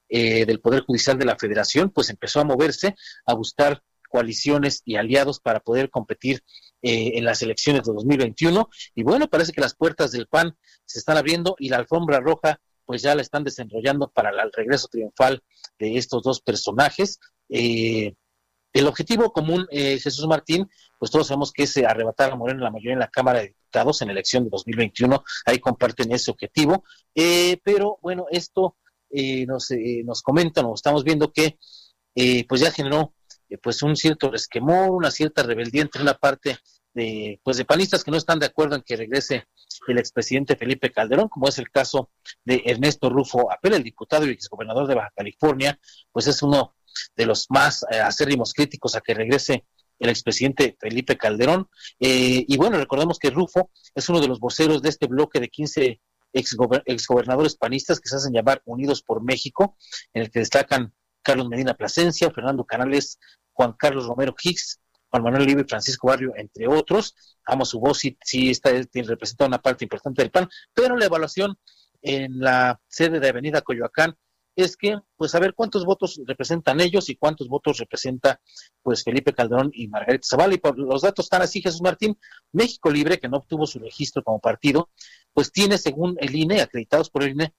[0.09, 2.95] eh, del Poder Judicial de la Federación, pues empezó a moverse,
[3.25, 6.43] a buscar coaliciones y aliados para poder competir
[6.81, 8.69] eh, en las elecciones de 2021.
[8.93, 12.59] Y bueno, parece que las puertas del PAN se están abriendo y la alfombra roja
[12.85, 15.41] pues ya la están desenrollando para el regreso triunfal
[15.79, 17.19] de estos dos personajes.
[17.47, 18.15] Eh,
[18.73, 22.71] el objetivo común, eh, Jesús Martín, pues todos sabemos que es arrebatar a Moreno la
[22.71, 26.83] mayoría en la Cámara de Diputados en la elección de 2021, ahí comparten ese objetivo,
[27.15, 28.75] eh, pero bueno, esto
[29.13, 31.57] eh, nos, eh, nos comentan o estamos viendo que
[32.15, 33.13] eh, pues ya generó
[33.49, 36.57] eh, pues un cierto resquemor, una cierta rebeldía entre una parte
[36.93, 39.45] de pues de panistas que no están de acuerdo en que regrese
[39.87, 42.09] el expresidente Felipe Calderón, como es el caso
[42.43, 45.79] de Ernesto Rufo Apel, el diputado y exgobernador de Baja California,
[46.11, 46.75] pues es uno
[47.15, 49.65] de los más eh, acérrimos críticos a que regrese
[49.99, 51.69] el expresidente Felipe Calderón.
[51.99, 55.49] Eh, y bueno, recordemos que Rufo es uno de los voceros de este bloque de
[55.49, 59.77] 15 exgober exgobernadores panistas que se hacen llamar Unidos por México,
[60.13, 63.19] en el que destacan Carlos Medina Plasencia, Fernando Canales,
[63.53, 67.15] Juan Carlos Romero Hicks, Juan Manuel Libre y Francisco Barrio, entre otros.
[67.45, 71.57] Amo su voz, sí, sí está, representa una parte importante del PAN, pero la evaluación
[72.01, 74.15] en la sede de Avenida Coyoacán
[74.63, 78.41] es que, pues, a ver cuántos votos representan ellos y cuántos votos representa,
[78.81, 80.53] pues, Felipe Calderón y Margarita Zavala.
[80.53, 82.17] Y por los datos están así, Jesús Martín,
[82.51, 84.89] México Libre, que no obtuvo su registro como partido,
[85.33, 87.53] pues tiene, según el INE, acreditados por el INE,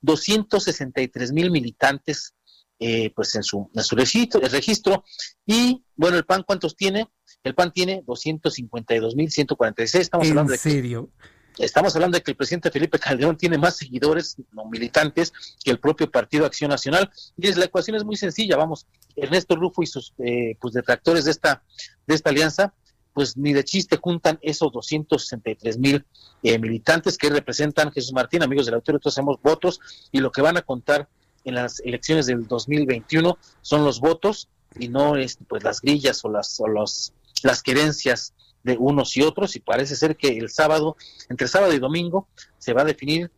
[0.00, 2.34] 263 mil militantes
[2.80, 5.04] eh, pues en su, en su registro, el registro.
[5.46, 7.08] Y bueno, el PAN, ¿cuántos tiene?
[7.42, 10.00] El PAN tiene 252.146.
[10.00, 11.10] Estamos ¿En hablando de serio?
[11.16, 11.28] Que,
[11.58, 15.32] estamos hablando de que el presidente Felipe Calderón tiene más seguidores no militantes
[15.62, 17.10] que el propio Partido Acción Nacional.
[17.36, 18.86] Y es, la ecuación es muy sencilla, vamos.
[19.16, 21.62] Ernesto Rufo y sus eh, pues detractores de esta,
[22.06, 22.74] de esta alianza,
[23.12, 26.04] pues ni de chiste juntan esos 263 mil
[26.42, 30.42] eh, militantes que representan Jesús Martín, amigos del autor, todos hacemos votos y lo que
[30.42, 31.08] van a contar
[31.44, 36.28] en las elecciones del 2021 son los votos y no es pues las grillas o
[36.28, 37.12] las o los
[37.42, 38.32] las querencias
[38.64, 40.96] de unos y otros y parece ser que el sábado
[41.28, 42.26] entre sábado y domingo
[42.58, 43.30] se va a definir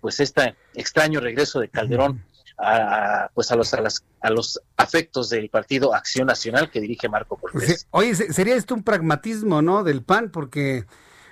[0.00, 2.24] pues este extraño regreso de Calderón
[2.58, 7.08] a, pues a los a, las, a los afectos del partido Acción Nacional que dirige
[7.08, 7.86] Marco Cortés.
[7.90, 9.84] Oye, sería esto un pragmatismo, ¿no?
[9.84, 10.86] Del PAN porque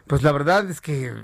[0.06, 1.14] pues la verdad es que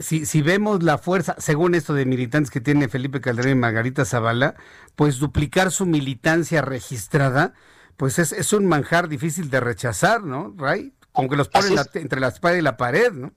[0.00, 4.04] si, si, vemos la fuerza, según esto de militantes que tiene Felipe Calderón y Margarita
[4.04, 4.54] Zavala,
[4.96, 7.54] pues duplicar su militancia registrada,
[7.96, 10.94] pues es, es un manjar difícil de rechazar, ¿no, Ray?
[11.20, 13.32] Aunque los ponen la, entre la espada y la pared, ¿no?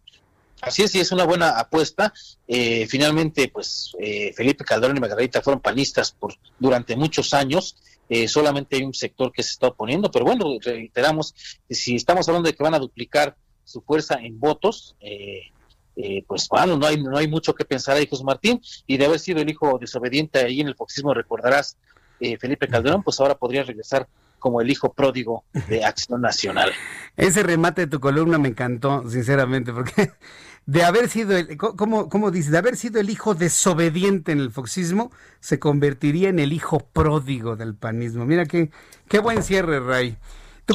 [0.62, 2.14] Así es, y es una buena apuesta.
[2.48, 7.76] Eh, finalmente, pues eh, Felipe Calderón y Margarita fueron panistas por durante muchos años.
[8.10, 11.34] Eh, solamente hay un sector que se está oponiendo, pero bueno, reiteramos,
[11.70, 15.52] si estamos hablando de que van a duplicar su fuerza en votos, eh,
[15.96, 19.06] eh, pues bueno, no hay, no hay mucho que pensar ahí, José Martín, y de
[19.06, 21.78] haber sido el hijo desobediente ahí en el foxismo, recordarás,
[22.20, 24.08] eh, Felipe Calderón, pues ahora podría regresar
[24.44, 26.74] como el hijo pródigo de Acción Nacional.
[27.16, 30.12] Ese remate de tu columna me encantó, sinceramente, porque
[30.66, 32.52] de haber sido, el, ¿cómo, cómo dice?
[32.52, 37.56] De haber sido el hijo desobediente en el foxismo, se convertiría en el hijo pródigo
[37.56, 38.26] del panismo.
[38.26, 38.70] Mira qué,
[39.08, 40.18] qué buen cierre, Ray.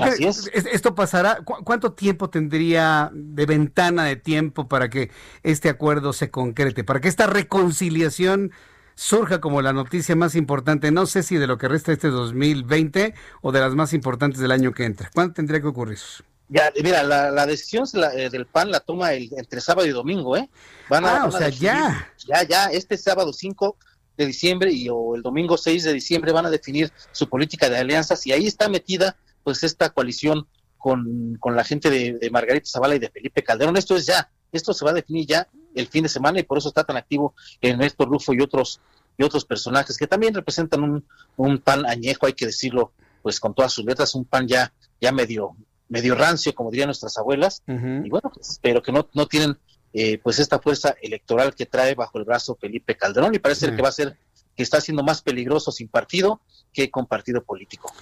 [0.00, 0.50] Así es.
[0.54, 1.40] ¿Esto pasará?
[1.44, 5.10] ¿Cuánto tiempo tendría de ventana de tiempo para que
[5.42, 6.84] este acuerdo se concrete?
[6.84, 8.50] Para que esta reconciliación
[8.98, 13.14] surja como la noticia más importante, no sé si de lo que resta este 2020
[13.42, 15.08] o de las más importantes del año que entra.
[15.14, 16.24] ¿Cuándo tendría que ocurrir eso?
[16.48, 17.84] Ya, mira, la, decisión
[18.16, 20.48] eh, del PAN la toma el, entre sábado y domingo, ¿eh?
[20.88, 22.10] Van a, ah, o sea, ya.
[22.26, 23.76] Ya, ya, este sábado 5
[24.16, 27.78] de diciembre y o el domingo 6 de diciembre van a definir su política de
[27.78, 32.96] alianzas y ahí está metida pues esta coalición con, con la gente de, Margarita Zavala
[32.96, 33.76] y de Felipe Calderón.
[33.76, 36.58] Esto es ya, esto se va a definir ya el fin de semana y por
[36.58, 38.80] eso está tan activo Ernesto Rufo y otros
[39.18, 41.04] y otros personajes que también representan un,
[41.36, 45.10] un pan añejo, hay que decirlo, pues con todas sus letras, un pan ya, ya
[45.10, 45.56] medio,
[45.88, 49.58] medio rancio, como dirían nuestras abuelas, y bueno, pues, pero que no, no tienen
[49.92, 53.82] eh, pues esta fuerza electoral que trae bajo el brazo Felipe Calderón y parece que
[53.82, 54.16] va a ser
[54.54, 56.40] que está siendo más peligroso sin partido
[56.72, 57.92] que con partido político.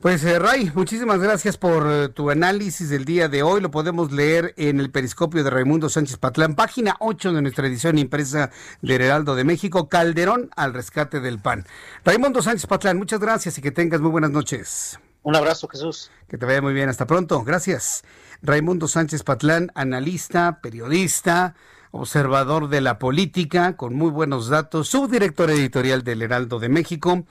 [0.00, 3.62] Pues eh, Ray, muchísimas gracias por eh, tu análisis del día de hoy.
[3.62, 7.96] Lo podemos leer en el periscopio de Raimundo Sánchez Patlán, página 8 de nuestra edición
[7.96, 8.50] impresa
[8.82, 11.64] de Heraldo de México, Calderón al rescate del PAN.
[12.04, 15.00] Raimundo Sánchez Patlán, muchas gracias y que tengas muy buenas noches.
[15.22, 16.10] Un abrazo, Jesús.
[16.28, 16.90] Que te vaya muy bien.
[16.90, 17.42] Hasta pronto.
[17.42, 18.04] Gracias.
[18.42, 21.54] Raimundo Sánchez Patlán, analista, periodista,
[21.90, 27.24] observador de la política, con muy buenos datos, subdirector editorial del Heraldo de México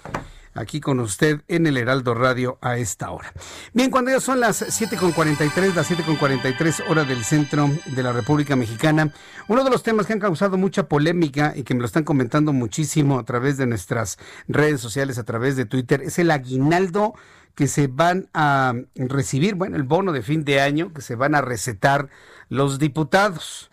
[0.56, 3.32] aquí con usted en el Heraldo Radio a esta hora.
[3.74, 9.14] Bien, cuando ya son las 7.43, las 7.43 horas del centro de la República Mexicana,
[9.48, 12.54] uno de los temas que han causado mucha polémica y que me lo están comentando
[12.54, 14.18] muchísimo a través de nuestras
[14.48, 17.14] redes sociales, a través de Twitter, es el aguinaldo
[17.54, 21.36] que se van a recibir, bueno, el bono de fin de año que se van
[21.36, 22.10] a recetar
[22.50, 23.70] los diputados.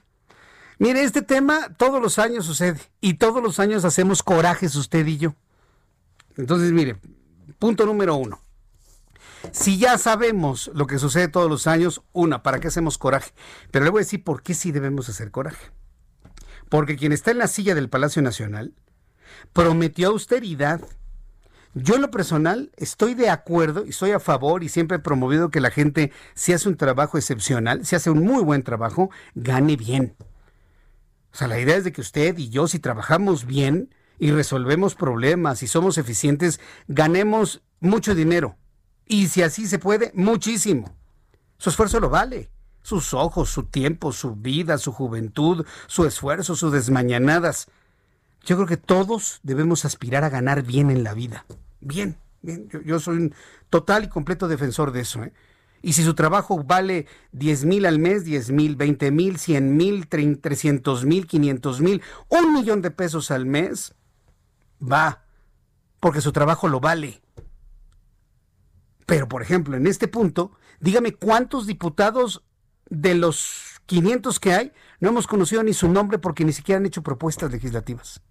[0.78, 5.18] Mire, este tema todos los años sucede y todos los años hacemos corajes usted y
[5.18, 5.34] yo.
[6.36, 6.96] Entonces, mire,
[7.59, 8.40] punto número uno.
[9.50, 13.32] Si ya sabemos lo que sucede todos los años, una, ¿para qué hacemos coraje?
[13.70, 15.70] Pero le voy a decir por qué sí debemos hacer coraje.
[16.68, 18.74] Porque quien está en la silla del Palacio Nacional
[19.52, 20.80] prometió austeridad.
[21.74, 25.50] Yo en lo personal estoy de acuerdo y estoy a favor y siempre he promovido
[25.50, 29.76] que la gente, si hace un trabajo excepcional, si hace un muy buen trabajo, gane
[29.76, 30.14] bien.
[31.32, 34.94] O sea, la idea es de que usted y yo, si trabajamos bien, y resolvemos
[34.94, 38.56] problemas y somos eficientes, ganemos mucho dinero.
[39.06, 40.94] Y si así se puede, muchísimo.
[41.59, 42.51] Su esfuerzo lo vale.
[42.82, 47.68] Sus ojos, su tiempo, su vida, su juventud, su esfuerzo, sus desmañanadas.
[48.44, 51.44] Yo creo que todos debemos aspirar a ganar bien en la vida.
[51.80, 52.68] Bien, bien.
[52.84, 53.34] Yo, soy un
[53.70, 55.22] total y completo defensor de eso.
[55.22, 55.32] ¿eh?
[55.82, 60.09] Y si su trabajo vale 10 mil al mes, 10 mil, 20 mil, 100 mil,
[60.09, 63.94] 300 mil, 500 mil, un millón de pesos al mes,
[64.82, 65.24] va,
[66.00, 67.22] porque su trabajo lo vale.
[69.06, 72.42] Pero, por ejemplo, en este punto, dígame cuántos diputados
[72.88, 76.86] de los 500 que hay no hemos conocido ni su nombre porque ni siquiera han
[76.86, 78.22] hecho propuestas legislativas.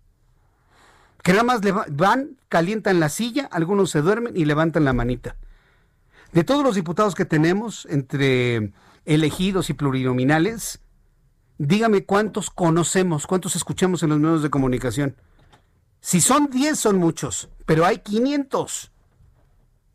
[1.21, 5.35] Que nada más van, calientan la silla, algunos se duermen y levantan la manita.
[6.31, 8.71] De todos los diputados que tenemos, entre
[9.05, 10.79] elegidos y plurinominales,
[11.57, 15.15] dígame cuántos conocemos, cuántos escuchamos en los medios de comunicación.
[16.01, 18.91] Si son 10 son muchos, pero hay 500.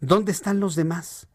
[0.00, 1.26] ¿Dónde están los demás?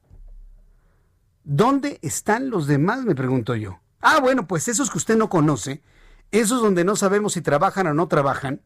[1.44, 3.04] ¿Dónde están los demás?
[3.04, 3.82] Me pregunto yo.
[4.00, 5.84] Ah, bueno, pues esos que usted no conoce,
[6.32, 8.62] esos donde no sabemos si trabajan o no trabajan,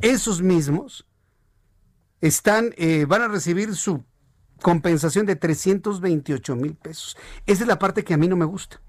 [0.00, 1.08] esos mismos
[2.20, 4.04] están, eh, van a recibir su
[4.60, 7.16] compensación de 328 mil pesos.
[7.46, 8.82] Esa es la parte que a mí no me gusta.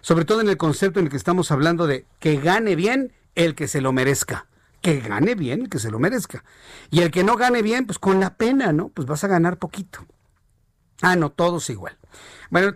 [0.00, 3.56] Sobre todo en el concepto en el que estamos hablando de que gane bien el
[3.56, 4.49] que se lo merezca
[4.80, 6.44] que gane bien, que se lo merezca.
[6.90, 8.88] Y el que no gane bien, pues con la pena, ¿no?
[8.88, 10.06] Pues vas a ganar poquito.
[11.02, 11.96] Ah, no, todos igual.
[12.50, 12.74] Bueno,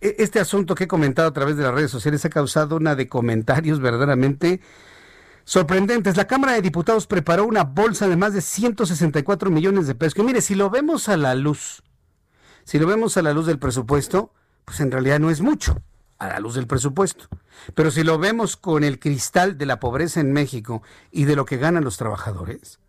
[0.00, 2.94] e, este asunto que he comentado a través de las redes sociales ha causado una
[2.94, 4.60] de comentarios verdaderamente
[5.44, 6.16] sorprendentes.
[6.16, 10.14] La Cámara de Diputados preparó una bolsa de más de 164 millones de pesos.
[10.14, 11.82] Que mire, si lo vemos a la luz,
[12.64, 14.32] si lo vemos a la luz del presupuesto,
[14.64, 15.82] pues en realidad no es mucho
[16.24, 17.28] a la luz del presupuesto.
[17.74, 21.44] Pero si lo vemos con el cristal de la pobreza en México y de lo
[21.44, 22.80] que ganan los trabajadores,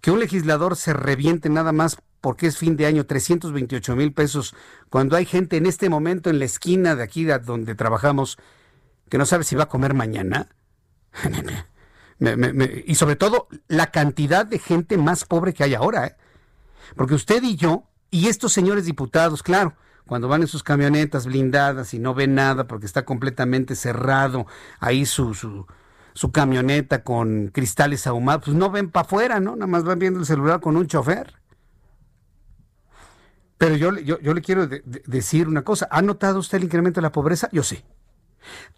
[0.00, 4.54] que un legislador se reviente nada más porque es fin de año 328 mil pesos,
[4.88, 8.38] cuando hay gente en este momento en la esquina de aquí donde trabajamos
[9.10, 10.48] que no sabe si va a comer mañana.
[12.86, 16.06] y sobre todo la cantidad de gente más pobre que hay ahora.
[16.06, 16.16] ¿eh?
[16.96, 19.74] Porque usted y yo, y estos señores diputados, claro,
[20.06, 24.46] cuando van en sus camionetas blindadas y no ven nada porque está completamente cerrado
[24.80, 25.66] ahí su, su,
[26.12, 29.56] su camioneta con cristales ahumados, pues no ven para afuera, ¿no?
[29.56, 31.34] Nada más van viendo el celular con un chofer.
[33.56, 35.88] Pero yo, yo, yo le quiero decir una cosa.
[35.90, 37.48] ¿Ha notado usted el incremento de la pobreza?
[37.52, 37.82] Yo sí.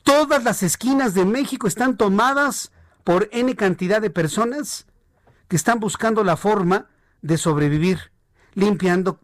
[0.02, 2.70] Todas las esquinas de México están tomadas
[3.02, 4.86] por N cantidad de personas
[5.48, 6.86] que están buscando la forma
[7.22, 8.12] de sobrevivir,
[8.56, 9.20] limpiando,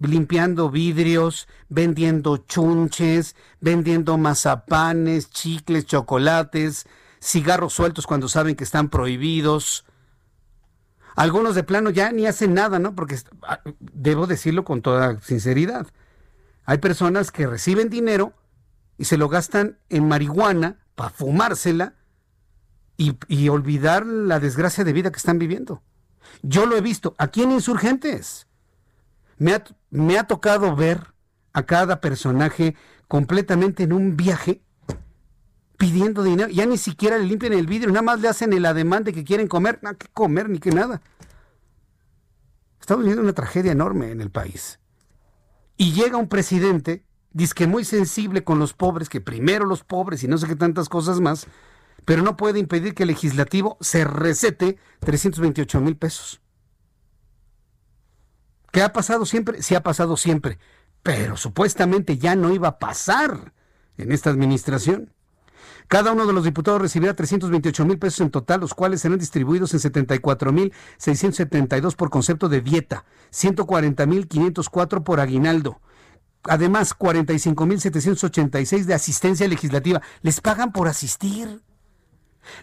[0.00, 6.86] limpiando vidrios, vendiendo chunches, vendiendo mazapanes, chicles, chocolates,
[7.20, 9.84] cigarros sueltos cuando saben que están prohibidos.
[11.14, 12.96] Algunos de plano ya ni hacen nada, ¿no?
[12.96, 15.86] Porque ah, debo decirlo con toda sinceridad.
[16.64, 18.32] Hay personas que reciben dinero
[18.98, 21.94] y se lo gastan en marihuana para fumársela
[22.96, 25.82] y, y, olvidar la desgracia de vida que están viviendo.
[26.42, 28.46] Yo lo he visto aquí en Insurgentes.
[29.42, 31.12] Me ha, me ha tocado ver
[31.52, 32.76] a cada personaje
[33.08, 34.62] completamente en un viaje
[35.76, 36.48] pidiendo dinero.
[36.48, 39.24] Ya ni siquiera le limpian el vidrio, nada más le hacen el ademán de que
[39.24, 39.80] quieren comer.
[39.82, 41.02] Nada que comer ni que nada.
[42.80, 44.78] Estamos viviendo una tragedia enorme en el país.
[45.76, 47.04] Y llega un presidente,
[47.56, 50.88] que muy sensible con los pobres, que primero los pobres y no sé qué tantas
[50.88, 51.48] cosas más,
[52.04, 56.40] pero no puede impedir que el legislativo se recete 328 mil pesos.
[58.72, 59.62] ¿Qué ha pasado siempre?
[59.62, 60.58] Sí ha pasado siempre,
[61.02, 63.52] pero supuestamente ya no iba a pasar
[63.98, 65.12] en esta administración.
[65.88, 69.74] Cada uno de los diputados recibirá 328 mil pesos en total, los cuales serán distribuidos
[69.74, 75.80] en 74 mil 672 por concepto de dieta, 140 mil 504 por aguinaldo.
[76.44, 80.00] Además, 45 mil 786 de asistencia legislativa.
[80.22, 81.60] Les pagan por asistir.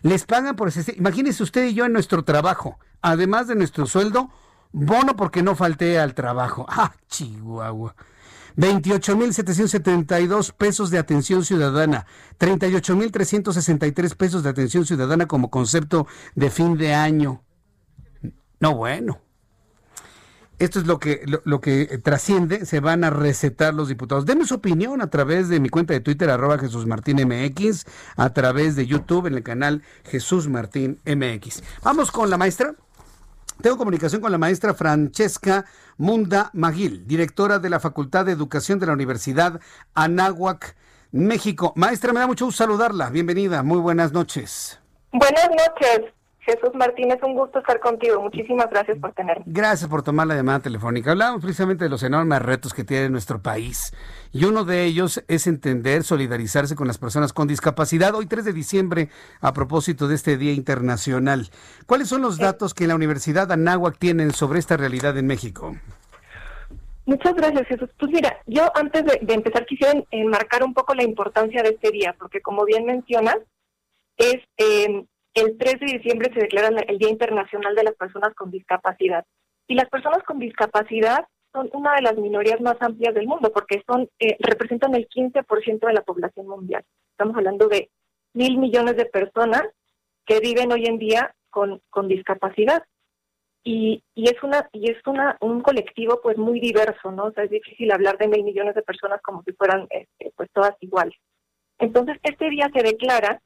[0.01, 0.97] Les pagan por asistir.
[0.97, 4.31] Imagínese usted y yo en nuestro trabajo, además de nuestro sueldo,
[4.71, 6.65] bono porque no falté al trabajo.
[6.69, 7.95] ¡Ah, Chihuahua!
[8.57, 12.05] 28.772 pesos de atención ciudadana,
[12.39, 17.43] 38.363 pesos de atención ciudadana como concepto de fin de año.
[18.59, 19.21] No, bueno.
[20.57, 24.25] Esto es lo que, lo, que trasciende, se van a recetar los diputados.
[24.25, 27.85] Denme su opinión a través de mi cuenta de Twitter, arroba Jesús Martín MX,
[28.17, 31.63] a través de YouTube en el canal Jesús Martín MX.
[31.81, 32.75] Vamos con la maestra.
[33.61, 35.65] Tengo comunicación con la maestra Francesca
[35.97, 39.59] Munda Maguil, directora de la Facultad de Educación de la Universidad
[39.93, 40.77] Anáhuac,
[41.11, 41.73] México.
[41.75, 43.09] Maestra, me da mucho gusto saludarla.
[43.09, 44.79] Bienvenida, muy buenas noches.
[45.11, 46.13] Buenas noches.
[46.49, 48.19] Jesús Martínez, un gusto estar contigo.
[48.21, 49.43] Muchísimas gracias por tenerme.
[49.45, 51.11] Gracias por tomar la llamada telefónica.
[51.11, 53.93] Hablamos precisamente de los enormes retos que tiene nuestro país.
[54.31, 58.15] Y uno de ellos es entender, solidarizarse con las personas con discapacidad.
[58.15, 59.09] Hoy 3 de diciembre,
[59.41, 61.49] a propósito de este Día Internacional.
[61.85, 65.75] ¿Cuáles son los datos que la Universidad Anáhuac tienen sobre esta realidad en México?
[67.05, 67.89] Muchas gracias, Jesús.
[67.99, 72.15] Pues mira, yo antes de, empezar quisiera enmarcar un poco la importancia de este día,
[72.17, 73.37] porque como bien mencionas,
[74.17, 78.51] es eh, el 3 de diciembre se declara el Día Internacional de las Personas con
[78.51, 79.25] Discapacidad.
[79.67, 83.83] Y las personas con discapacidad son una de las minorías más amplias del mundo porque
[83.85, 86.83] son eh, representan el 15% de la población mundial.
[87.11, 87.89] Estamos hablando de
[88.33, 89.63] mil millones de personas
[90.25, 92.83] que viven hoy en día con, con discapacidad.
[93.63, 97.25] Y, y es una y es una un colectivo pues muy diverso, ¿no?
[97.25, 100.49] O sea, es difícil hablar de mil millones de personas como si fueran este, pues
[100.53, 101.17] todas iguales.
[101.77, 103.41] Entonces, este día se declara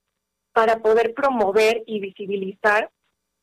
[0.53, 2.89] para poder promover y visibilizar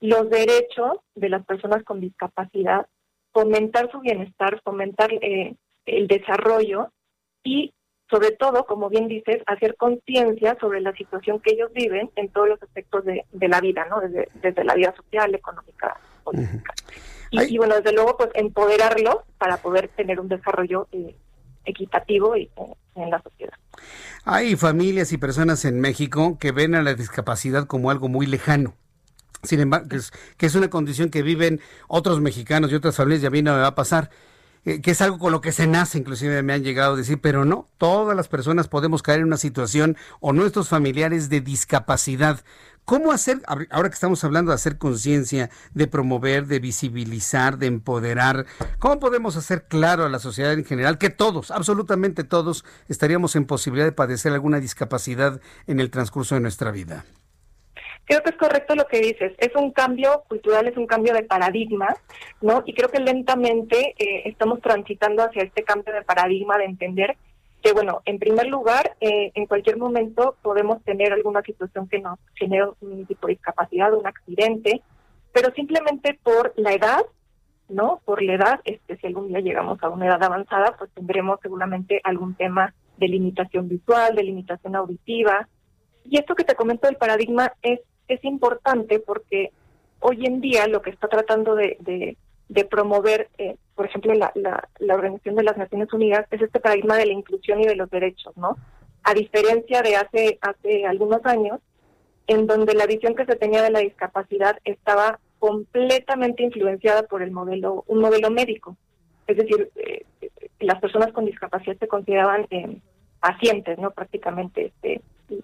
[0.01, 2.87] los derechos de las personas con discapacidad,
[3.32, 5.55] fomentar su bienestar, fomentar eh,
[5.87, 6.93] el desarrollo
[7.45, 7.74] y,
[8.09, 12.49] sobre todo, como bien dices, hacer conciencia sobre la situación que ellos viven en todos
[12.49, 14.01] los aspectos de, la vida, ¿no?
[14.01, 16.74] Desde, la vida social, económica, política.
[17.31, 21.15] y, bueno, desde luego, pues empoderarlos para poder tener un desarrollo eh,
[21.65, 22.51] equitativo y,
[22.95, 23.55] en la sociedad.
[24.24, 28.74] Hay familias y personas en México que ven a la discapacidad como algo muy lejano.
[29.43, 29.89] Sin embargo,
[30.37, 33.55] que es, una condición que viven otros mexicanos y otras familias y a mí no
[33.55, 34.11] me va a pasar.
[34.66, 37.19] Eh, que es algo con lo que se nace, inclusive me han llegado a decir,
[37.19, 42.45] pero no, todas las personas podemos caer en una situación o nuestros familiares de discapacidad.
[42.91, 48.47] ¿Cómo hacer, ahora que estamos hablando de hacer conciencia, de promover, de visibilizar, de empoderar,
[48.81, 53.47] cómo podemos hacer claro a la sociedad en general que todos, absolutamente todos, estaríamos en
[53.47, 57.05] posibilidad de padecer alguna discapacidad en el transcurso de nuestra vida?
[58.07, 59.35] Creo que es correcto lo que dices.
[59.39, 61.95] Es un cambio cultural, es un cambio de paradigma,
[62.41, 62.65] ¿no?
[62.67, 67.17] Y creo que lentamente eh, estamos transitando hacia este cambio de paradigma de entender
[67.62, 72.19] que bueno, en primer lugar, eh, en cualquier momento podemos tener alguna situación que nos
[72.35, 74.82] genere un tipo de discapacidad, un accidente,
[75.32, 77.03] pero simplemente por la edad,
[77.69, 78.01] ¿no?
[78.05, 82.01] Por la edad, este, si algún día llegamos a una edad avanzada, pues tendremos seguramente
[82.03, 85.49] algún tema de limitación visual, de limitación auditiva.
[86.05, 89.53] Y esto que te comento del paradigma es, es importante porque
[90.01, 92.16] hoy en día lo que está tratando de, de
[92.65, 96.97] promover, eh, por ejemplo, la, la, la Organización de las Naciones Unidas, es este paradigma
[96.97, 98.57] de la inclusión y de los derechos, ¿no?
[99.05, 101.61] A diferencia de hace, hace algunos años,
[102.27, 107.31] en donde la visión que se tenía de la discapacidad estaba completamente influenciada por el
[107.31, 108.77] modelo, un modelo médico.
[109.27, 110.05] Es decir, eh,
[110.61, 112.77] las personas con discapacidad se consideraban eh,
[113.21, 113.91] pacientes, ¿no?
[113.91, 115.01] Prácticamente, este,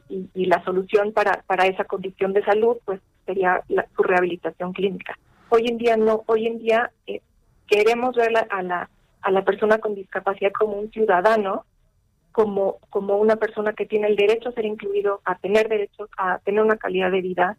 [0.08, 4.72] y, y, la solución para, para esa condición de salud, pues sería la, su rehabilitación
[4.72, 5.16] clínica.
[5.48, 7.20] Hoy en día no, hoy en día eh,
[7.66, 8.90] queremos ver la, a, la,
[9.22, 11.64] a la persona con discapacidad como un ciudadano,
[12.32, 16.38] como, como una persona que tiene el derecho a ser incluido, a tener derecho a
[16.40, 17.56] tener una calidad de vida.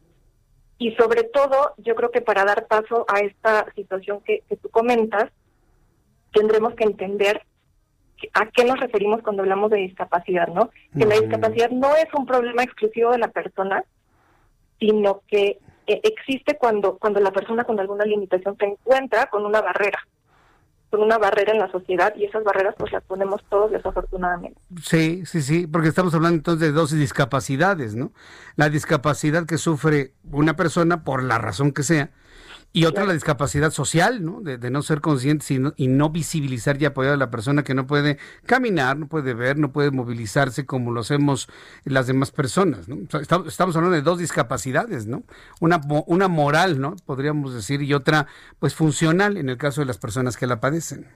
[0.77, 4.69] Y sobre todo, yo creo que para dar paso a esta situación que, que tú
[4.69, 5.31] comentas,
[6.31, 7.41] tendremos que entender
[8.33, 10.69] a qué nos referimos cuando hablamos de discapacidad, ¿no?
[10.97, 13.83] Que la discapacidad no es un problema exclusivo de la persona,
[14.79, 19.99] sino que existe cuando, cuando la persona con alguna limitación se encuentra con una barrera,
[20.89, 24.59] con una barrera en la sociedad y esas barreras pues las ponemos todos desafortunadamente.
[24.81, 28.11] Sí, sí, sí, porque estamos hablando entonces de dos discapacidades, ¿no?
[28.55, 32.11] La discapacidad que sufre una persona por la razón que sea
[32.73, 34.41] y otra la discapacidad social, ¿no?
[34.41, 37.63] De, de no ser conscientes y no, y no, visibilizar y apoyar a la persona
[37.63, 41.49] que no puede caminar, no puede ver, no puede movilizarse como lo hacemos
[41.85, 42.95] las demás personas, ¿no?
[42.95, 45.23] O sea, estamos, estamos, hablando de dos discapacidades, ¿no?
[45.59, 46.95] Una, una moral, ¿no?
[47.05, 48.27] Podríamos decir, y otra,
[48.59, 51.07] pues, funcional en el caso de las personas que la padecen.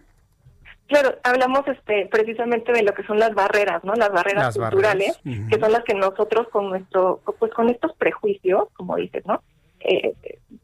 [0.87, 3.93] Claro, hablamos este precisamente de lo que son las barreras, ¿no?
[3.93, 5.41] Las barreras las culturales, barreras.
[5.41, 5.49] Uh -huh.
[5.49, 9.41] que son las que nosotros con nuestro, pues con estos prejuicios, como dices, ¿no?
[9.83, 10.13] Eh,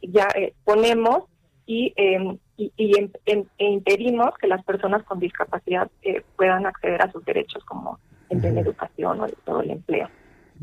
[0.02, 1.24] ya eh, ponemos
[1.68, 6.66] y, eh, y, y en, en, e impedimos que las personas con discapacidad eh, puedan
[6.66, 8.00] acceder a sus derechos como
[8.30, 10.10] el de la educación o de todo el empleo.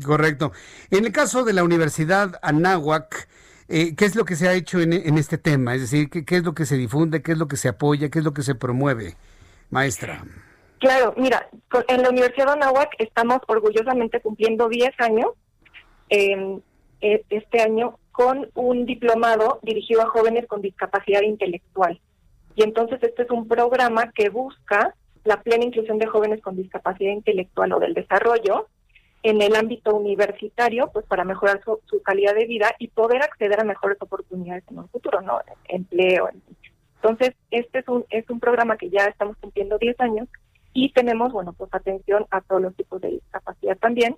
[0.03, 0.51] Correcto.
[0.91, 3.29] En el caso de la Universidad Anáhuac,
[3.69, 5.73] eh, ¿qué es lo que se ha hecho en, en este tema?
[5.75, 8.09] Es decir, ¿qué, ¿qué, es lo que se difunde, qué es lo que se apoya,
[8.09, 9.15] qué es lo que se promueve,
[9.69, 10.23] maestra?
[10.79, 11.47] Claro, mira,
[11.87, 15.27] en la Universidad Anáhuac estamos orgullosamente cumpliendo 10 años.
[16.09, 16.59] Eh,
[17.01, 21.99] este año con un diplomado dirigido a jóvenes con discapacidad intelectual.
[22.55, 27.11] Y entonces este es un programa que busca la plena inclusión de jóvenes con discapacidad
[27.11, 28.67] intelectual o del desarrollo
[29.21, 33.65] en el ámbito universitario, pues para mejorar su, calidad de vida y poder acceder a
[33.65, 35.39] mejores oportunidades en un futuro, ¿no?
[35.67, 36.29] Empleo.
[36.97, 40.29] Entonces, este es un, es un programa que ya estamos cumpliendo 10 años
[40.73, 44.15] y tenemos, bueno, pues atención a todos los tipos de discapacidad también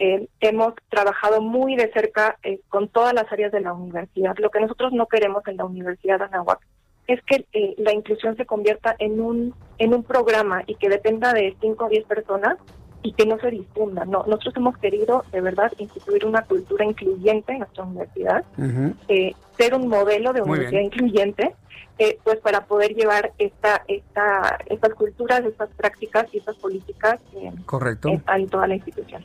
[0.00, 4.34] eh, hemos trabajado muy de cerca eh, con todas las áreas de la universidad.
[4.38, 6.58] Lo que nosotros no queremos en la Universidad de Anahuac
[7.06, 11.34] es que eh, la inclusión se convierta en un en un programa y que dependa
[11.34, 12.56] de 5 o 10 personas
[13.02, 14.04] y que no se difunda.
[14.04, 19.34] No, nosotros hemos querido de verdad instituir una cultura incluyente en nuestra universidad, uh -huh.
[19.56, 21.54] ser un modelo de universidad incluyente
[22.00, 27.52] eh, pues para poder llevar esta, esta, estas culturas, estas prácticas y estas políticas eh,
[27.66, 28.08] Correcto.
[28.08, 29.22] En, en, toda la institución.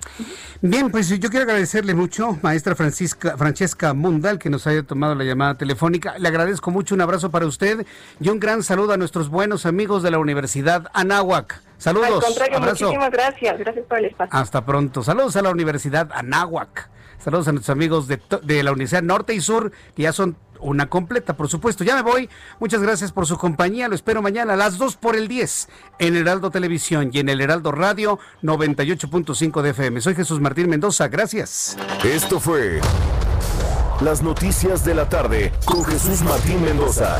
[0.62, 5.24] Bien, pues yo quiero agradecerle mucho, maestra Francisca, Francesca Mundal, que nos haya tomado la
[5.24, 6.20] llamada telefónica.
[6.20, 7.86] Le agradezco mucho, un abrazo para usted
[8.20, 11.62] y un gran saludo a nuestros buenos amigos de la Universidad Anáhuac.
[11.86, 12.10] Saludos.
[12.10, 12.86] Al contrario, abrazo.
[12.86, 13.60] muchísimas gracias.
[13.60, 14.36] Gracias por el espacio.
[14.36, 15.04] Hasta pronto.
[15.04, 16.90] Saludos a la Universidad Anáhuac.
[17.20, 20.90] Saludos a nuestros amigos de, de la Universidad Norte y Sur, que ya son una
[20.90, 21.84] completa, por supuesto.
[21.84, 22.28] Ya me voy.
[22.60, 23.88] Muchas gracias por su compañía.
[23.88, 27.40] Lo espero mañana a las 2 por el 10 en Heraldo Televisión y en el
[27.40, 30.02] Heraldo Radio 98.5 de FM.
[30.02, 31.08] Soy Jesús Martín Mendoza.
[31.08, 31.78] Gracias.
[32.04, 32.82] Esto fue
[34.02, 37.20] Las Noticias de la Tarde con Jesús Martín Mendoza.